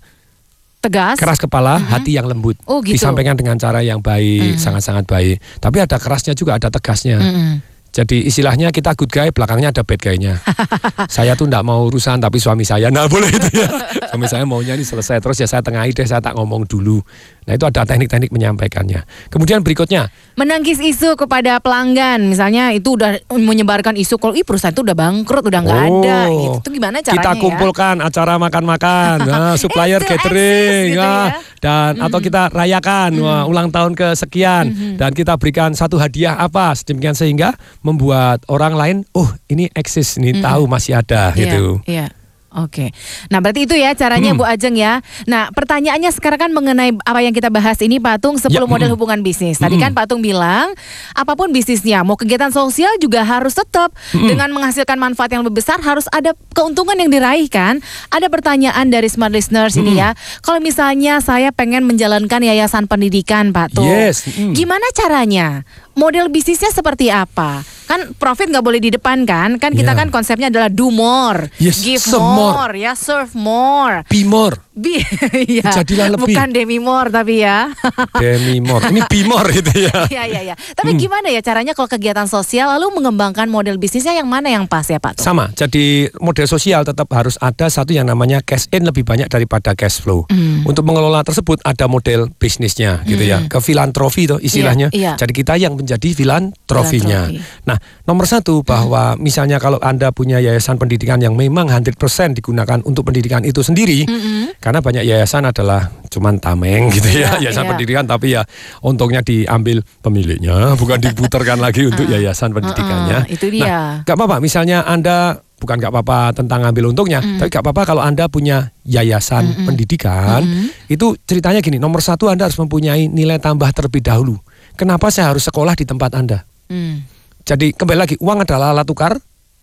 Tegas. 0.77 1.17
keras 1.17 1.35
kepala, 1.37 1.81
hati 1.81 2.13
yang 2.13 2.23
lembut, 2.23 2.55
Oh, 2.63 2.79
gitu. 2.79 2.95
disampaikan 2.95 3.33
dengan 3.33 3.57
cara 3.57 3.81
yang 3.81 3.99
baik, 3.99 4.55
Mm. 4.55 4.61
sangat-sangat 4.61 5.03
baik. 5.03 5.41
Tapi 5.57 5.77
ada 5.81 5.97
kerasnya 5.97 6.31
juga, 6.31 6.55
ada 6.55 6.69
tegasnya. 6.69 7.17
Mm-mm. 7.17 7.51
Jadi 7.97 8.29
istilahnya 8.29 8.69
kita 8.69 8.93
good 8.93 9.09
guy, 9.09 9.33
belakangnya 9.33 9.73
ada 9.73 9.81
bad 9.81 9.97
guy-nya. 9.97 10.37
saya 11.09 11.33
tuh 11.33 11.49
ndak 11.49 11.65
mau 11.65 11.89
urusan, 11.89 12.21
tapi 12.21 12.37
suami 12.37 12.61
saya 12.61 12.93
nah 12.93 13.09
boleh 13.09 13.25
itu 13.25 13.57
ya. 13.57 13.65
Suami 14.13 14.29
saya 14.29 14.45
maunya 14.45 14.77
ini 14.77 14.85
selesai 14.85 15.17
terus 15.17 15.41
ya 15.41 15.49
saya 15.49 15.65
tengahi 15.65 15.97
deh, 15.97 16.05
saya 16.05 16.21
tak 16.21 16.37
ngomong 16.37 16.69
dulu. 16.69 17.01
Nah 17.47 17.55
itu 17.55 17.63
ada 17.63 17.81
teknik-teknik 17.81 18.27
menyampaikannya. 18.27 19.07
Kemudian 19.31 19.63
berikutnya, 19.63 20.11
Menangkis 20.35 20.77
isu 20.77 21.17
kepada 21.17 21.57
pelanggan, 21.57 22.27
misalnya 22.27 22.69
itu 22.69 22.93
udah 22.93 23.17
menyebarkan 23.31 23.97
isu 23.97 24.19
kalau 24.19 24.35
ih 24.35 24.43
perusahaan 24.43 24.69
itu 24.69 24.83
udah 24.83 24.93
bangkrut, 24.93 25.41
udah 25.41 25.61
nggak 25.63 25.81
ada 25.81 26.19
Oh, 26.27 26.35
gitu. 26.35 26.57
Itu 26.61 26.69
gimana 26.75 26.99
caranya 26.99 27.17
kita 27.17 27.31
ya? 27.33 27.39
kumpulkan 27.39 27.95
acara 27.97 28.33
makan-makan, 28.37 29.15
nah, 29.23 29.55
supplier 29.61 29.97
catering, 29.97 30.93
gitu 30.93 31.01
nah, 31.01 31.33
ya. 31.33 31.39
dan 31.57 31.91
atau 31.97 32.19
kita 32.19 32.51
rayakan 32.51 33.17
wah, 33.17 33.43
ulang 33.45 33.71
tahun 33.71 33.95
ke 33.95 34.13
sekian 34.13 34.65
Mhm. 34.67 34.93
dan 34.99 35.11
kita 35.11 35.33
berikan 35.35 35.71
satu 35.71 35.97
hadiah 35.97 36.35
apa 36.35 36.75
sedemikian 36.75 37.15
sehingga 37.15 37.55
membuat 37.81 38.43
orang 38.45 38.75
lain, 38.75 38.97
oh 39.13 39.31
ini 39.47 39.71
eksis, 39.71 40.19
ini 40.19 40.35
Mhm. 40.35 40.43
tahu 40.43 40.63
masih 40.67 40.99
ada 40.99 41.31
Iya, 41.31 41.39
gitu. 41.39 41.63
Iya. 41.87 42.13
Oke. 42.57 42.89
Nah, 43.29 43.37
berarti 43.37 43.69
itu 43.69 43.77
ya 43.77 43.93
caranya 43.93 44.33
Hmm. 44.33 44.39
Bu 44.41 44.43
Ajeng 44.43 44.73
ya. 44.73 44.99
Nah, 45.23 45.53
pertanyaannya 45.53 46.09
sekarang 46.09 46.39
kan 46.39 46.51
mengenai 46.51 46.89
apa 46.97 47.19
yang 47.21 47.29
kita 47.29 47.47
bahas 47.47 47.77
ini 47.79 48.01
Patung 48.01 48.35
10 48.35 48.49
Ya, 48.49 48.65
model 48.65 48.89
hmm. 48.89 48.95
hubungan 48.97 49.19
bisnis. 49.21 49.61
Tadi 49.61 49.77
Hmm. 49.77 49.83
kan 49.85 49.91
Patung 49.93 50.19
bilang 50.19 50.73
apa 51.13 51.33
pun 51.33 51.53
bisnisnya, 51.53 52.01
mau 52.01 52.17
kegiatan 52.17 52.49
sosial 52.49 52.97
juga 52.97 53.21
harus 53.21 53.53
tetap 53.53 53.93
Hmm. 54.11 54.25
dengan 54.25 54.49
menghasilkan 54.51 54.97
manfaat 54.97 55.29
yang 55.29 55.45
lebih 55.45 55.61
besar 55.61 55.77
harus 55.79 56.09
ada 56.09 56.33
keuntungan 56.51 56.93
yang 56.93 57.09
diraih 57.09 57.45
kan. 57.45 57.77
Ada 58.09 58.25
pertanyaan 58.27 58.89
dari 58.89 59.05
smart 59.05 59.31
listeners 59.31 59.73
ini 59.73 59.93
Hmm. 59.93 60.01
ya. 60.01 60.09
Kalau 60.41 60.57
misalnya 60.57 61.21
saya 61.21 61.53
pengen 61.53 61.85
menjalankan 61.85 62.41
yayasan 62.41 62.85
pendidikan 62.85 63.53
Pak 63.53 63.77
Tung. 63.77 63.85
Yes, 63.85 64.25
hmm. 64.25 64.53
Gimana 64.53 64.85
caranya? 64.93 65.61
Model 65.97 66.29
bisnisnya 66.29 66.69
seperti 66.69 67.09
apa? 67.09 67.65
Kan 67.89 68.13
profit 68.13 68.53
nggak 68.53 68.61
boleh 68.61 68.77
di 68.77 68.93
depan 68.93 69.25
kan? 69.25 69.57
Kan 69.57 69.73
kita 69.73 69.91
Yeah. 69.91 69.99
kan 70.05 70.07
konsepnya 70.13 70.47
adalah 70.47 70.69
do 70.69 70.93
more, 70.93 71.49
Yes, 71.57 71.81
give 71.81 72.05
more, 72.13 72.69
more. 72.69 72.73
ya 72.77 72.93
serve 72.93 73.33
more. 73.33 74.05
Be 74.05 74.21
more, 74.21 74.53
Bi 74.77 75.01
ya. 75.57 75.73
Jadilah 75.73 76.13
lebih. 76.13 76.37
Bukan 76.37 76.53
demi 76.53 76.77
more 76.77 77.09
tapi 77.09 77.41
ya. 77.41 77.73
demi 78.21 78.61
more, 78.61 78.85
ini 78.87 79.01
be 79.09 79.25
more 79.25 79.49
gitu 79.49 79.73
ya. 79.73 80.05
Iya 80.13 80.23
iya 80.23 80.41
iya. 80.43 80.55
Tapi 80.71 80.93
Hmm. 80.93 81.01
gimana 81.01 81.27
ya 81.27 81.41
caranya 81.41 81.73
kalau 81.73 81.89
kegiatan 81.89 82.25
sosial 82.25 82.69
lalu 82.69 82.93
mengembangkan 82.93 83.45
model 83.45 83.75
bisnisnya 83.75 84.13
yang 84.13 84.29
mana 84.29 84.47
yang 84.47 84.65
pas 84.65 84.85
ya 84.85 84.97
Pak? 84.97 85.17
Tung? 85.17 85.25
Sama, 85.25 85.49
jadi 85.51 86.13
model 86.17 86.45
sosial 86.45 86.81
tetap 86.81 87.09
harus 87.11 87.35
ada 87.37 87.67
satu 87.67 87.91
yang 87.91 88.05
namanya 88.05 88.39
cash 88.39 88.69
in 88.69 88.85
lebih 88.85 89.01
banyak 89.01 89.25
daripada 89.25 89.73
cash 89.73 89.99
flow. 89.99 90.29
Hmm. 90.29 90.61
Untuk 90.63 90.85
mengelola 90.85 91.21
tersebut 91.21 91.57
ada 91.61 91.89
model 91.89 92.29
bisnisnya 92.37 93.01
gitu 93.03 93.21
ya, 93.21 93.41
Hmm. 93.41 93.49
ke 93.49 93.57
filantropi 93.57 94.25
itu 94.25 94.37
istilahnya. 94.39 94.93
Iya, 94.93 94.95
iya. 94.95 95.13
Jadi 95.17 95.33
kita 95.33 95.57
yang 95.57 95.73
menjadi 95.73 96.09
filantrofinya. 96.13 97.27
Filantropi. 97.27 97.65
Nah, 97.65 97.77
nomor 98.05 98.25
satu 98.25 98.61
bahwa 98.61 99.17
misalnya 99.17 99.57
kalau 99.57 99.77
anda 99.79 100.09
punya 100.11 100.37
yayasan 100.37 100.77
pendidikan 100.77 101.17
yang 101.17 101.33
memang 101.33 101.67
100% 101.67 101.97
digunakan 102.33 102.79
untuk 102.83 103.03
pendidikan 103.03 103.41
itu 103.41 103.59
sendiri, 103.59 104.05
Mm-mm. 104.05 104.57
Karena 104.67 104.83
banyak 104.83 105.07
yayasan 105.07 105.47
adalah 105.47 105.87
cuman 106.11 106.43
tameng 106.43 106.91
gitu 106.95 107.07
ya, 107.07 107.39
Iya, 107.39 107.47
yayasan 107.47 107.63
iya. 107.63 107.71
pendidikan 107.71 108.03
tapi 108.03 108.35
ya 108.35 108.43
untungnya 108.83 109.23
diambil 109.23 109.79
pemiliknya, 110.03 110.75
bukan 110.75 110.99
diputarkan 110.99 111.63
lagi 111.63 111.87
untuk 111.89 112.03
yayasan 112.03 112.51
pendidikannya. 112.51 113.23
Uh-uh, 113.23 113.31
itu 113.31 113.47
dia. 113.47 113.63
Nah, 113.63 113.87
Gak 114.03 114.19
apa-apa, 114.19 114.43
misalnya 114.43 114.83
Anda 114.83 115.39
bukan 115.55 115.79
gak 115.79 115.87
apa-apa 115.95 116.35
tentang 116.35 116.67
ngambil 116.67 116.91
untungnya, 116.91 117.23
Mm. 117.23 117.39
tapi 117.39 117.47
gak 117.47 117.63
apa-apa 117.63 117.81
kalau 117.87 118.03
Anda 118.03 118.27
punya 118.27 118.75
yayasan 118.83 119.55
Mm-mm. 119.55 119.65
pendidikan, 119.71 120.43
Mm-mm. 120.43 120.91
itu 120.91 121.15
ceritanya 121.23 121.63
gini, 121.63 121.79
nomor 121.79 122.03
satu 122.03 122.27
Anda 122.27 122.51
harus 122.51 122.59
mempunyai 122.59 123.07
nilai 123.07 123.39
tambah 123.39 123.71
terlebih 123.71 124.03
dahulu. 124.03 124.35
Kenapa 124.75 125.07
saya 125.15 125.31
harus 125.31 125.47
sekolah 125.47 125.79
di 125.79 125.87
tempat 125.87 126.11
Anda? 126.11 126.43
Hmm. 126.67 127.07
Jadi 127.47 127.71
kembali 127.71 127.97
lagi, 128.03 128.15
uang 128.19 128.43
adalah 128.43 128.75
alat 128.75 128.83
tukar 128.83 129.15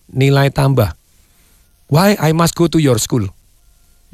nilai 0.09 0.49
tambah. 0.49 0.97
Why 1.93 2.17
I 2.17 2.33
must 2.33 2.57
go 2.57 2.73
to 2.73 2.81
your 2.81 2.97
school? 2.97 3.29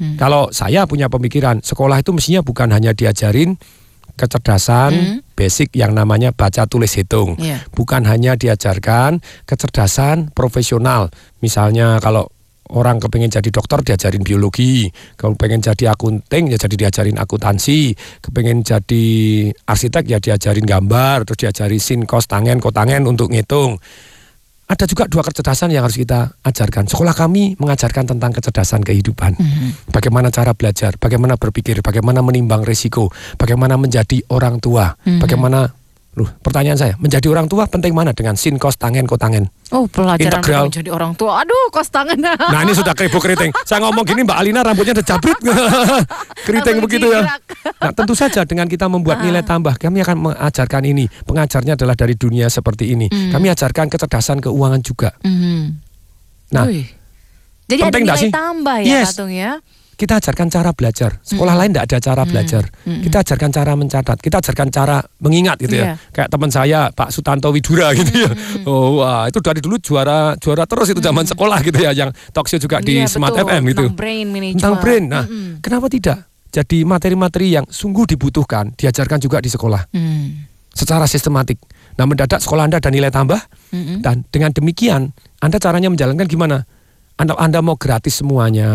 Hmm. 0.01 0.17
Kalau 0.17 0.49
saya 0.49 0.89
punya 0.89 1.13
pemikiran, 1.13 1.61
sekolah 1.61 2.01
itu 2.01 2.09
mestinya 2.09 2.41
bukan 2.41 2.73
hanya 2.73 2.97
diajarin 2.97 3.53
kecerdasan 4.17 4.91
Hmm. 4.91 5.17
basic 5.37 5.77
yang 5.77 5.93
namanya 5.93 6.33
baca 6.33 6.65
tulis 6.65 6.93
hitung. 6.97 7.37
Iya. 7.37 7.61
Bukan 7.73 8.05
hanya 8.09 8.33
diajarkan 8.33 9.21
kecerdasan 9.45 10.33
profesional. 10.33 11.13
Misalnya 11.41 12.01
kalau 12.01 12.29
orang 12.71 13.03
kepengen 13.03 13.27
jadi 13.33 13.49
dokter 13.51 13.83
diajarin 13.83 14.23
biologi, 14.23 14.87
kalau 15.19 15.35
pengen 15.35 15.59
jadi 15.59 15.91
akunting 15.91 16.53
ya 16.53 16.57
jadi 16.57 16.87
diajarin 16.87 17.17
akuntansi, 17.19 17.93
kepengen 18.23 18.63
jadi 18.63 19.05
arsitek 19.65 20.03
ya 20.07 20.17
diajarin 20.23 20.63
gambar, 20.63 21.27
terus 21.27 21.39
diajari 21.45 21.77
sin 21.83 22.07
kos 22.07 22.31
tangen 22.31 22.63
kotangen 22.63 23.05
untuk 23.05 23.29
ngitung. 23.33 23.77
Ada 24.71 24.87
juga 24.87 25.03
dua 25.03 25.19
kecerdasan 25.19 25.75
yang 25.75 25.83
harus 25.83 25.99
kita 25.99 26.31
ajarkan. 26.47 26.87
Sekolah 26.87 27.11
kami 27.11 27.59
mengajarkan 27.59 28.15
tentang 28.15 28.31
kecerdasan 28.31 28.87
kehidupan. 28.87 29.35
Bagaimana 29.91 30.31
cara 30.31 30.55
belajar, 30.55 30.95
bagaimana 30.95 31.35
berpikir, 31.35 31.83
bagaimana 31.83 32.23
menimbang 32.23 32.63
risiko, 32.63 33.11
bagaimana 33.35 33.75
menjadi 33.75 34.23
orang 34.31 34.63
tua, 34.63 34.95
Mhm. 35.03 35.19
bagaimana 35.19 35.67
Loh, 36.11 36.27
pertanyaan 36.43 36.75
saya, 36.75 36.93
menjadi 36.99 37.31
orang 37.31 37.47
tua 37.47 37.63
penting 37.71 37.95
mana 37.95 38.11
dengan 38.11 38.35
sin 38.35 38.59
kos 38.59 38.75
tangen 38.75 39.07
kotangen? 39.07 39.47
Oh 39.71 39.87
pelajaran 39.87 40.43
Integral. 40.43 40.67
menjadi 40.67 40.91
orang 40.91 41.15
tua. 41.15 41.39
Aduh 41.39 41.71
kos 41.71 41.87
tangan. 41.87 42.19
Nah 42.19 42.59
ini 42.67 42.75
sudah 42.75 42.91
keribu 42.91 43.15
keriting. 43.15 43.55
Saya 43.63 43.79
ngomong 43.87 44.03
gini 44.03 44.27
Mbak 44.27 44.35
Alina 44.35 44.59
rambutnya 44.59 44.91
udah 44.91 45.07
jabrit. 45.07 45.39
keriting 46.47 46.83
begitu 46.83 47.07
ya. 47.07 47.39
Nah 47.79 47.95
tentu 47.95 48.11
saja 48.11 48.43
dengan 48.43 48.67
kita 48.67 48.91
membuat 48.91 49.23
nilai 49.23 49.39
tambah, 49.39 49.79
kami 49.79 50.03
akan 50.03 50.17
mengajarkan 50.19 50.83
ini. 50.83 51.07
Pengajarnya 51.23 51.79
adalah 51.79 51.95
dari 51.95 52.19
dunia 52.19 52.51
seperti 52.51 52.91
ini. 52.91 53.07
Hmm. 53.07 53.31
Kami 53.31 53.47
ajarkan 53.47 53.87
kecerdasan 53.87 54.43
keuangan 54.43 54.83
juga. 54.83 55.15
Mhm. 55.23 55.63
Nah, 56.51 56.67
Wih. 56.67 56.91
Jadi 57.71 57.81
penting 57.87 58.03
ada 58.03 58.11
nilai 58.11 58.23
sih? 58.27 58.31
tambah 58.35 58.77
ya 58.83 58.91
Yes. 58.99 59.07
Patung 59.15 59.31
ya. 59.31 59.51
Kita 60.01 60.17
ajarkan 60.17 60.49
cara 60.49 60.73
belajar. 60.73 61.21
Sekolah 61.21 61.53
lain 61.53 61.69
tidak 61.69 61.85
ada 61.85 61.97
cara 62.01 62.21
belajar. 62.25 62.63
Kita 62.81 63.21
ajarkan 63.21 63.49
cara 63.53 63.71
mencatat. 63.77 64.17
Kita 64.17 64.41
ajarkan 64.41 64.67
cara 64.73 64.97
mengingat 65.21 65.61
gitu 65.61 65.77
ya. 65.77 65.93
Iya. 65.93 65.93
Kayak 66.09 66.29
teman 66.33 66.49
saya 66.49 66.89
Pak 66.89 67.13
Sutanto 67.13 67.53
Widura 67.53 67.93
gitu 67.93 68.09
ya. 68.25 68.29
Oh 68.65 68.97
wah 68.97 69.29
itu 69.29 69.37
dari 69.37 69.61
dulu 69.61 69.77
juara 69.77 70.33
juara 70.41 70.65
terus 70.65 70.89
itu 70.89 70.97
zaman 70.97 71.29
sekolah 71.29 71.61
gitu 71.61 71.77
ya. 71.77 71.93
Yang 71.93 72.17
talk 72.33 72.49
show 72.49 72.57
juga 72.57 72.81
di 72.81 72.97
Iya, 72.97 73.05
Smart 73.05 73.37
betul. 73.37 73.45
FM 73.45 73.61
gitu. 73.69 73.83
Tentang 73.85 73.93
brain. 73.93 74.27
Tentang 74.57 74.75
brain. 74.81 75.03
Nah, 75.05 75.25
kenapa 75.61 75.85
tidak? 75.85 76.17
Jadi 76.49 76.83
materi-materi 76.83 77.53
yang 77.53 77.65
sungguh 77.69 78.09
dibutuhkan 78.09 78.73
diajarkan 78.73 79.21
juga 79.21 79.37
di 79.39 79.47
sekolah 79.47 79.87
Hmm. 79.93 80.49
secara 80.73 81.05
sistematik. 81.05 81.61
Nah, 81.95 82.09
mendadak 82.09 82.41
sekolah 82.41 82.65
Anda 82.65 82.81
ada 82.81 82.89
nilai 82.89 83.11
tambah 83.11 83.37
Mm-mm. 83.69 84.01
dan 84.01 84.23
dengan 84.31 84.49
demikian 84.49 85.11
Anda 85.39 85.59
caranya 85.59 85.91
menjalankan 85.91 86.25
gimana? 86.25 86.63
Anda, 87.21 87.37
anda 87.37 87.61
mau 87.61 87.77
gratis 87.77 88.17
semuanya, 88.17 88.71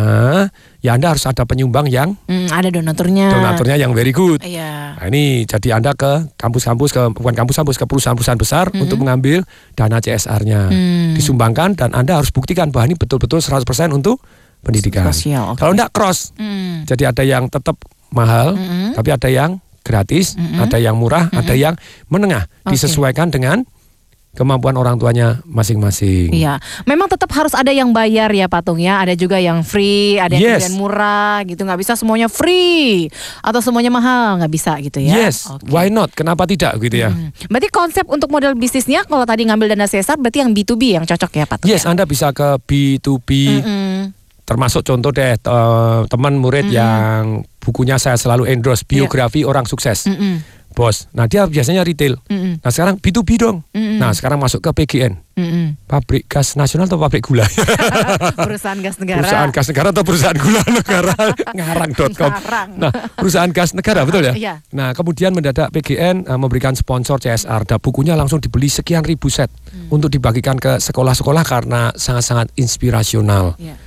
ya 0.78 0.94
Anda 0.94 1.10
harus 1.10 1.26
ada 1.26 1.42
penyumbang 1.42 1.90
yang 1.90 2.14
Hmm, 2.24 2.46
ada 2.46 2.70
donaturnya. 2.70 3.26
donaturnya 3.28 3.74
yang 3.74 3.90
very 3.90 4.14
good. 4.14 4.38
Iya. 4.38 4.94
Nah, 4.94 5.06
ini 5.10 5.42
jadi 5.42 5.74
Anda 5.74 5.92
ke 5.92 6.30
kampus-kampus 6.34 6.90
ke 6.90 7.02
bukan 7.10 7.34
kampus-kampus 7.34 7.74
ke 7.74 7.84
perusahaan-perusahaan 7.84 8.38
besar 8.38 8.70
Mm-mm. 8.70 8.86
untuk 8.86 9.02
mengambil 9.02 9.42
dana 9.74 9.98
CSR-nya. 9.98 10.70
Hmm. 10.70 11.18
Disumbangkan 11.18 11.74
dan 11.74 11.90
Anda 11.90 12.22
harus 12.22 12.30
buktikan 12.30 12.70
bahwa 12.70 12.86
ini 12.86 12.94
betul-betul 12.94 13.42
100% 13.42 13.66
untuk 13.90 14.22
pendidikan. 14.62 15.10
Sosial, 15.10 15.50
oke. 15.50 15.58
Kalau 15.58 15.74
enggak 15.74 15.90
cross. 15.90 16.30
Hmm. 16.38 16.86
Jadi 16.86 17.02
ada 17.02 17.22
yang 17.22 17.50
tetap 17.50 17.82
mahal, 18.08 18.54
Mm-mm. 18.54 18.94
tapi 18.94 19.10
ada 19.10 19.26
yang 19.26 19.58
gratis, 19.82 20.34
Mm-mm. 20.34 20.62
ada 20.62 20.78
yang 20.78 20.94
murah, 20.94 21.30
ada 21.30 21.54
yang 21.54 21.74
menengah, 22.06 22.46
Oke. 22.62 22.74
disesuaikan 22.74 23.30
dengan 23.30 23.66
kemampuan 24.36 24.76
orang 24.76 24.94
tuanya 24.94 25.40
masing-masing. 25.42 26.28
Iya, 26.30 26.60
memang 26.84 27.08
tetap 27.08 27.32
harus 27.32 27.56
ada 27.56 27.72
yang 27.72 27.90
bayar 27.90 28.28
ya 28.30 28.46
patung 28.46 28.76
ya. 28.76 29.00
Ada 29.00 29.16
juga 29.16 29.40
yang 29.40 29.64
free, 29.64 30.20
ada 30.20 30.30
yang 30.30 30.44
Yes. 30.44 30.68
kemudian 30.68 30.76
murah 30.76 31.40
gitu. 31.42 31.64
nggak 31.64 31.80
bisa 31.80 31.96
semuanya 31.96 32.28
free 32.28 33.08
atau 33.40 33.58
semuanya 33.58 33.88
mahal 33.88 34.36
nggak 34.38 34.52
bisa 34.52 34.76
gitu 34.78 35.00
ya. 35.00 35.26
Yes, 35.26 35.48
why 35.66 35.88
not? 35.88 36.12
Kenapa 36.12 36.44
tidak 36.44 36.76
gitu 36.78 37.00
ya? 37.00 37.10
Berarti 37.48 37.68
konsep 37.68 38.04
untuk 38.06 38.28
model 38.28 38.54
bisnisnya 38.54 39.02
kalau 39.02 39.24
tadi 39.24 39.42
ngambil 39.42 39.72
dana 39.72 39.88
CSR 39.88 40.20
berarti 40.20 40.44
yang 40.44 40.52
B2B 40.52 40.82
yang 40.94 41.04
cocok 41.04 41.30
ya 41.32 41.44
patung. 41.48 41.66
Yes, 41.66 41.88
Anda 41.88 42.04
bisa 42.04 42.30
ke 42.30 42.60
B2B. 42.60 43.28
Mm-mm. 43.58 44.12
Termasuk 44.46 44.86
contoh 44.86 45.10
deh 45.10 45.34
te- 45.34 46.02
teman 46.06 46.38
murid 46.38 46.70
Mm-mm. 46.70 46.76
yang 46.76 47.22
bukunya 47.58 47.98
saya 47.98 48.14
selalu 48.14 48.46
endorse 48.46 48.86
biografi 48.86 49.42
orang 49.42 49.66
sukses. 49.66 50.06
Mm-mm. 50.06 50.38
Bos. 50.76 51.08
Nah, 51.10 51.24
dia 51.24 51.40
biasanya 51.42 51.80
retail. 51.80 52.20
Mm-mm. 52.28 52.60
Nah, 52.60 52.68
sekarang 52.68 53.00
B2B 53.00 53.40
dong. 53.40 53.64
Mm-mm. 53.72 53.96
Nah, 53.96 54.12
sekarang 54.12 54.36
masuk 54.36 54.60
ke 54.60 54.68
PGN. 54.76 55.16
Mm-mm. 55.32 55.72
Pabrik 55.82 56.28
gas 56.28 56.52
nasional 56.52 56.84
atau 56.84 57.00
pabrik 57.00 57.24
gula? 57.24 57.48
Perusahaan 58.36 58.76
gas 58.76 59.00
negara. 59.00 59.20
perusahaan 59.20 59.50
gas 59.50 59.66
negara 59.66 59.88
atau 59.88 60.04
perusahaan 60.04 60.36
gula 60.36 60.60
negara? 60.78 61.16
Ngarang.com. 61.50 62.12
Ngarang. 62.30 62.68
Nah, 62.76 62.92
perusahaan 62.92 63.48
gas 63.48 63.72
negara 63.72 64.04
betul 64.04 64.20
ya? 64.22 64.34
Iya. 64.36 64.54
Nah, 64.70 64.92
kemudian 64.92 65.32
mendadak 65.32 65.72
PGN 65.72 66.28
eh, 66.28 66.36
memberikan 66.36 66.76
sponsor 66.76 67.16
CSR. 67.18 67.64
Dan 67.64 67.80
bukunya 67.80 68.12
langsung 68.12 68.36
dibeli 68.36 68.68
sekian 68.68 69.00
ribu 69.00 69.26
set 69.26 69.48
Hmm. 69.66 69.88
untuk 69.90 70.08
dibagikan 70.08 70.56
ke 70.56 70.76
sekolah-sekolah 70.76 71.40
karena 71.42 71.88
sangat-sangat 71.92 72.52
inspirasional. 72.54 73.56
Iya. 73.56 73.80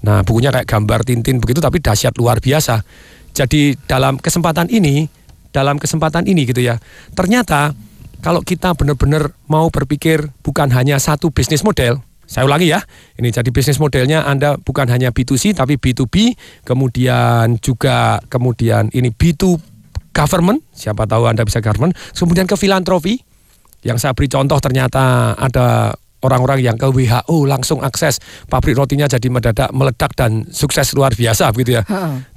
Nah, 0.00 0.20
bukunya 0.20 0.48
kayak 0.50 0.64
gambar 0.64 1.00
Tintin 1.02 1.40
begitu 1.40 1.58
tapi 1.58 1.80
dahsyat 1.80 2.12
luar 2.14 2.38
biasa. 2.38 2.84
Jadi 3.32 3.76
dalam 3.84 4.16
kesempatan 4.16 4.68
ini, 4.68 5.08
dalam 5.56 5.80
kesempatan 5.80 6.28
ini 6.28 6.44
gitu 6.44 6.60
ya. 6.60 6.76
Ternyata 7.16 7.72
kalau 8.20 8.44
kita 8.44 8.76
benar-benar 8.76 9.32
mau 9.48 9.72
berpikir 9.72 10.28
bukan 10.44 10.68
hanya 10.76 11.00
satu 11.00 11.32
bisnis 11.32 11.64
model, 11.64 12.04
saya 12.28 12.44
ulangi 12.44 12.74
ya. 12.74 12.84
Ini 13.16 13.32
jadi 13.32 13.48
bisnis 13.48 13.80
modelnya 13.80 14.28
Anda 14.28 14.60
bukan 14.60 14.90
hanya 14.92 15.14
B2C 15.14 15.56
tapi 15.56 15.80
B2B, 15.80 16.36
kemudian 16.68 17.56
juga 17.64 18.20
kemudian 18.28 18.92
ini 18.92 19.08
B2 19.08 19.56
government, 20.12 20.60
siapa 20.76 21.08
tahu 21.08 21.24
Anda 21.24 21.48
bisa 21.48 21.64
government, 21.64 21.96
kemudian 22.12 22.44
ke 22.44 22.58
filantropi. 22.58 23.24
Yang 23.86 24.02
saya 24.02 24.12
beri 24.18 24.26
contoh 24.26 24.58
ternyata 24.58 25.36
ada 25.38 25.94
orang-orang 26.24 26.58
yang 26.58 26.74
ke 26.74 26.90
WHO 26.90 27.46
langsung 27.46 27.78
akses 27.86 28.18
pabrik 28.50 28.74
rotinya 28.74 29.06
jadi 29.06 29.30
mendadak 29.30 29.70
meledak 29.70 30.10
dan 30.18 30.48
sukses 30.50 30.90
luar 30.98 31.14
biasa 31.14 31.54
begitu 31.54 31.78
ya. 31.78 31.82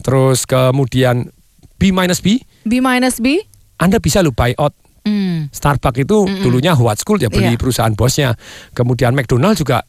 Terus 0.05 0.45
kemudian 0.45 1.34
B 1.80 1.90
minus 1.90 2.20
B, 2.20 2.44
B 2.62 2.84
minus 2.84 3.18
B. 3.18 3.40
Anda 3.80 3.98
bisa 3.98 4.20
lo 4.20 4.36
buy 4.36 4.52
out 4.60 4.76
Hmm. 5.00 5.48
Starbucks 5.50 6.04
itu 6.04 6.28
dulunya 6.44 6.76
What 6.76 7.00
School 7.00 7.18
ya 7.18 7.32
beli 7.32 7.56
Iya. 7.56 7.58
perusahaan 7.58 7.96
bosnya. 7.96 8.36
Kemudian 8.76 9.16
McDonald 9.16 9.56
juga 9.56 9.88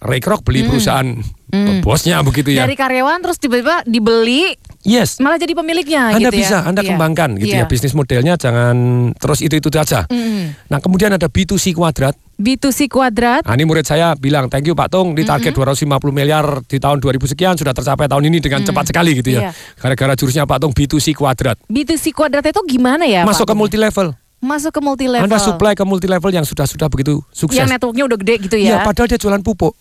Ray 0.00 0.20
Kroc 0.20 0.40
beli 0.42 0.64
perusahaan 0.64 1.06
Mm. 1.50 1.82
bosnya 1.82 2.22
begitu 2.22 2.54
ya. 2.54 2.62
Dari 2.62 2.78
karyawan 2.78 3.18
terus 3.20 3.34
tiba-tiba 3.36 3.82
dibeli 3.82 4.54
Yes. 4.80 5.18
malah 5.18 5.34
jadi 5.34 5.50
pemiliknya 5.52 6.14
Anda 6.14 6.30
gitu 6.30 6.38
ya. 6.38 6.40
bisa, 6.40 6.56
Anda 6.62 6.80
Iya. 6.80 6.94
kembangkan 6.94 7.30
gitu 7.36 7.50
Iya. 7.52 7.58
ya 7.58 7.66
bisnis 7.66 7.90
modelnya 7.90 8.38
jangan 8.38 8.76
terus 9.18 9.42
itu 9.42 9.58
itu 9.58 9.66
saja. 9.68 10.06
Mm. 10.06 10.70
Nah 10.70 10.78
kemudian 10.78 11.10
ada 11.10 11.26
B2C 11.26 11.74
kuadrat. 11.74 12.14
B2C 12.38 12.86
kuadrat. 12.86 13.42
Nah, 13.44 13.52
ini 13.52 13.66
murid 13.66 13.82
saya 13.82 14.14
bilang, 14.14 14.48
thank 14.48 14.64
you 14.64 14.72
Pak 14.72 14.88
Tung, 14.88 15.12
di 15.12 15.26
target 15.26 15.52
250 15.52 16.08
miliar 16.08 16.62
di 16.64 16.78
tahun 16.78 16.96
2000 16.96 17.26
sekian 17.26 17.52
sudah 17.52 17.74
tercapai 17.74 18.08
tahun 18.08 18.30
ini 18.30 18.38
dengan 18.38 18.62
cepat 18.62 18.88
sekali 18.88 19.18
gitu 19.18 19.34
Iya. 19.34 19.50
ya. 19.50 19.76
Gara-gara 19.76 20.14
jurusnya 20.14 20.46
Pak 20.46 20.58
Tung 20.62 20.72
B2C 20.72 21.12
kuadrat. 21.12 21.58
B2C 21.66 22.14
kuadrat 22.14 22.46
itu 22.46 22.62
gimana 22.64 23.04
ya? 23.04 23.26
Masuk 23.26 23.44
Pak 23.44 23.52
ke 23.52 23.58
multi 23.58 23.76
level. 23.76 24.14
Masuk 24.38 24.72
ke 24.72 24.80
multi 24.80 25.04
level. 25.04 25.26
Anda 25.26 25.36
supply 25.36 25.74
ke 25.74 25.84
multi 25.84 26.06
level 26.06 26.30
yang 26.30 26.46
sudah-sudah 26.46 26.88
begitu 26.88 27.20
sukses. 27.28 27.58
Yang 27.58 27.76
networknya 27.76 28.04
udah 28.08 28.16
gede 28.16 28.34
gitu 28.40 28.56
Iya, 28.56 28.80
ya. 28.80 28.86
padahal 28.86 29.10
dia 29.10 29.18
jualan 29.18 29.42
pupuk. 29.42 29.74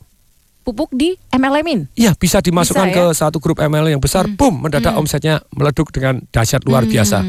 Pupuk 0.60 0.92
di 0.92 1.16
MLM-in. 1.32 1.88
Iya, 1.96 2.14
bisa 2.14 2.44
dimasukkan 2.44 2.92
Bisa, 2.92 2.94
ya? 2.94 2.98
ke 3.10 3.16
satu 3.16 3.38
grup 3.40 3.58
ML 3.58 3.90
yang 3.90 4.02
besar, 4.04 4.28
boom, 4.28 4.62
mendadak 4.68 4.94
Hmm. 4.94 5.02
omsetnya 5.02 5.42
meleduk 5.56 5.90
dengan 5.90 6.22
dahsyat 6.30 6.62
luar 6.68 6.86
biasa. 6.86 7.24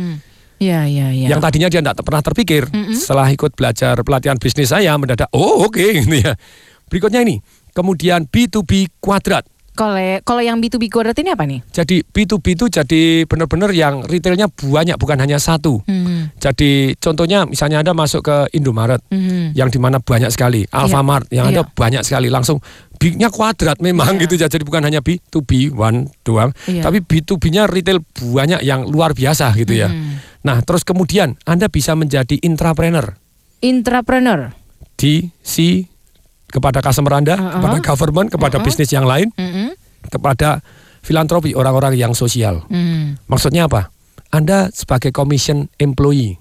Iya, 0.61 0.85
iya, 0.85 1.09
iya. 1.09 1.29
Yang 1.33 1.41
tadinya 1.41 1.69
dia 1.73 1.81
tidak 1.81 2.05
pernah 2.05 2.21
terpikir, 2.21 2.69
Mm-mm. 2.69 2.93
setelah 2.93 3.33
ikut 3.33 3.57
belajar 3.57 3.97
pelatihan 4.05 4.37
bisnis 4.37 4.69
saya 4.69 4.93
mendadak, 5.01 5.33
oh 5.33 5.65
oke 5.65 5.81
gitu 6.05 6.21
ya. 6.21 6.37
Berikutnya 6.93 7.25
ini, 7.25 7.41
kemudian 7.73 8.29
B2B 8.29 9.01
kuadrat. 9.01 9.49
Kalau 9.81 9.97
kalau 10.29 10.45
yang 10.45 10.61
B2B 10.61 10.93
kuadrat 10.93 11.17
ini 11.17 11.33
apa 11.33 11.49
nih? 11.49 11.65
Jadi 11.73 12.05
B2B 12.05 12.53
itu 12.53 12.69
jadi 12.69 13.25
benar-benar 13.25 13.73
yang 13.73 14.05
retailnya 14.05 14.45
banyak 14.53 15.01
bukan 15.01 15.17
hanya 15.17 15.41
satu. 15.41 15.81
Hmm. 15.89 16.29
Jadi 16.37 16.93
contohnya 17.01 17.49
misalnya 17.49 17.81
Anda 17.81 17.97
masuk 17.97 18.29
ke 18.29 18.37
Indomaret 18.53 19.01
Hmm. 19.09 19.57
yang 19.57 19.73
di 19.73 19.81
mana 19.81 19.97
banyak 19.97 20.29
sekali, 20.29 20.69
Alfamart 20.69 21.33
yang 21.33 21.49
ada 21.49 21.65
Iya. 21.65 21.73
banyak 21.73 22.03
sekali 22.05 22.29
langsung 22.29 22.61
big-nya 23.01 23.33
kuadrat 23.33 23.81
memang 23.81 24.21
gitu 24.21 24.37
ya. 24.37 24.53
Jadi 24.53 24.69
bukan 24.69 24.85
hanya 24.85 25.01
B2B 25.01 25.73
one 25.73 26.13
doang, 26.29 26.53
Iya. 26.69 26.85
tapi 26.85 27.01
B2B-nya 27.01 27.65
retail 27.65 28.05
banyak 28.05 28.61
yang 28.61 28.85
luar 28.85 29.17
biasa 29.17 29.57
gitu 29.57 29.73
ya. 29.73 29.89
Hmm. 29.89 30.21
Nah, 30.45 30.61
terus 30.61 30.85
kemudian 30.85 31.41
Anda 31.49 31.73
bisa 31.73 31.97
menjadi 31.97 32.37
intrapreneur 32.45 33.17
Intrapreneur. 33.65 34.53
di 34.97 35.33
si 35.41 35.89
kepada 36.51 36.83
customer 36.83 37.17
Anda, 37.17 37.39
Uh-uh. 37.39 37.53
kepada 37.57 37.77
government, 37.81 38.29
kepada 38.29 38.57
Uh-uh. 38.59 38.67
bisnis 38.67 38.91
yang 38.91 39.07
lain, 39.07 39.31
Mm-mm. 39.39 39.73
kepada 40.11 40.61
filantropi 41.01 41.57
orang-orang 41.57 41.97
yang 41.97 42.13
sosial. 42.13 42.67
Hmm. 42.69 43.17
Maksudnya 43.25 43.65
apa? 43.71 43.89
Anda 44.29 44.69
sebagai 44.75 45.11
commission 45.17 45.73
employee. 45.81 46.37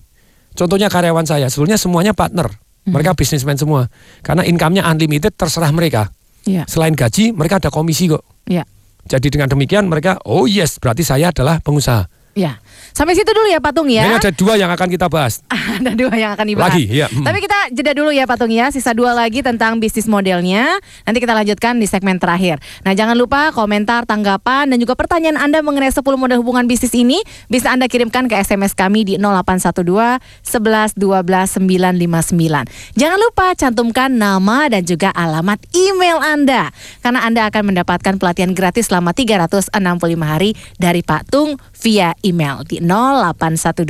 Contohnya 0.51 0.91
karyawan 0.91 1.23
saya, 1.23 1.47
sebetulnya 1.47 1.79
semuanya 1.79 2.11
partner. 2.11 2.51
Hmm. 2.51 2.91
Mereka 2.91 3.15
bisnismen 3.15 3.55
semua. 3.55 3.87
Karena 4.19 4.43
income-nya 4.43 4.83
unlimited 4.89 5.31
terserah 5.37 5.71
mereka. 5.71 6.11
Iya. 6.43 6.67
Selain 6.67 6.91
gaji, 6.91 7.31
mereka 7.31 7.63
ada 7.63 7.71
komisi 7.71 8.11
kok. 8.11 8.25
Iya. 8.49 8.67
Jadi 9.07 9.31
dengan 9.31 9.47
demikian 9.47 9.87
mereka, 9.87 10.19
oh 10.27 10.43
yes, 10.45 10.77
berarti 10.77 11.07
saya 11.07 11.31
adalah 11.31 11.63
pengusaha. 11.63 12.05
Ya. 12.35 12.59
Sampai 12.99 13.15
situ 13.15 13.31
dulu 13.31 13.47
ya 13.47 13.63
Patung 13.63 13.87
ya. 13.87 14.03
Ini 14.03 14.19
ada 14.19 14.27
dua 14.35 14.59
yang 14.59 14.67
akan 14.75 14.91
kita 14.91 15.07
bahas. 15.07 15.39
ada 15.79 15.95
dua 15.95 16.11
yang 16.19 16.35
akan 16.35 16.43
dibahas. 16.51 16.75
Lagi, 16.75 16.83
ya. 16.91 17.07
Tapi 17.07 17.39
kita 17.39 17.71
jeda 17.71 17.95
dulu 17.95 18.11
ya 18.11 18.27
Patung 18.27 18.51
ya. 18.51 18.75
Sisa 18.75 18.91
dua 18.91 19.15
lagi 19.15 19.39
tentang 19.39 19.79
bisnis 19.79 20.03
modelnya. 20.03 20.75
Nanti 21.07 21.23
kita 21.23 21.31
lanjutkan 21.31 21.79
di 21.79 21.87
segmen 21.87 22.19
terakhir. 22.19 22.59
Nah 22.83 22.91
jangan 22.91 23.15
lupa 23.15 23.55
komentar, 23.55 24.03
tanggapan, 24.03 24.67
dan 24.67 24.83
juga 24.83 24.99
pertanyaan 24.99 25.39
Anda 25.39 25.63
mengenai 25.63 25.95
10 25.95 26.03
model 26.03 26.43
hubungan 26.43 26.67
bisnis 26.67 26.91
ini 26.91 27.23
bisa 27.47 27.71
Anda 27.71 27.87
kirimkan 27.87 28.27
ke 28.27 28.35
SMS 28.35 28.75
kami 28.75 29.07
di 29.07 29.15
0812 29.15 30.19
11 30.43 30.99
12 30.99 31.55
959. 31.55 32.99
Jangan 32.99 33.19
lupa 33.23 33.55
cantumkan 33.55 34.11
nama 34.11 34.67
dan 34.67 34.83
juga 34.83 35.15
alamat 35.15 35.63
email 35.71 36.19
Anda. 36.19 36.75
Karena 36.99 37.23
Anda 37.23 37.47
akan 37.47 37.71
mendapatkan 37.71 38.19
pelatihan 38.19 38.51
gratis 38.51 38.91
selama 38.91 39.15
365 39.15 39.71
hari 40.19 40.51
dari 40.75 40.99
Pak 40.99 41.31
Tung 41.31 41.55
via 41.79 42.11
email 42.27 42.67
di 42.67 42.88
0812 42.89 43.85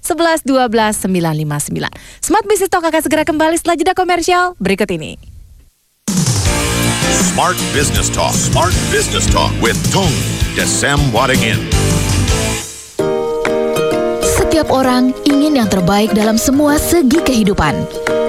11 0.00 0.48
12 0.48 1.04
959. 1.04 1.92
Smart 2.24 2.44
Business 2.48 2.72
Talk 2.72 2.88
akan 2.88 3.02
segera 3.04 3.28
kembali 3.28 3.60
setelah 3.60 3.76
jeda 3.76 3.92
komersial 3.92 4.56
berikut 4.56 4.88
ini. 4.88 5.20
Smart 7.38 7.60
Business 7.70 8.08
Talk. 8.10 8.34
Smart 8.34 8.74
Business 8.90 9.28
Talk 9.28 9.52
with 9.60 9.78
Tung 9.92 10.10
Desem 10.58 10.98
Wadingin. 11.14 11.60
Setiap 14.24 14.74
orang 14.74 15.14
ingin 15.22 15.60
yang 15.60 15.70
terbaik 15.70 16.10
dalam 16.16 16.34
semua 16.34 16.80
segi 16.82 17.22
kehidupan. 17.22 17.78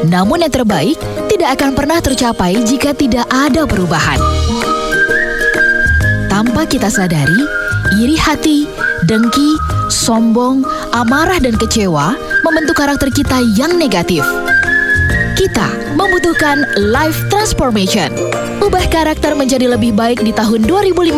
Namun 0.05 0.45
yang 0.45 0.53
terbaik 0.53 0.99
tidak 1.25 1.57
akan 1.57 1.73
pernah 1.73 1.97
tercapai 2.03 2.53
jika 2.61 2.93
tidak 2.93 3.25
ada 3.33 3.65
perubahan. 3.65 4.21
Tanpa 6.29 6.69
kita 6.69 6.93
sadari, 6.93 7.41
iri 7.97 8.13
hati, 8.13 8.69
dengki, 9.09 9.78
sombong, 9.99 10.63
amarah 10.95 11.43
dan 11.43 11.59
kecewa 11.59 12.15
membentuk 12.47 12.79
karakter 12.79 13.11
kita 13.11 13.43
yang 13.59 13.75
negatif. 13.75 14.23
Kita 15.39 15.95
membutuhkan 15.95 16.67
life 16.91 17.15
transformation. 17.31 18.11
Ubah 18.59 18.83
karakter 18.91 19.39
menjadi 19.39 19.71
lebih 19.71 19.95
baik 19.95 20.19
di 20.19 20.35
tahun 20.35 20.67
2015 20.67 21.15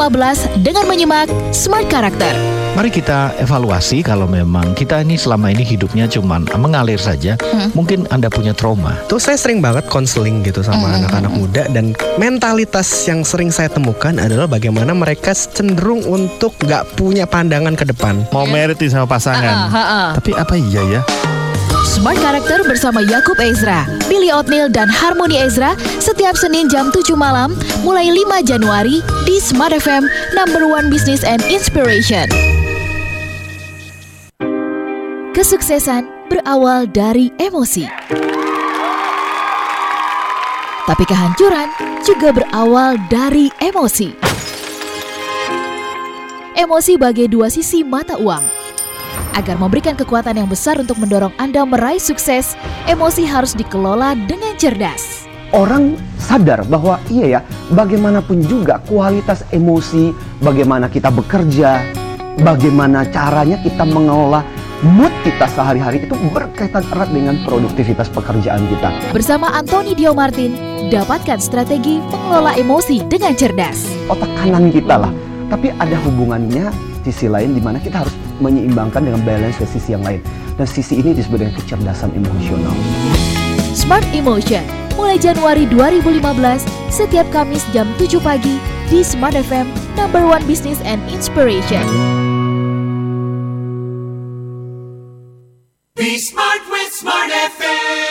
dengan 0.61 0.86
menyimak 0.86 1.26
Smart 1.49 1.89
Karakter. 1.89 2.30
Mari 2.78 2.93
kita 2.93 3.34
evaluasi 3.41 4.05
kalau 4.05 4.30
memang 4.30 4.78
kita 4.78 5.01
ini 5.01 5.17
selama 5.17 5.49
ini 5.49 5.65
hidupnya 5.65 6.05
cuman 6.05 6.45
mengalir 6.61 7.01
saja. 7.01 7.34
Mungkin 7.74 8.13
Anda 8.13 8.30
punya 8.30 8.53
trauma. 8.53 8.93
Tuh 9.09 9.17
saya 9.17 9.41
sering 9.41 9.57
banget 9.57 9.89
konseling 9.89 10.45
gitu 10.45 10.61
sama 10.61 11.01
anak-anak 11.01 11.34
muda 11.34 11.65
dan 11.74 11.97
mentalitas 12.22 12.86
yang 13.09 13.26
sering 13.26 13.49
saya 13.49 13.74
temukan 13.74 14.22
adalah 14.22 14.45
bagaimana 14.45 14.93
mereka 14.93 15.34
cenderung 15.34 16.05
untuk 16.05 16.53
nggak 16.61 16.93
punya 16.93 17.26
pandangan 17.26 17.74
ke 17.74 17.89
depan. 17.89 18.22
Mau 18.30 18.45
merit 18.45 18.78
nih 18.78 18.93
sama 18.93 19.09
pasangan. 19.09 19.65
Ah, 19.65 19.74
ah, 19.74 19.80
ah. 19.82 20.07
Tapi 20.13 20.38
apa 20.38 20.53
iya 20.53 21.01
ya? 21.01 21.01
Smart 21.82 22.18
Karakter 22.18 22.64
bersama 22.66 23.04
Yakub 23.04 23.38
Ezra, 23.38 23.86
Billy 24.10 24.32
Oatmeal 24.32 24.72
dan 24.72 24.89
Harmony 24.89 25.38
Ezra 25.38 25.78
setiap 26.02 26.34
Senin 26.34 26.66
jam 26.72 26.89
7 26.89 27.14
malam 27.14 27.54
mulai 27.86 28.10
5 28.10 28.41
Januari 28.47 29.04
di 29.28 29.38
Smart 29.38 29.76
FM 29.76 30.10
Number 30.34 30.66
One 30.66 30.89
Business 30.89 31.22
and 31.22 31.43
Inspiration. 31.52 32.26
Kesuksesan 35.36 36.10
berawal 36.30 36.88
dari 36.88 37.34
emosi. 37.41 37.89
Tapi 40.86 41.04
kehancuran 41.06 41.70
juga 42.02 42.34
berawal 42.34 42.97
dari 43.10 43.47
emosi. 43.62 44.12
Emosi 46.58 46.93
bagai 46.99 47.32
dua 47.32 47.49
sisi 47.49 47.82
mata 47.82 48.20
uang. 48.22 48.61
Agar 49.32 49.56
memberikan 49.56 49.96
kekuatan 49.96 50.36
yang 50.36 50.50
besar 50.52 50.76
untuk 50.76 51.00
mendorong 51.00 51.32
Anda 51.40 51.64
meraih 51.64 52.04
sukses, 52.04 52.60
emosi 52.92 53.24
harus 53.24 53.56
dikelola 53.56 54.16
dengan 54.28 54.54
cerdas. 54.60 55.24
orang 55.52 56.00
sadar 56.16 56.64
bahwa 56.68 56.96
iya 57.12 57.26
ya, 57.28 57.40
bagaimanapun 57.76 58.40
juga 58.48 58.80
kualitas 58.88 59.44
emosi, 59.52 60.16
bagaimana 60.40 60.88
kita 60.88 61.12
bekerja, 61.12 61.84
bagaimana 62.40 63.04
caranya 63.12 63.60
kita 63.60 63.84
mengelola 63.84 64.48
mood 64.82 65.12
kita 65.22 65.46
sehari-hari 65.52 66.08
itu 66.08 66.16
berkaitan 66.34 66.82
erat 66.90 67.12
dengan 67.14 67.38
produktivitas 67.46 68.10
pekerjaan 68.10 68.64
kita. 68.72 68.90
Bersama 69.14 69.52
Anthony 69.54 69.94
Dio 69.94 70.16
Martin, 70.16 70.56
dapatkan 70.90 71.38
strategi 71.38 72.02
mengelola 72.10 72.58
emosi 72.58 73.04
dengan 73.06 73.36
cerdas. 73.38 73.86
Otak 74.10 74.32
kanan 74.40 74.74
kita 74.74 74.98
lah, 74.98 75.12
tapi 75.54 75.70
ada 75.78 76.00
hubungannya 76.08 76.72
sisi 77.06 77.30
lain 77.30 77.54
di 77.54 77.62
mana 77.62 77.78
kita 77.78 78.08
harus 78.08 78.16
menyeimbangkan 78.42 79.06
dengan 79.06 79.22
balance 79.24 79.62
ke 79.62 79.66
sisi 79.70 79.94
yang 79.94 80.04
lain. 80.04 80.20
Dan 80.58 80.68
sisi 80.68 81.00
ini 81.00 81.16
disebut 81.16 81.39
dengan 81.46 81.56
kecerdasan 81.56 82.12
emosional. 82.18 82.76
Smart 83.72 84.04
Emotion, 84.12 84.66
mulai 85.00 85.16
Januari 85.16 85.64
2015, 85.70 86.66
setiap 86.92 87.24
Kamis 87.32 87.64
jam 87.72 87.88
7 87.96 88.20
pagi 88.20 88.60
di 88.92 89.00
Smart 89.00 89.38
FM, 89.38 89.72
number 89.96 90.28
one 90.28 90.44
business 90.44 90.84
and 90.84 91.00
inspiration. 91.08 91.88
Be 95.96 96.20
smart 96.20 96.66
with 96.68 96.92
Smart 96.92 97.32
FM. 97.32 98.11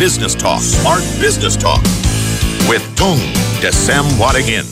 Business 0.00 0.32
Talk. 0.32 0.64
Smart 0.64 1.04
Business 1.20 1.60
Talk. 1.60 1.84
With 2.72 2.80
Tung 2.96 3.20
Desem 3.60 4.00
Wadingin. 4.16 4.64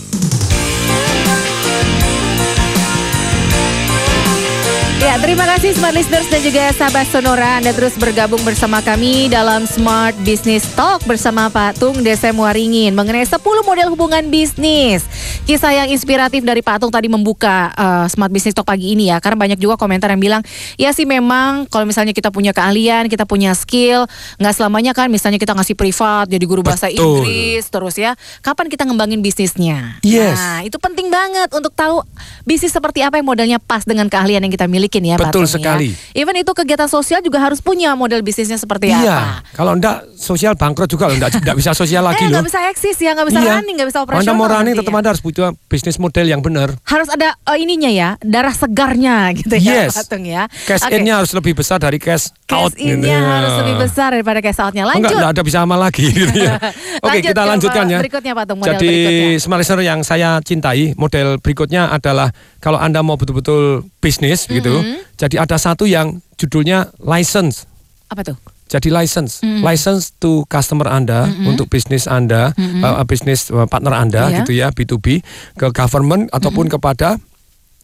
Ya, 5.04 5.20
terima 5.20 5.44
kasih 5.44 5.76
Smart 5.76 5.92
Listeners 5.92 6.32
dan 6.32 6.40
juga 6.40 6.72
sahabat 6.72 7.12
Sonora. 7.12 7.60
Anda 7.60 7.76
terus 7.76 8.00
bergabung 8.00 8.40
bersama 8.40 8.80
kami 8.80 9.28
dalam 9.28 9.68
Smart 9.68 10.16
Business 10.24 10.64
Talk 10.72 11.04
bersama 11.04 11.52
Pak 11.52 11.76
Tung 11.76 12.00
Desem 12.00 12.32
Waringin 12.32 12.96
mengenai 12.96 13.28
10 13.28 13.36
model 13.68 13.92
hubungan 13.92 14.32
bisnis. 14.32 15.04
Kisah 15.48 15.72
yang 15.72 15.88
inspiratif 15.88 16.44
dari 16.44 16.60
Pak 16.60 16.76
Tung 16.76 16.92
tadi 16.92 17.08
membuka 17.08 17.72
uh, 17.72 18.04
Smart 18.12 18.28
Business 18.28 18.52
Talk 18.52 18.68
pagi 18.68 18.92
ini 18.92 19.08
ya. 19.08 19.16
Karena 19.16 19.48
banyak 19.48 19.56
juga 19.56 19.80
komentar 19.80 20.12
yang 20.12 20.20
bilang, 20.20 20.44
ya 20.76 20.92
sih 20.92 21.08
memang 21.08 21.64
kalau 21.72 21.88
misalnya 21.88 22.12
kita 22.12 22.28
punya 22.28 22.52
keahlian, 22.52 23.08
kita 23.08 23.24
punya 23.24 23.56
skill, 23.56 24.04
nggak 24.36 24.52
selamanya 24.52 24.92
kan 24.92 25.08
misalnya 25.08 25.40
kita 25.40 25.56
ngasih 25.56 25.72
privat 25.72 26.28
jadi 26.28 26.44
guru 26.44 26.60
bahasa 26.60 26.92
Betul. 26.92 27.24
Inggris 27.24 27.64
terus 27.64 27.96
ya. 27.96 28.12
Kapan 28.44 28.68
kita 28.68 28.84
ngembangin 28.84 29.24
bisnisnya? 29.24 29.96
Yes. 30.04 30.36
Nah, 30.36 30.68
itu 30.68 30.76
penting 30.76 31.08
banget 31.08 31.48
untuk 31.56 31.72
tahu 31.72 32.04
bisnis 32.44 32.68
seperti 32.68 33.00
apa 33.00 33.16
yang 33.16 33.24
modelnya 33.24 33.56
pas 33.56 33.88
dengan 33.88 34.04
keahlian 34.12 34.44
yang 34.44 34.52
kita 34.52 34.68
milikin 34.68 35.00
ya, 35.00 35.16
Pak 35.16 35.32
Betul 35.32 35.48
ya. 35.48 35.56
sekali. 35.56 35.96
Even 36.12 36.36
itu 36.36 36.52
kegiatan 36.52 36.92
sosial 36.92 37.24
juga 37.24 37.40
harus 37.40 37.64
punya 37.64 37.96
model 37.96 38.20
bisnisnya 38.20 38.60
seperti 38.60 38.92
Iya, 38.92 39.00
apa. 39.00 39.56
kalau 39.56 39.72
enggak 39.72 40.12
sosial 40.12 40.52
bangkrut 40.60 40.92
juga 40.92 41.08
loh, 41.08 41.16
enggak, 41.16 41.40
enggak 41.40 41.56
bisa 41.56 41.72
sosial 41.72 42.04
lagi 42.04 42.20
eh, 42.20 42.28
loh. 42.28 42.36
nggak 42.36 42.46
bisa 42.52 42.60
eksis 42.68 43.00
ya, 43.00 43.16
nggak 43.16 43.32
bisa 43.32 43.40
Iya. 43.40 43.52
running, 43.56 43.74
nggak 43.80 43.88
bisa 43.88 44.00
operasional. 44.04 44.28
Anda 44.28 44.36
mau 44.36 44.44
running 44.44 44.76
tetap 44.76 44.92
ya. 44.92 44.98
Anda 45.00 45.08
harus 45.16 45.24
butuh 45.38 45.54
bisnis 45.70 46.02
model 46.02 46.26
yang 46.26 46.42
benar. 46.42 46.74
harus 46.82 47.06
ada 47.06 47.30
eh, 47.46 47.58
ininya 47.62 47.86
ya, 47.86 48.08
darah 48.18 48.50
segarnya 48.50 49.30
gitu 49.30 49.54
ya, 49.54 49.86
Yes. 49.86 49.94
Pak 49.94 50.10
Tung 50.10 50.26
ya. 50.26 50.50
Cash 50.66 50.82
Oke. 50.82 50.98
in-nya 50.98 51.22
harus 51.22 51.30
lebih 51.30 51.54
besar 51.54 51.78
dari 51.78 52.02
cash, 52.02 52.34
out. 52.50 52.74
Cash 52.74 52.82
in-nya 52.82 53.14
gitu. 53.14 53.30
harus 53.30 53.54
lebih 53.62 53.74
besar 53.78 54.08
daripada 54.10 54.42
cash 54.42 54.58
out-nya. 54.58 54.82
Oh, 54.82 54.90
Enggak, 54.90 54.98
Lanjut. 54.98 55.14
enggak 55.14 55.30
ada 55.30 55.42
bisa 55.46 55.58
amal 55.62 55.78
lagi 55.78 56.06
gitu 56.10 56.34
ya. 56.34 56.58
Oke, 57.06 57.22
Lanjut 57.22 57.30
kita 57.30 57.42
lanjutkan 57.46 57.84
ya. 57.86 57.98
berikutnya, 58.02 58.32
Pak 58.34 58.44
Tung, 58.50 58.58
model 58.58 58.68
Jadi 58.74 58.88
berikutnya. 58.90 59.38
smart 59.38 59.58
listener 59.62 59.82
yang 59.86 60.00
saya 60.02 60.28
cintai, 60.42 60.98
model 60.98 61.28
berikutnya 61.38 61.86
adalah 61.86 62.34
kalau 62.58 62.82
Anda 62.82 62.98
mau 63.06 63.14
betul-betul 63.14 63.86
bisnis 64.02 64.50
gitu. 64.50 64.82
Mm-hmm. 64.82 65.14
Jadi 65.14 65.36
ada 65.38 65.54
satu 65.54 65.86
yang 65.86 66.18
judulnya 66.34 66.90
license. 66.98 67.62
Apa 68.10 68.26
tuh? 68.26 68.34
Jadi 68.68 68.88
license, 68.88 69.40
Mm. 69.40 69.64
license 69.64 70.12
to 70.14 70.44
customer 70.44 70.86
Anda 70.86 71.24
Mm-mm. 71.24 71.48
untuk 71.48 71.66
bisnis 71.66 72.04
Anda, 72.04 72.52
Mm-mm. 72.52 72.80
uh, 72.80 73.00
bisnis 73.02 73.48
uh, 73.48 73.64
partner 73.64 73.92
Anda 73.92 74.28
Iya. 74.28 74.36
gitu 74.38 74.52
ya, 74.52 74.68
B2B 74.68 75.24
ke 75.56 75.66
government 75.70 76.28
ataupun 76.30 76.68
kepada 76.68 77.16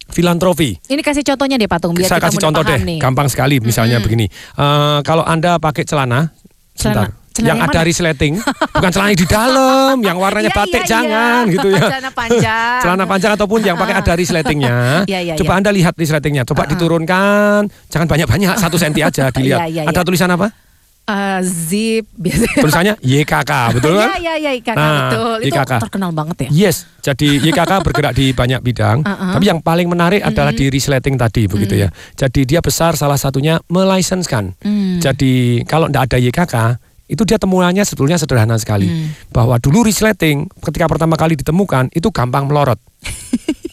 filantropi. 0.07 0.77
Ini 0.85 1.01
kasih 1.01 1.25
contohnya 1.25 1.57
deh 1.57 1.65
Pak 1.65 1.81
Tung 1.81 1.93
biar 1.93 2.05
Saya 2.07 2.21
kita 2.21 2.29
kasih 2.29 2.41
contoh 2.43 2.63
paham 2.63 2.77
deh, 2.77 2.81
nih. 2.87 2.99
gampang 3.01 3.27
sekali 3.27 3.57
misalnya 3.59 3.97
Mm-mm. 3.97 4.05
begini. 4.05 4.27
Eh, 4.29 4.99
kalau 5.01 5.25
Anda 5.25 5.57
pakai 5.57 5.83
celana, 5.83 6.29
Celana- 6.75 6.77
sebentar, 6.77 7.09
celana 7.33 7.49
yang 7.49 7.57
yang 7.57 7.59
ada 7.65 7.81
resleting, 7.83 8.35
bukan 8.77 8.91
celana 8.93 9.11
di 9.11 9.27
dalam, 9.27 9.95
yang 9.99 10.17
warnanya 10.17 10.53
Iya, 10.53 10.59
batik 10.61 10.83
iya, 10.85 10.91
jangan 10.91 11.43
iya. 11.43 11.55
gitu 11.57 11.69
ya. 11.73 11.83
Celana 11.91 12.11
panjang. 12.13 12.79
Celana 12.79 13.05
panjang 13.09 13.33
ataupun 13.35 13.61
yang 13.61 13.75
pakai 13.75 13.95
ada 13.97 14.13
resletingnya. 14.13 14.77
Iya, 15.11 15.19
iya, 15.25 15.35
Coba 15.35 15.53
iya. 15.55 15.59
Anda 15.59 15.71
lihat 15.73 15.95
resletingnya, 15.97 16.45
coba 16.45 16.69
diturunkan, 16.69 17.61
jangan 17.89 18.07
banyak-banyak, 18.07 18.55
satu 18.55 18.77
senti 18.77 19.01
aja 19.01 19.33
dilihat. 19.33 19.65
Iya, 19.65 19.67
iya, 19.67 19.83
ada 19.85 19.97
iya. 19.97 20.05
tulisan 20.05 20.29
apa? 20.29 20.53
Eh, 21.05 21.41
zip 21.45 22.09
biasanya. 22.17 22.65
Tulisannya 22.65 22.95
YKK, 23.05 23.53
betul 23.77 23.93
kan? 24.01 24.09
Iya, 24.17 24.17
iya, 24.17 24.35
iya, 24.41 24.51
IKK 24.57 24.73
Nah, 24.73 24.89
betul. 25.13 25.37
Itu 25.45 25.57
IKK. 25.61 25.73
terkenal 25.85 26.11
banget 26.17 26.37
ya. 26.49 26.49
Yes, 26.65 26.89
jadi 27.05 27.29
YKK 27.45 27.73
bergerak 27.85 28.17
di 28.17 28.33
banyak 28.33 28.65
bidang, 28.65 29.05
Uh-uh. 29.05 29.37
tapi 29.37 29.45
yang 29.45 29.61
paling 29.61 29.85
menarik 29.85 30.25
adalah 30.25 30.57
di 30.57 30.73
resleting 30.73 31.21
tadi 31.21 31.45
begitu 31.45 31.77
ya. 31.77 31.93
Jadi 32.17 32.49
dia 32.49 32.65
besar 32.65 32.97
salah 32.97 33.21
satunya 33.21 33.61
melisenskan. 33.69 34.57
Hmm. 34.65 34.97
Jadi 34.97 35.61
kalau 35.69 35.93
tidak 35.93 36.09
ada 36.09 36.17
YKK, 36.17 36.55
itu 37.05 37.23
dia 37.29 37.37
temuannya 37.37 37.85
sebetulnya 37.85 38.17
sederhana 38.17 38.57
sekali. 38.57 38.89
Hmm. 38.89 39.13
Bahwa 39.29 39.61
dulu 39.61 39.85
resleting 39.85 40.49
ketika 40.65 40.89
pertama 40.89 41.21
kali 41.21 41.37
ditemukan 41.37 41.93
itu 41.93 42.09
gampang 42.09 42.49
melorot. 42.49 42.81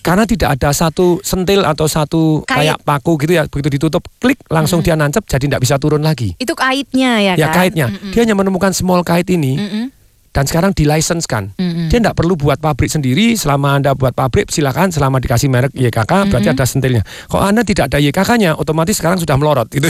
Karena 0.01 0.25
tidak 0.25 0.57
ada 0.57 0.69
satu 0.71 1.21
sentil 1.21 1.61
atau 1.61 1.85
satu 1.85 2.41
Kait. 2.43 2.65
kayak 2.67 2.77
paku 2.81 3.15
gitu 3.17 3.33
ya, 3.33 3.45
begitu 3.45 3.77
ditutup 3.77 4.01
klik 4.17 4.41
langsung 4.47 4.81
dia 4.81 4.93
nancep 4.93 5.21
jadi 5.23 5.45
tidak 5.45 5.61
bisa 5.61 5.77
turun 5.77 6.01
lagi. 6.01 6.33
Itu 6.35 6.51
kaitnya 6.51 7.21
ya, 7.21 7.33
Ya 7.35 7.47
kan? 7.47 7.55
kaitnya, 7.63 7.87
Mm-mm. 7.87 8.09
dia 8.09 8.21
hanya 8.21 8.33
menemukan 8.33 8.69
small 8.71 9.01
kait 9.01 9.29
ini 9.29 9.55
Mm-mm. 9.55 9.85
dan 10.31 10.43
sekarang 10.43 10.73
dilisenskan. 10.73 11.53
Mm-mm. 11.53 11.87
Dia 11.87 11.99
tidak 11.99 12.15
perlu 12.15 12.33
buat 12.33 12.57
pabrik 12.57 12.87
sendiri. 12.87 13.35
Selama 13.35 13.75
anda 13.75 13.91
buat 13.91 14.11
pabrik, 14.11 14.47
silakan. 14.47 14.89
Selama 14.89 15.19
dikasih 15.19 15.47
merek 15.47 15.69
YKK, 15.71 16.07
berarti 16.27 16.47
Mm-mm. 16.47 16.55
ada 16.55 16.65
sentilnya. 16.65 17.03
Kalau 17.27 17.43
anda 17.43 17.61
tidak 17.61 17.91
ada 17.91 17.99
YKK-nya, 17.99 18.55
otomatis 18.55 18.95
sekarang 18.95 19.17
sudah 19.17 19.35
melorot 19.35 19.69
gitu. 19.69 19.85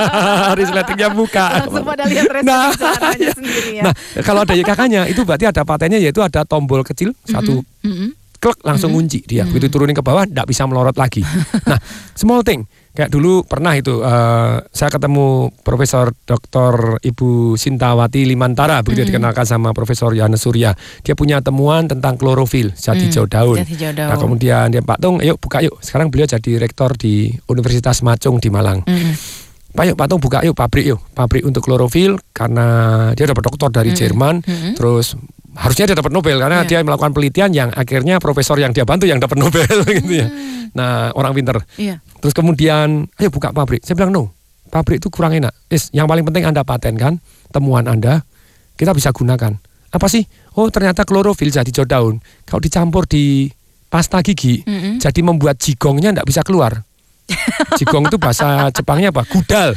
Resletingnya 0.58 1.10
buka. 1.10 1.64
Langsung 1.64 1.82
pada 1.82 2.04
lihat 2.06 2.28
resleting 2.28 2.46
Nah, 2.46 3.34
sendiri 3.34 3.70
ya. 3.78 3.82
Nah, 3.82 3.94
kalau 4.22 4.42
ada 4.42 4.54
YKK-nya, 4.54 5.06
itu 5.06 5.24
berarti 5.24 5.48
ada 5.48 5.62
patennya 5.64 5.98
yaitu 5.98 6.20
ada 6.20 6.44
tombol 6.44 6.82
kecil 6.82 7.10
satu 7.24 7.64
Mm-mm. 7.82 8.19
Klek 8.40 8.64
langsung 8.64 8.90
kunci 8.90 9.20
dia. 9.22 9.44
Hmm. 9.44 9.52
Begitu 9.52 9.68
turunin 9.68 9.92
ke 9.92 10.00
bawah 10.00 10.24
tidak 10.24 10.48
bisa 10.48 10.64
melorot 10.64 10.96
lagi. 10.96 11.20
nah, 11.68 11.76
small 12.12 12.40
thing. 12.40 12.64
Kayak 12.90 13.14
dulu 13.14 13.46
pernah 13.46 13.76
itu 13.76 14.02
eh, 14.02 14.56
saya 14.66 14.90
ketemu 14.90 15.52
Profesor 15.62 16.10
Dr. 16.24 16.98
Ibu 16.98 17.54
Sintawati 17.54 18.26
Limantara 18.26 18.82
begitu 18.82 19.06
Hmm. 19.06 19.08
dikenalkan 19.14 19.44
sama 19.44 19.70
Profesor 19.70 20.10
Yohanes 20.10 20.40
Surya. 20.40 20.74
Dia 21.00 21.14
punya 21.14 21.38
temuan 21.38 21.86
tentang 21.86 22.16
klorofil 22.16 22.74
Hmm, 22.74 22.98
hijau 22.98 23.28
daun. 23.28 23.60
zat 23.60 23.68
hijau 23.68 23.92
daun. 23.94 24.10
Nah, 24.10 24.18
kemudian 24.18 24.66
dia 24.68 24.82
Pak 24.82 24.98
Tung, 24.98 25.20
ayo 25.20 25.36
buka 25.36 25.60
yuk. 25.60 25.78
Sekarang 25.78 26.08
beliau 26.08 26.26
jadi 26.26 26.58
rektor 26.58 26.96
di 26.96 27.30
Universitas 27.46 28.02
Macung 28.02 28.40
di 28.40 28.50
Malang. 28.50 28.82
Hmm. 28.82 29.14
Pak 29.70 29.84
yuk, 29.86 29.94
Pak 29.94 30.06
Tung 30.10 30.18
buka 30.18 30.42
yuk 30.42 30.58
pabrik 30.58 30.82
yuk. 30.82 30.98
Pabrik 31.14 31.46
untuk 31.46 31.62
klorofil 31.62 32.18
karena 32.34 32.66
dia 33.14 33.30
dapat 33.30 33.46
doktor 33.46 33.70
dari 33.70 33.94
Mm-mm. 33.94 34.00
Jerman. 34.02 34.34
Mm-mm. 34.42 34.74
Terus 34.74 35.14
harusnya 35.58 35.90
dia 35.90 35.96
dapat 35.98 36.12
Nobel 36.14 36.38
karena 36.38 36.62
Iya. 36.62 36.68
dia 36.68 36.78
melakukan 36.86 37.10
penelitian 37.10 37.50
yang 37.50 37.68
akhirnya 37.74 38.22
profesor 38.22 38.54
yang 38.58 38.70
dia 38.70 38.86
bantu 38.86 39.10
yang 39.10 39.18
dapat 39.18 39.36
Nobel 39.38 39.66
gitu 39.98 40.12
ya. 40.22 40.28
Nah, 40.74 41.10
orang 41.18 41.34
pinter. 41.34 41.58
Iya. 41.74 41.98
Terus 42.22 42.34
kemudian 42.34 43.10
ayo 43.18 43.28
buka 43.34 43.50
pabrik. 43.50 43.82
Saya 43.82 43.98
bilang 43.98 44.14
no. 44.14 44.24
Pabrik 44.70 45.02
itu 45.02 45.10
kurang 45.10 45.34
enak. 45.34 45.50
Is, 45.66 45.90
yang 45.90 46.06
paling 46.06 46.22
penting 46.22 46.46
Anda 46.46 46.62
patenkan 46.62 47.18
temuan 47.50 47.90
Anda 47.90 48.22
kita 48.78 48.94
bisa 48.94 49.10
gunakan. 49.10 49.58
Apa 49.90 50.06
sih? 50.06 50.22
Oh, 50.54 50.70
ternyata 50.70 51.02
klorofil 51.02 51.50
jadi 51.50 51.66
daun. 51.82 52.22
Kalau 52.46 52.62
dicampur 52.62 53.10
di 53.10 53.50
pasta 53.90 54.22
gigi, 54.22 54.62
Mm-mm. 54.62 55.02
jadi 55.02 55.20
membuat 55.26 55.58
jigongnya 55.58 56.14
tidak 56.14 56.26
bisa 56.30 56.46
keluar. 56.46 56.86
Jigong 57.78 58.06
itu 58.10 58.18
bahasa 58.18 58.68
Jepangnya 58.74 59.14
apa? 59.14 59.22
Gudal. 59.26 59.74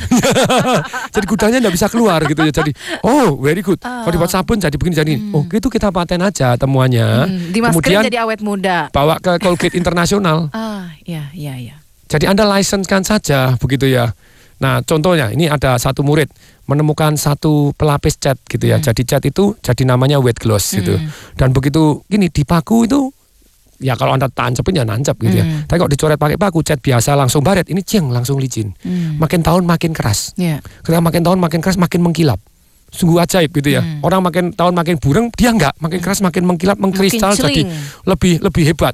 jadi 1.13 1.25
gudalnya 1.25 1.57
tidak 1.61 1.73
bisa 1.73 1.87
keluar 1.89 2.19
gitu 2.25 2.41
ya. 2.43 2.51
Jadi, 2.53 2.71
oh 3.05 3.37
very 3.39 3.61
good. 3.61 3.79
Kalau 3.81 4.11
dibuat 4.11 4.31
sabun 4.31 4.57
jadi 4.59 4.75
begini 4.75 4.95
jadi. 4.95 5.13
Oh 5.31 5.45
itu 5.47 5.67
kita 5.69 5.93
paten 5.93 6.21
aja 6.21 6.57
temuannya. 6.57 7.07
Hmm, 7.29 7.51
Dimaskerin 7.53 8.07
jadi 8.09 8.25
awet 8.25 8.41
muda. 8.41 8.89
bawa 8.89 9.21
ke 9.21 9.37
Colgate 9.41 9.77
internasional. 9.77 10.49
Ah, 10.63 10.95
ya, 11.03 11.27
ya, 11.35 11.59
ya. 11.59 11.75
Jadi 12.07 12.29
Anda 12.29 12.45
license-kan 12.47 13.03
saja 13.03 13.57
begitu 13.59 13.89
ya. 13.89 14.15
Nah, 14.61 14.79
contohnya 14.85 15.33
ini 15.33 15.51
ada 15.51 15.75
satu 15.75 16.05
murid 16.05 16.31
menemukan 16.69 17.19
satu 17.19 17.75
pelapis 17.75 18.15
cat 18.15 18.39
gitu 18.47 18.69
ya. 18.69 18.79
Jadi 18.79 19.03
cat 19.03 19.23
itu 19.27 19.57
jadi 19.59 19.83
namanya 19.83 20.23
wet 20.23 20.39
gloss 20.39 20.71
gitu. 20.71 20.95
Hmm. 20.95 21.09
Dan 21.35 21.51
begitu 21.51 22.05
gini 22.07 22.31
dipaku 22.31 22.87
itu 22.87 23.11
ya 23.81 23.97
kalau 23.97 24.13
Anda 24.13 24.29
tancepin 24.29 24.77
ya 24.77 24.85
nancep 24.85 25.17
gitu 25.21 25.41
ya. 25.41 25.45
Hmm. 25.45 25.65
Tapi 25.65 25.77
kalau 25.79 25.91
dicoret 25.91 26.17
pakai 26.19 26.37
paku 26.37 26.59
cat 26.61 26.79
biasa 26.81 27.17
langsung 27.17 27.41
baret, 27.41 27.69
ini 27.69 27.81
cieng 27.81 28.11
langsung 28.13 28.37
licin. 28.37 28.73
Hmm. 28.83 29.17
Makin 29.17 29.41
tahun 29.41 29.63
makin 29.65 29.91
keras. 29.95 30.33
Ya. 30.37 30.61
Ketika 30.81 31.01
makin 31.01 31.21
tahun 31.25 31.39
makin 31.41 31.59
keras 31.63 31.77
makin 31.79 32.01
mengkilap. 32.05 32.39
Sungguh 32.93 33.17
ajaib 33.17 33.49
gitu 33.49 33.73
ya. 33.73 33.81
Hmm. 33.81 34.05
Orang 34.05 34.21
makin 34.21 34.53
tahun 34.53 34.77
makin 34.77 35.01
bureng, 35.01 35.33
dia 35.33 35.49
enggak, 35.49 35.73
makin 35.81 35.97
keras 35.97 36.21
makin 36.21 36.45
mengkilap, 36.45 36.77
mengkristal 36.77 37.33
jadi 37.33 37.65
lebih 38.05 38.37
lebih 38.45 38.63
hebat. 38.69 38.93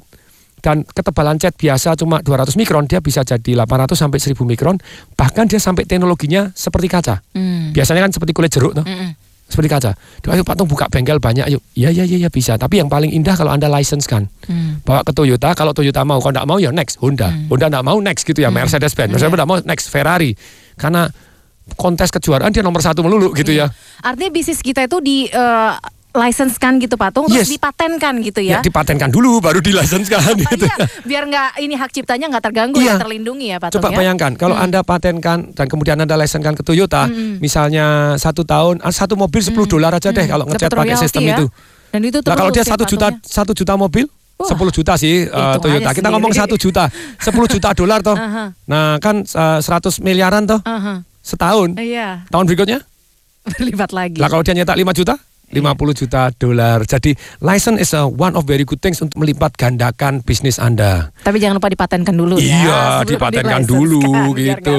Dan 0.60 0.84
ketebalan 0.84 1.40
cat 1.40 1.56
biasa 1.56 1.96
cuma 1.96 2.20
200 2.20 2.52
mikron, 2.56 2.84
dia 2.84 3.00
bisa 3.00 3.24
jadi 3.24 3.64
800 3.64 3.96
sampai 3.96 4.20
1000 4.20 4.36
mikron, 4.44 4.76
bahkan 5.16 5.48
dia 5.48 5.56
sampai 5.56 5.88
teknologinya 5.88 6.52
seperti 6.52 6.88
kaca. 6.88 7.24
Hmm. 7.32 7.72
Biasanya 7.72 8.08
kan 8.08 8.12
seperti 8.12 8.32
kulit 8.36 8.52
jeruk 8.52 8.76
tuh. 8.76 8.84
Mm-mm. 8.84 9.19
Seperti 9.50 9.66
kaca. 9.66 9.90
Ayo 10.30 10.46
Pak 10.46 10.54
Tung 10.54 10.70
buka 10.70 10.86
bengkel 10.86 11.18
banyak 11.18 11.50
ayo. 11.50 11.58
Iya 11.74 11.90
iya 11.90 12.06
iya 12.06 12.18
ya, 12.26 12.30
bisa, 12.30 12.54
tapi 12.54 12.78
yang 12.78 12.86
paling 12.86 13.10
indah 13.10 13.34
kalau 13.34 13.50
Anda 13.50 13.66
license 13.66 14.06
kan. 14.06 14.30
Hmm. 14.46 14.78
Bawa 14.86 15.02
ke 15.02 15.10
Toyota, 15.10 15.50
kalau 15.58 15.74
Toyota 15.74 16.06
mau, 16.06 16.22
kalau 16.22 16.38
enggak 16.38 16.46
mau 16.46 16.58
ya 16.62 16.70
next 16.70 17.02
Honda. 17.02 17.34
Honda 17.50 17.66
enggak 17.66 17.84
mau 17.84 17.98
next 17.98 18.22
gitu 18.22 18.38
ya, 18.38 18.54
Mercedes 18.54 18.94
Benz. 18.94 19.10
Mercedes 19.10 19.34
enggak 19.34 19.50
mau 19.50 19.58
next 19.66 19.90
Ferrari. 19.90 20.38
Karena 20.78 21.10
kontes 21.74 22.14
kejuaraan 22.14 22.54
dia 22.54 22.62
nomor 22.62 22.78
satu 22.78 23.02
melulu 23.02 23.34
gitu 23.34 23.50
ya. 23.50 23.66
Artinya 24.06 24.30
bisnis 24.30 24.62
kita 24.62 24.86
itu 24.86 25.02
di 25.02 25.26
eh, 25.26 25.72
license 26.12 26.56
kan 26.56 26.76
gitu 26.76 26.94
patung 26.94 27.24
terus 27.24 27.46
Yes. 27.46 27.54
dipatenkan 27.54 28.18
gitu 28.18 28.40
Ya, 28.40 28.58
ya. 28.58 28.60
dipatenkan 28.60 29.08
dulu 29.08 29.38
baru 29.38 29.58
di 29.58 29.70
license 29.70 30.06
kan 30.06 30.20
gitu. 30.34 30.64
Iya, 30.64 30.76
biar 31.02 31.22
nggak 31.24 31.48
ini 31.58 31.74
hak 31.74 31.90
ciptanya 31.90 32.26
nggak 32.28 32.44
terganggu 32.44 32.76
Iya. 32.76 32.94
ya 32.94 32.94
terlindungi 32.98 33.46
ya 33.48 33.58
patung 33.58 33.78
Coba 33.78 33.88
ya. 33.88 33.96
bayangkan 33.96 34.32
kalau 34.34 34.52
Hmm. 34.52 34.64
Anda 34.64 34.80
patenkan 34.80 35.38
dan 35.52 35.66
kemudian 35.66 35.96
Anda 35.96 36.14
lisenkan 36.14 36.52
ke 36.52 36.62
Toyota, 36.62 37.06
Mm-mm. 37.06 37.38
misalnya 37.38 37.86
satu 38.16 38.42
tahun, 38.42 38.80
ah, 38.80 38.90
satu 38.90 39.14
mobil 39.14 39.38
10 39.38 39.66
dolar 39.66 39.92
aja 39.92 40.10
deh 40.10 40.24
kalau 40.24 40.44
Dapat 40.44 40.54
ngecat 40.56 40.70
pakai 40.72 40.96
sistem 40.96 41.22
ya. 41.22 41.36
itu. 41.36 41.46
Dan 41.90 42.00
itu 42.02 42.18
Nah 42.20 42.34
kalau 42.34 42.50
terus 42.50 42.56
dia 42.56 42.64
ya 42.64 42.72
satu 42.72 42.84
juta 42.84 43.06
patungnya. 43.08 43.30
satu 43.30 43.52
juta 43.52 43.74
mobil. 43.74 44.06
10 44.40 44.56
juta 44.72 44.96
sih 44.96 45.26
uh, 45.26 45.56
Toyota. 45.56 45.92
Kita 45.92 46.08
ngomong 46.08 46.32
sendiri. 46.32 46.48
satu 46.48 46.56
juta, 46.56 46.84
10 47.18 47.28
juta 47.46 47.68
dolar 47.70 48.00
toh. 48.00 48.16
Aha. 48.16 48.56
Nah 48.64 48.96
kan 48.96 49.20
uh, 49.22 49.60
100 49.60 50.00
miliaran 50.00 50.42
toh 50.42 50.58
Aha. 50.60 51.04
setahun. 51.20 51.76
Iya, 51.76 52.24
Tahun 52.26 52.44
berikutnya, 52.44 52.80
berlipat 53.52 53.90
lagi. 53.90 54.16
lah 54.16 54.28
kalau 54.28 54.40
dia 54.40 54.54
nyetak 54.54 54.74
5 54.74 54.96
juta, 54.96 55.14
50 55.50 55.66
juta 55.98 56.30
dolar. 56.32 56.78
Jadi 56.82 57.12
license 57.38 57.78
is 57.78 57.90
a 57.92 58.06
one 58.06 58.32
of 58.32 58.46
very 58.46 58.62
good 58.62 58.78
things 58.78 59.02
untuk 59.02 59.18
melipat 59.18 59.54
gandakan 59.54 60.22
bisnis 60.22 60.56
Anda. 60.56 61.10
Tapi 61.20 61.36
jangan 61.36 61.58
lupa 61.58 61.68
dipatenkan 61.68 62.14
dulu 62.14 62.38
ya. 62.38 62.46
Iya, 62.46 62.82
dipatenkan 63.04 63.66
dulu 63.66 63.98
biar 64.38 64.62
gitu. 64.62 64.78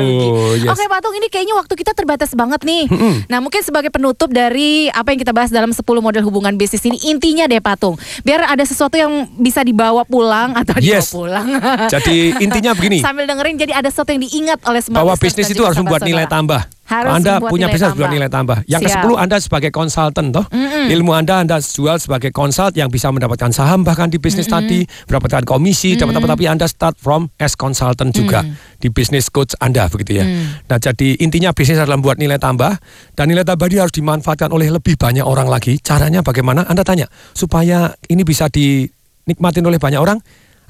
Yes. 0.57 0.71
Oke 0.71 0.87
Patung, 0.87 1.13
ini 1.13 1.27
kayaknya 1.27 1.55
waktu 1.55 1.73
kita 1.75 1.91
terbatas 1.91 2.31
banget 2.31 2.63
nih. 2.63 2.87
Mm-mm. 2.87 3.27
Nah 3.27 3.39
mungkin 3.39 3.59
sebagai 3.61 3.91
penutup 3.91 4.31
dari 4.31 4.87
apa 4.87 5.11
yang 5.11 5.19
kita 5.19 5.35
bahas 5.35 5.51
dalam 5.51 5.69
10 5.69 5.83
model 5.83 6.23
hubungan 6.23 6.55
bisnis 6.55 6.83
ini, 6.83 6.97
intinya 7.05 7.45
deh 7.45 7.59
Patung. 7.59 7.99
Biar 8.23 8.47
ada 8.47 8.63
sesuatu 8.63 8.95
yang 8.95 9.27
bisa 9.35 9.61
dibawa 9.61 10.07
pulang 10.07 10.55
atau 10.55 10.73
dibawa 10.73 10.89
Yes. 11.03 11.11
pulang. 11.11 11.47
Jadi 11.87 12.39
intinya 12.39 12.71
begini. 12.71 13.03
Sambil 13.05 13.27
dengerin 13.27 13.55
jadi 13.55 13.75
ada 13.75 13.87
sesuatu 13.87 14.11
yang 14.11 14.23
diingat 14.23 14.59
oleh 14.63 14.79
semua 14.79 15.03
bahwa 15.03 15.13
bisnis 15.15 15.47
itu 15.47 15.61
harus 15.61 15.75
membuat 15.75 16.01
nilai 16.01 16.25
tambah. 16.25 16.63
Harus 16.91 17.23
anda 17.23 17.39
punya 17.39 17.71
nilai 17.71 17.75
bisnis 17.79 17.95
buat 17.95 18.03
tambah. 18.03 18.15
nilai 18.19 18.29
tambah. 18.29 18.57
Yang 18.67 18.81
Siap. 18.83 18.91
ke-10 18.99 19.11
Anda 19.15 19.37
sebagai 19.39 19.71
konsultan 19.71 20.25
toh. 20.35 20.45
Mm-mm. 20.51 20.91
Ilmu 20.91 21.11
Anda 21.15 21.39
Anda 21.39 21.57
jual 21.63 21.97
sebagai 22.03 22.35
konsult 22.35 22.75
yang 22.75 22.91
bisa 22.91 23.07
mendapatkan 23.15 23.55
saham 23.55 23.87
bahkan 23.87 24.11
di 24.11 24.19
bisnis 24.19 24.51
Mm-mm. 24.51 24.67
tadi, 24.67 24.79
mendapatkan 25.07 25.47
komisi, 25.47 25.95
dapat 25.95 26.19
Mm-mm. 26.19 26.27
apa 26.27 26.35
tapi 26.35 26.43
Anda 26.51 26.67
start 26.67 26.99
from 26.99 27.31
as 27.39 27.55
consultant 27.55 28.11
juga 28.11 28.43
di 28.77 28.91
bisnis 28.91 29.31
coach 29.31 29.55
Anda 29.63 29.87
begitu 29.87 30.19
ya. 30.19 30.25
Mm. 30.27 30.67
Nah, 30.67 30.77
jadi 30.83 31.09
intinya 31.23 31.55
bisnis 31.55 31.79
adalah 31.79 31.95
membuat 31.95 32.19
nilai 32.19 32.35
tambah 32.35 32.75
dan 33.15 33.25
nilai 33.31 33.47
tambah 33.47 33.71
ini 33.71 33.79
harus 33.79 33.95
dimanfaatkan 33.95 34.51
oleh 34.51 34.67
lebih 34.67 34.99
banyak 34.99 35.23
orang 35.23 35.47
lagi. 35.47 35.79
Caranya 35.79 36.19
bagaimana? 36.19 36.67
Anda 36.67 36.83
tanya 36.83 37.07
supaya 37.31 37.95
ini 38.11 38.27
bisa 38.27 38.51
dinikmatin 38.51 39.63
oleh 39.63 39.79
banyak 39.79 40.01
orang. 40.03 40.19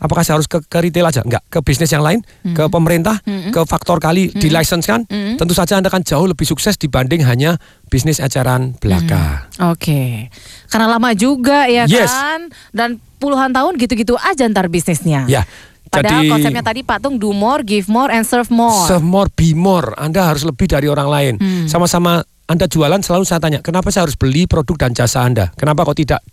Apakah 0.01 0.25
saya 0.25 0.41
harus 0.41 0.49
ke, 0.49 0.57
ke 0.65 0.77
retail 0.81 1.05
aja? 1.05 1.21
Enggak, 1.21 1.45
ke 1.45 1.61
bisnis 1.61 1.93
yang 1.93 2.01
lain, 2.01 2.25
ke 2.41 2.65
pemerintah, 2.73 3.21
Mm-mm. 3.21 3.53
ke 3.53 3.61
faktor 3.69 4.01
kali 4.01 4.33
di 4.33 4.49
license 4.49 4.89
kan? 4.89 5.05
Mm-mm. 5.05 5.37
Tentu 5.37 5.53
saja 5.53 5.77
Anda 5.77 5.93
akan 5.93 6.01
jauh 6.01 6.25
lebih 6.25 6.49
sukses 6.49 6.73
dibanding 6.73 7.21
hanya 7.21 7.61
bisnis 7.85 8.17
eceran 8.17 8.73
belaka. 8.81 9.45
Oke, 9.69 10.33
karena 10.73 10.89
lama 10.89 11.13
juga 11.13 11.69
ya 11.69 11.85
Yes. 11.85 12.09
kan, 12.09 12.49
dan 12.73 12.97
puluhan 13.21 13.53
tahun 13.53 13.77
gitu-gitu 13.77 14.17
aja 14.17 14.49
ntar 14.49 14.73
bisnisnya. 14.73 15.29
Ya. 15.29 15.45
Padahal 15.91 16.23
jadi 16.23 16.31
konsepnya 16.31 16.63
tadi 16.63 16.81
Patung 16.87 17.19
do 17.19 17.35
more, 17.35 17.61
give 17.61 17.85
more, 17.91 18.09
and 18.09 18.23
serve 18.25 18.47
more. 18.49 18.87
serve 18.87 19.03
more, 19.03 19.27
be 19.37 19.51
more. 19.51 19.91
Anda 19.99 20.23
harus 20.23 20.47
lebih 20.47 20.65
dari 20.71 20.87
orang 20.87 21.11
lain. 21.11 21.33
Hmm. 21.35 21.67
Sama-sama 21.67 22.23
Anda 22.47 22.65
jualan 22.65 23.03
selalu 23.03 23.27
saya 23.27 23.43
tanya, 23.43 23.59
kenapa 23.59 23.91
saya 23.91 24.07
harus 24.07 24.15
beli 24.15 24.47
produk 24.47 24.87
dan 24.87 24.95
jasa 24.95 25.21
Anda? 25.27 25.51
Kenapa 25.59 25.83
kok 25.83 25.99
tidak 25.99 26.23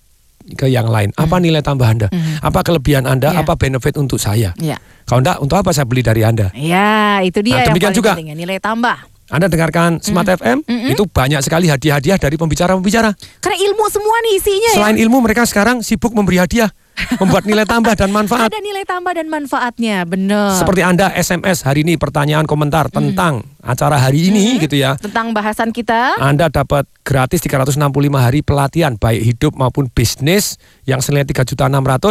ke 0.49 0.66
yang 0.66 0.86
lain? 0.86 1.11
Apa 1.14 1.36
nilai 1.36 1.61
tambah 1.61 1.84
Anda? 1.84 2.09
Hmm. 2.09 2.41
Apa 2.41 2.62
kelebihan 2.62 3.05
Anda? 3.05 3.32
Ya. 3.32 3.43
Apa 3.43 3.55
benefit 3.55 3.97
untuk 3.97 4.16
saya? 4.16 4.55
Ya, 4.57 4.78
Kalau 5.05 5.20
enggak, 5.20 5.39
untuk 5.39 5.57
apa 5.57 5.70
saya 5.70 5.84
beli 5.84 6.01
dari 6.01 6.22
Anda? 6.22 6.49
ya 6.53 7.20
itu 7.20 7.41
dia 7.41 7.53
Nah, 7.53 7.59
yang 7.61 7.68
demikian 7.70 7.91
paling 7.91 7.99
juga. 7.99 8.11
penting 8.14 8.30
ya, 8.30 8.36
nilai 8.36 8.59
tambah. 8.59 8.97
Anda 9.28 9.45
dengarkan 9.45 10.01
Smart 10.01 10.24
FM, 10.24 10.64
Mm-mm. 10.64 10.89
itu 10.89 11.05
banyak 11.05 11.45
sekali 11.45 11.68
hadiah-hadiah 11.68 12.16
dari 12.16 12.41
pembicara-pembicara. 12.41 13.12
Karena 13.39 13.57
ilmu 13.61 13.84
semua 13.93 14.16
nih 14.24 14.41
isinya 14.41 14.70
Selain 14.72 14.97
ya. 14.97 15.05
ilmu, 15.05 15.20
mereka 15.20 15.45
sekarang 15.45 15.84
sibuk 15.84 16.16
memberi 16.16 16.41
hadiah, 16.41 16.72
membuat 17.16 17.44
nilai 17.44 17.64
tambah 17.64 17.92
dan 17.92 18.09
manfaat. 18.09 18.49
Ada 18.49 18.59
nilai 18.59 18.82
tambah 18.82 19.12
dan 19.12 19.26
manfaatnya, 19.26 20.03
bener. 20.03 20.55
Seperti 20.55 20.80
Anda 20.80 21.11
SMS 21.11 21.62
hari 21.62 21.82
ini 21.82 21.94
pertanyaan 21.94 22.44
komentar 22.44 22.88
tentang 22.88 23.42
acara 23.59 23.96
hari 23.96 24.28
ini 24.28 24.59
gitu 24.59 24.74
ya. 24.74 24.96
tentang 24.96 25.30
bahasan 25.30 25.70
kita. 25.70 26.16
Anda 26.16 26.49
dapat 26.49 26.86
gratis 27.03 27.40
365 27.40 27.78
hari 28.14 28.40
pelatihan 28.40 28.94
baik 28.94 29.22
hidup 29.24 29.53
maupun 29.55 29.88
bisnis 29.88 30.57
yang 30.84 30.99
senilai 30.99 31.24
3.600 31.24 31.57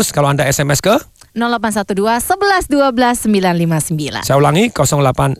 kalau 0.10 0.28
Anda 0.28 0.44
SMS 0.44 0.80
ke 0.80 0.96
0812 1.34 1.94
11 1.94 2.66
12 2.66 3.30
959. 3.30 4.24
saya 4.24 4.36
ulangi 4.36 4.70
08 4.70 5.38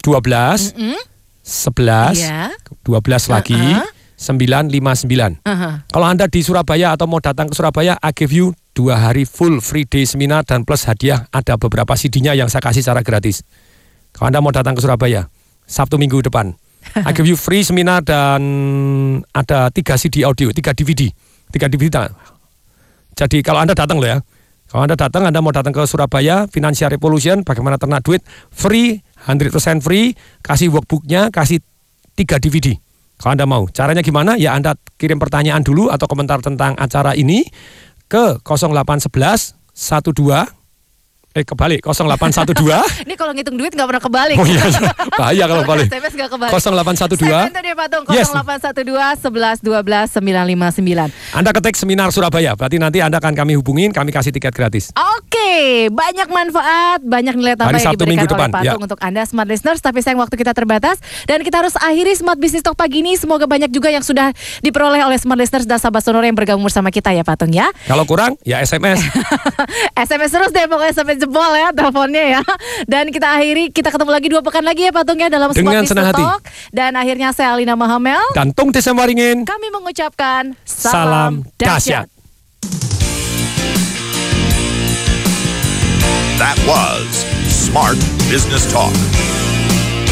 12 0.00 0.74
Mm-mm. 0.74 1.00
11 1.44 2.16
Iya. 2.16 2.48
12 2.82 3.04
lagi 3.28 3.56
Uh-uh. 3.56 3.84
959. 4.16 5.42
Aha. 5.44 5.84
Kalau 5.90 6.06
Anda 6.06 6.30
di 6.30 6.40
Surabaya 6.40 6.94
atau 6.94 7.10
mau 7.10 7.18
datang 7.18 7.50
ke 7.50 7.54
Surabaya, 7.58 7.98
I 7.98 8.10
give 8.14 8.30
you 8.30 8.54
dua 8.74 8.98
hari 8.98 9.26
full 9.26 9.62
free 9.62 9.86
day 9.86 10.06
seminar 10.06 10.42
dan 10.46 10.66
plus 10.66 10.86
hadiah 10.86 11.30
ada 11.30 11.54
beberapa 11.54 11.94
CD-nya 11.94 12.34
yang 12.34 12.50
saya 12.50 12.62
kasih 12.62 12.82
secara 12.82 13.02
gratis. 13.02 13.46
Kalau 14.14 14.30
Anda 14.30 14.38
mau 14.42 14.54
datang 14.54 14.78
ke 14.78 14.82
Surabaya, 14.82 15.26
Sabtu 15.66 15.98
minggu 15.98 16.22
depan, 16.22 16.54
I 17.06 17.10
give 17.14 17.26
you 17.26 17.38
free 17.38 17.66
seminar 17.66 18.02
dan 18.06 18.42
ada 19.34 19.70
tiga 19.74 19.98
CD 19.98 20.22
audio, 20.22 20.54
tiga 20.54 20.70
DVD, 20.70 21.10
tiga 21.50 21.66
DVD. 21.66 22.10
Jadi 23.14 23.42
kalau 23.42 23.62
Anda 23.62 23.74
datang 23.74 23.98
loh 24.02 24.10
ya, 24.10 24.18
kalau 24.70 24.90
Anda 24.90 24.98
datang, 24.98 25.22
Anda 25.22 25.38
mau 25.38 25.54
datang 25.54 25.70
ke 25.70 25.86
Surabaya, 25.86 26.50
Financial 26.50 26.90
Revolution, 26.90 27.46
bagaimana 27.46 27.78
ternak 27.78 28.02
duit, 28.02 28.26
free, 28.50 28.98
100% 29.22 29.78
free, 29.78 30.18
kasih 30.42 30.74
workbooknya, 30.74 31.30
kasih 31.30 31.62
tiga 32.18 32.42
DVD. 32.42 32.74
Kalau 33.18 33.32
Anda 33.38 33.46
mau, 33.46 33.64
caranya 33.70 34.02
gimana? 34.02 34.34
Ya 34.34 34.52
Anda 34.54 34.74
kirim 34.98 35.22
pertanyaan 35.22 35.62
dulu 35.62 35.88
atau 35.88 36.04
komentar 36.10 36.42
tentang 36.42 36.74
acara 36.76 37.14
ini 37.14 37.46
ke 38.06 38.42
ke 38.42 38.54
0811 38.54 39.54
12 39.74 40.64
eh 41.34 41.42
kebalik 41.42 41.82
0812 41.82 42.54
Ini 43.10 43.14
kalau 43.18 43.34
ngitung 43.34 43.58
duit 43.58 43.74
nggak 43.74 43.90
pernah 43.90 44.02
kebalik. 44.06 44.38
Oh 44.38 44.46
iya, 44.46 44.62
iya. 44.70 44.90
bahaya 45.18 45.44
kalau 45.50 45.66
balik. 45.66 45.90
SMS 45.90 46.14
nggak 46.14 46.30
kebalik. 46.30 46.52
0812. 46.54 47.26
Saya 47.26 47.50
minta 47.50 47.58
dia 47.58 47.74
patung 47.74 48.02
Yes. 48.14 48.30
0812 48.30 49.58
11 49.58 49.66
12 49.66 50.14
959. 50.14 51.10
Anda 51.34 51.50
ketik 51.50 51.74
seminar 51.74 52.14
Surabaya, 52.14 52.54
berarti 52.54 52.78
nanti 52.78 53.02
Anda 53.02 53.18
akan 53.18 53.34
kami 53.34 53.58
hubungin, 53.58 53.90
kami 53.90 54.14
kasih 54.14 54.30
tiket 54.30 54.54
gratis. 54.54 54.94
Oke, 54.94 55.33
banyak 55.90 56.28
manfaat, 56.28 57.00
banyak 57.04 57.34
nilai 57.36 57.54
tambah 57.54 57.72
Hari 57.72 57.82
yang 57.82 57.88
Sabtu 57.92 58.04
diberikan 58.04 58.24
oleh 58.24 58.32
depan, 58.32 58.48
Patung 58.50 58.80
ya. 58.80 58.86
untuk 58.90 58.98
Anda 59.00 59.22
smart 59.24 59.48
listeners. 59.48 59.80
Tapi 59.80 59.98
sayang 60.00 60.20
waktu 60.20 60.34
kita 60.36 60.52
terbatas 60.52 60.98
dan 61.24 61.40
kita 61.40 61.60
harus 61.64 61.74
akhiri 61.76 62.12
smart 62.16 62.38
business 62.38 62.64
talk 62.64 62.76
pagi 62.76 63.00
ini. 63.04 63.14
Semoga 63.14 63.44
banyak 63.44 63.70
juga 63.70 63.88
yang 63.88 64.02
sudah 64.02 64.30
diperoleh 64.60 65.04
oleh 65.04 65.18
smart 65.20 65.38
listeners 65.38 65.64
dan 65.68 65.78
sahabat 65.78 66.02
sonora 66.02 66.26
yang 66.26 66.36
bergabung 66.36 66.64
bersama 66.64 66.88
kita 66.88 67.12
ya 67.12 67.22
Patung 67.22 67.52
ya. 67.52 67.68
Kalau 67.86 68.04
kurang, 68.04 68.36
ya 68.42 68.60
SMS. 68.60 69.00
SMS 70.06 70.30
terus 70.32 70.50
deh 70.50 70.66
pokoknya 70.66 70.94
sampai 70.94 71.14
jebol 71.16 71.52
ya 71.54 71.68
teleponnya 71.70 72.40
ya. 72.40 72.42
Dan 72.84 73.08
kita 73.14 73.36
akhiri, 73.36 73.70
kita 73.70 73.88
ketemu 73.94 74.10
lagi 74.10 74.26
dua 74.30 74.40
pekan 74.42 74.64
lagi 74.64 74.88
ya 74.88 74.92
Patung 74.92 75.18
ya 75.20 75.28
dalam 75.30 75.52
Dengan 75.52 75.84
smart 75.84 75.84
business 75.86 76.06
hati. 76.10 76.24
talk. 76.24 76.40
Dan 76.74 76.90
akhirnya 76.98 77.28
saya 77.30 77.54
Alina 77.54 77.78
Mahamel. 77.78 78.22
Dan 78.34 78.50
Tung 78.56 78.74
Desem 78.74 78.96
Waringin. 78.96 79.44
Kami 79.46 79.68
mengucapkan 79.70 80.56
Salam 80.64 80.92
salam, 80.94 81.32
dahsyat. 81.60 83.03
That 86.36 86.58
was 86.66 87.24
Smart 87.48 87.96
Business 88.28 88.70
Talk 88.72 88.92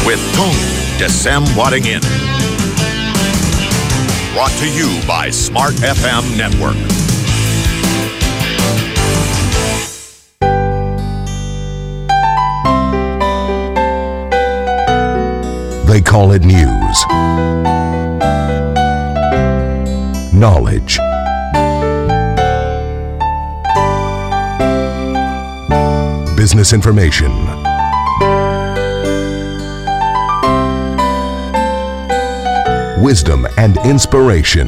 with 0.07 0.21
Tung 0.35 0.55
Desem 0.97 1.43
Wadding 1.57 1.85
In. 1.85 1.99
Brought 4.33 4.51
to 4.59 4.69
you 4.71 5.05
by 5.05 5.29
Smart 5.29 5.73
FM 5.73 6.37
Network. 6.37 6.77
They 15.87 16.01
call 16.01 16.31
it 16.31 16.43
news, 16.45 17.05
knowledge, 20.33 20.97
business 26.43 26.73
information. 26.73 27.31
Wisdom 33.01 33.47
and 33.57 33.77
inspiration. 33.85 34.67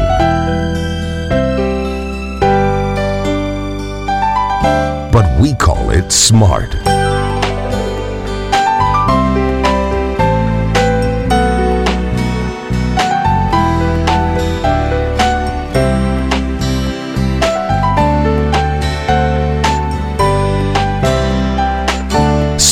But 5.12 5.38
we 5.42 5.54
call 5.56 5.90
it 5.90 6.14
smart. 6.14 6.85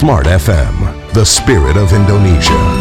Smart 0.04 0.26
FM, 0.26 1.14
the 1.14 1.24
spirit 1.24 1.78
of 1.78 1.94
Indonesia. 1.94 2.73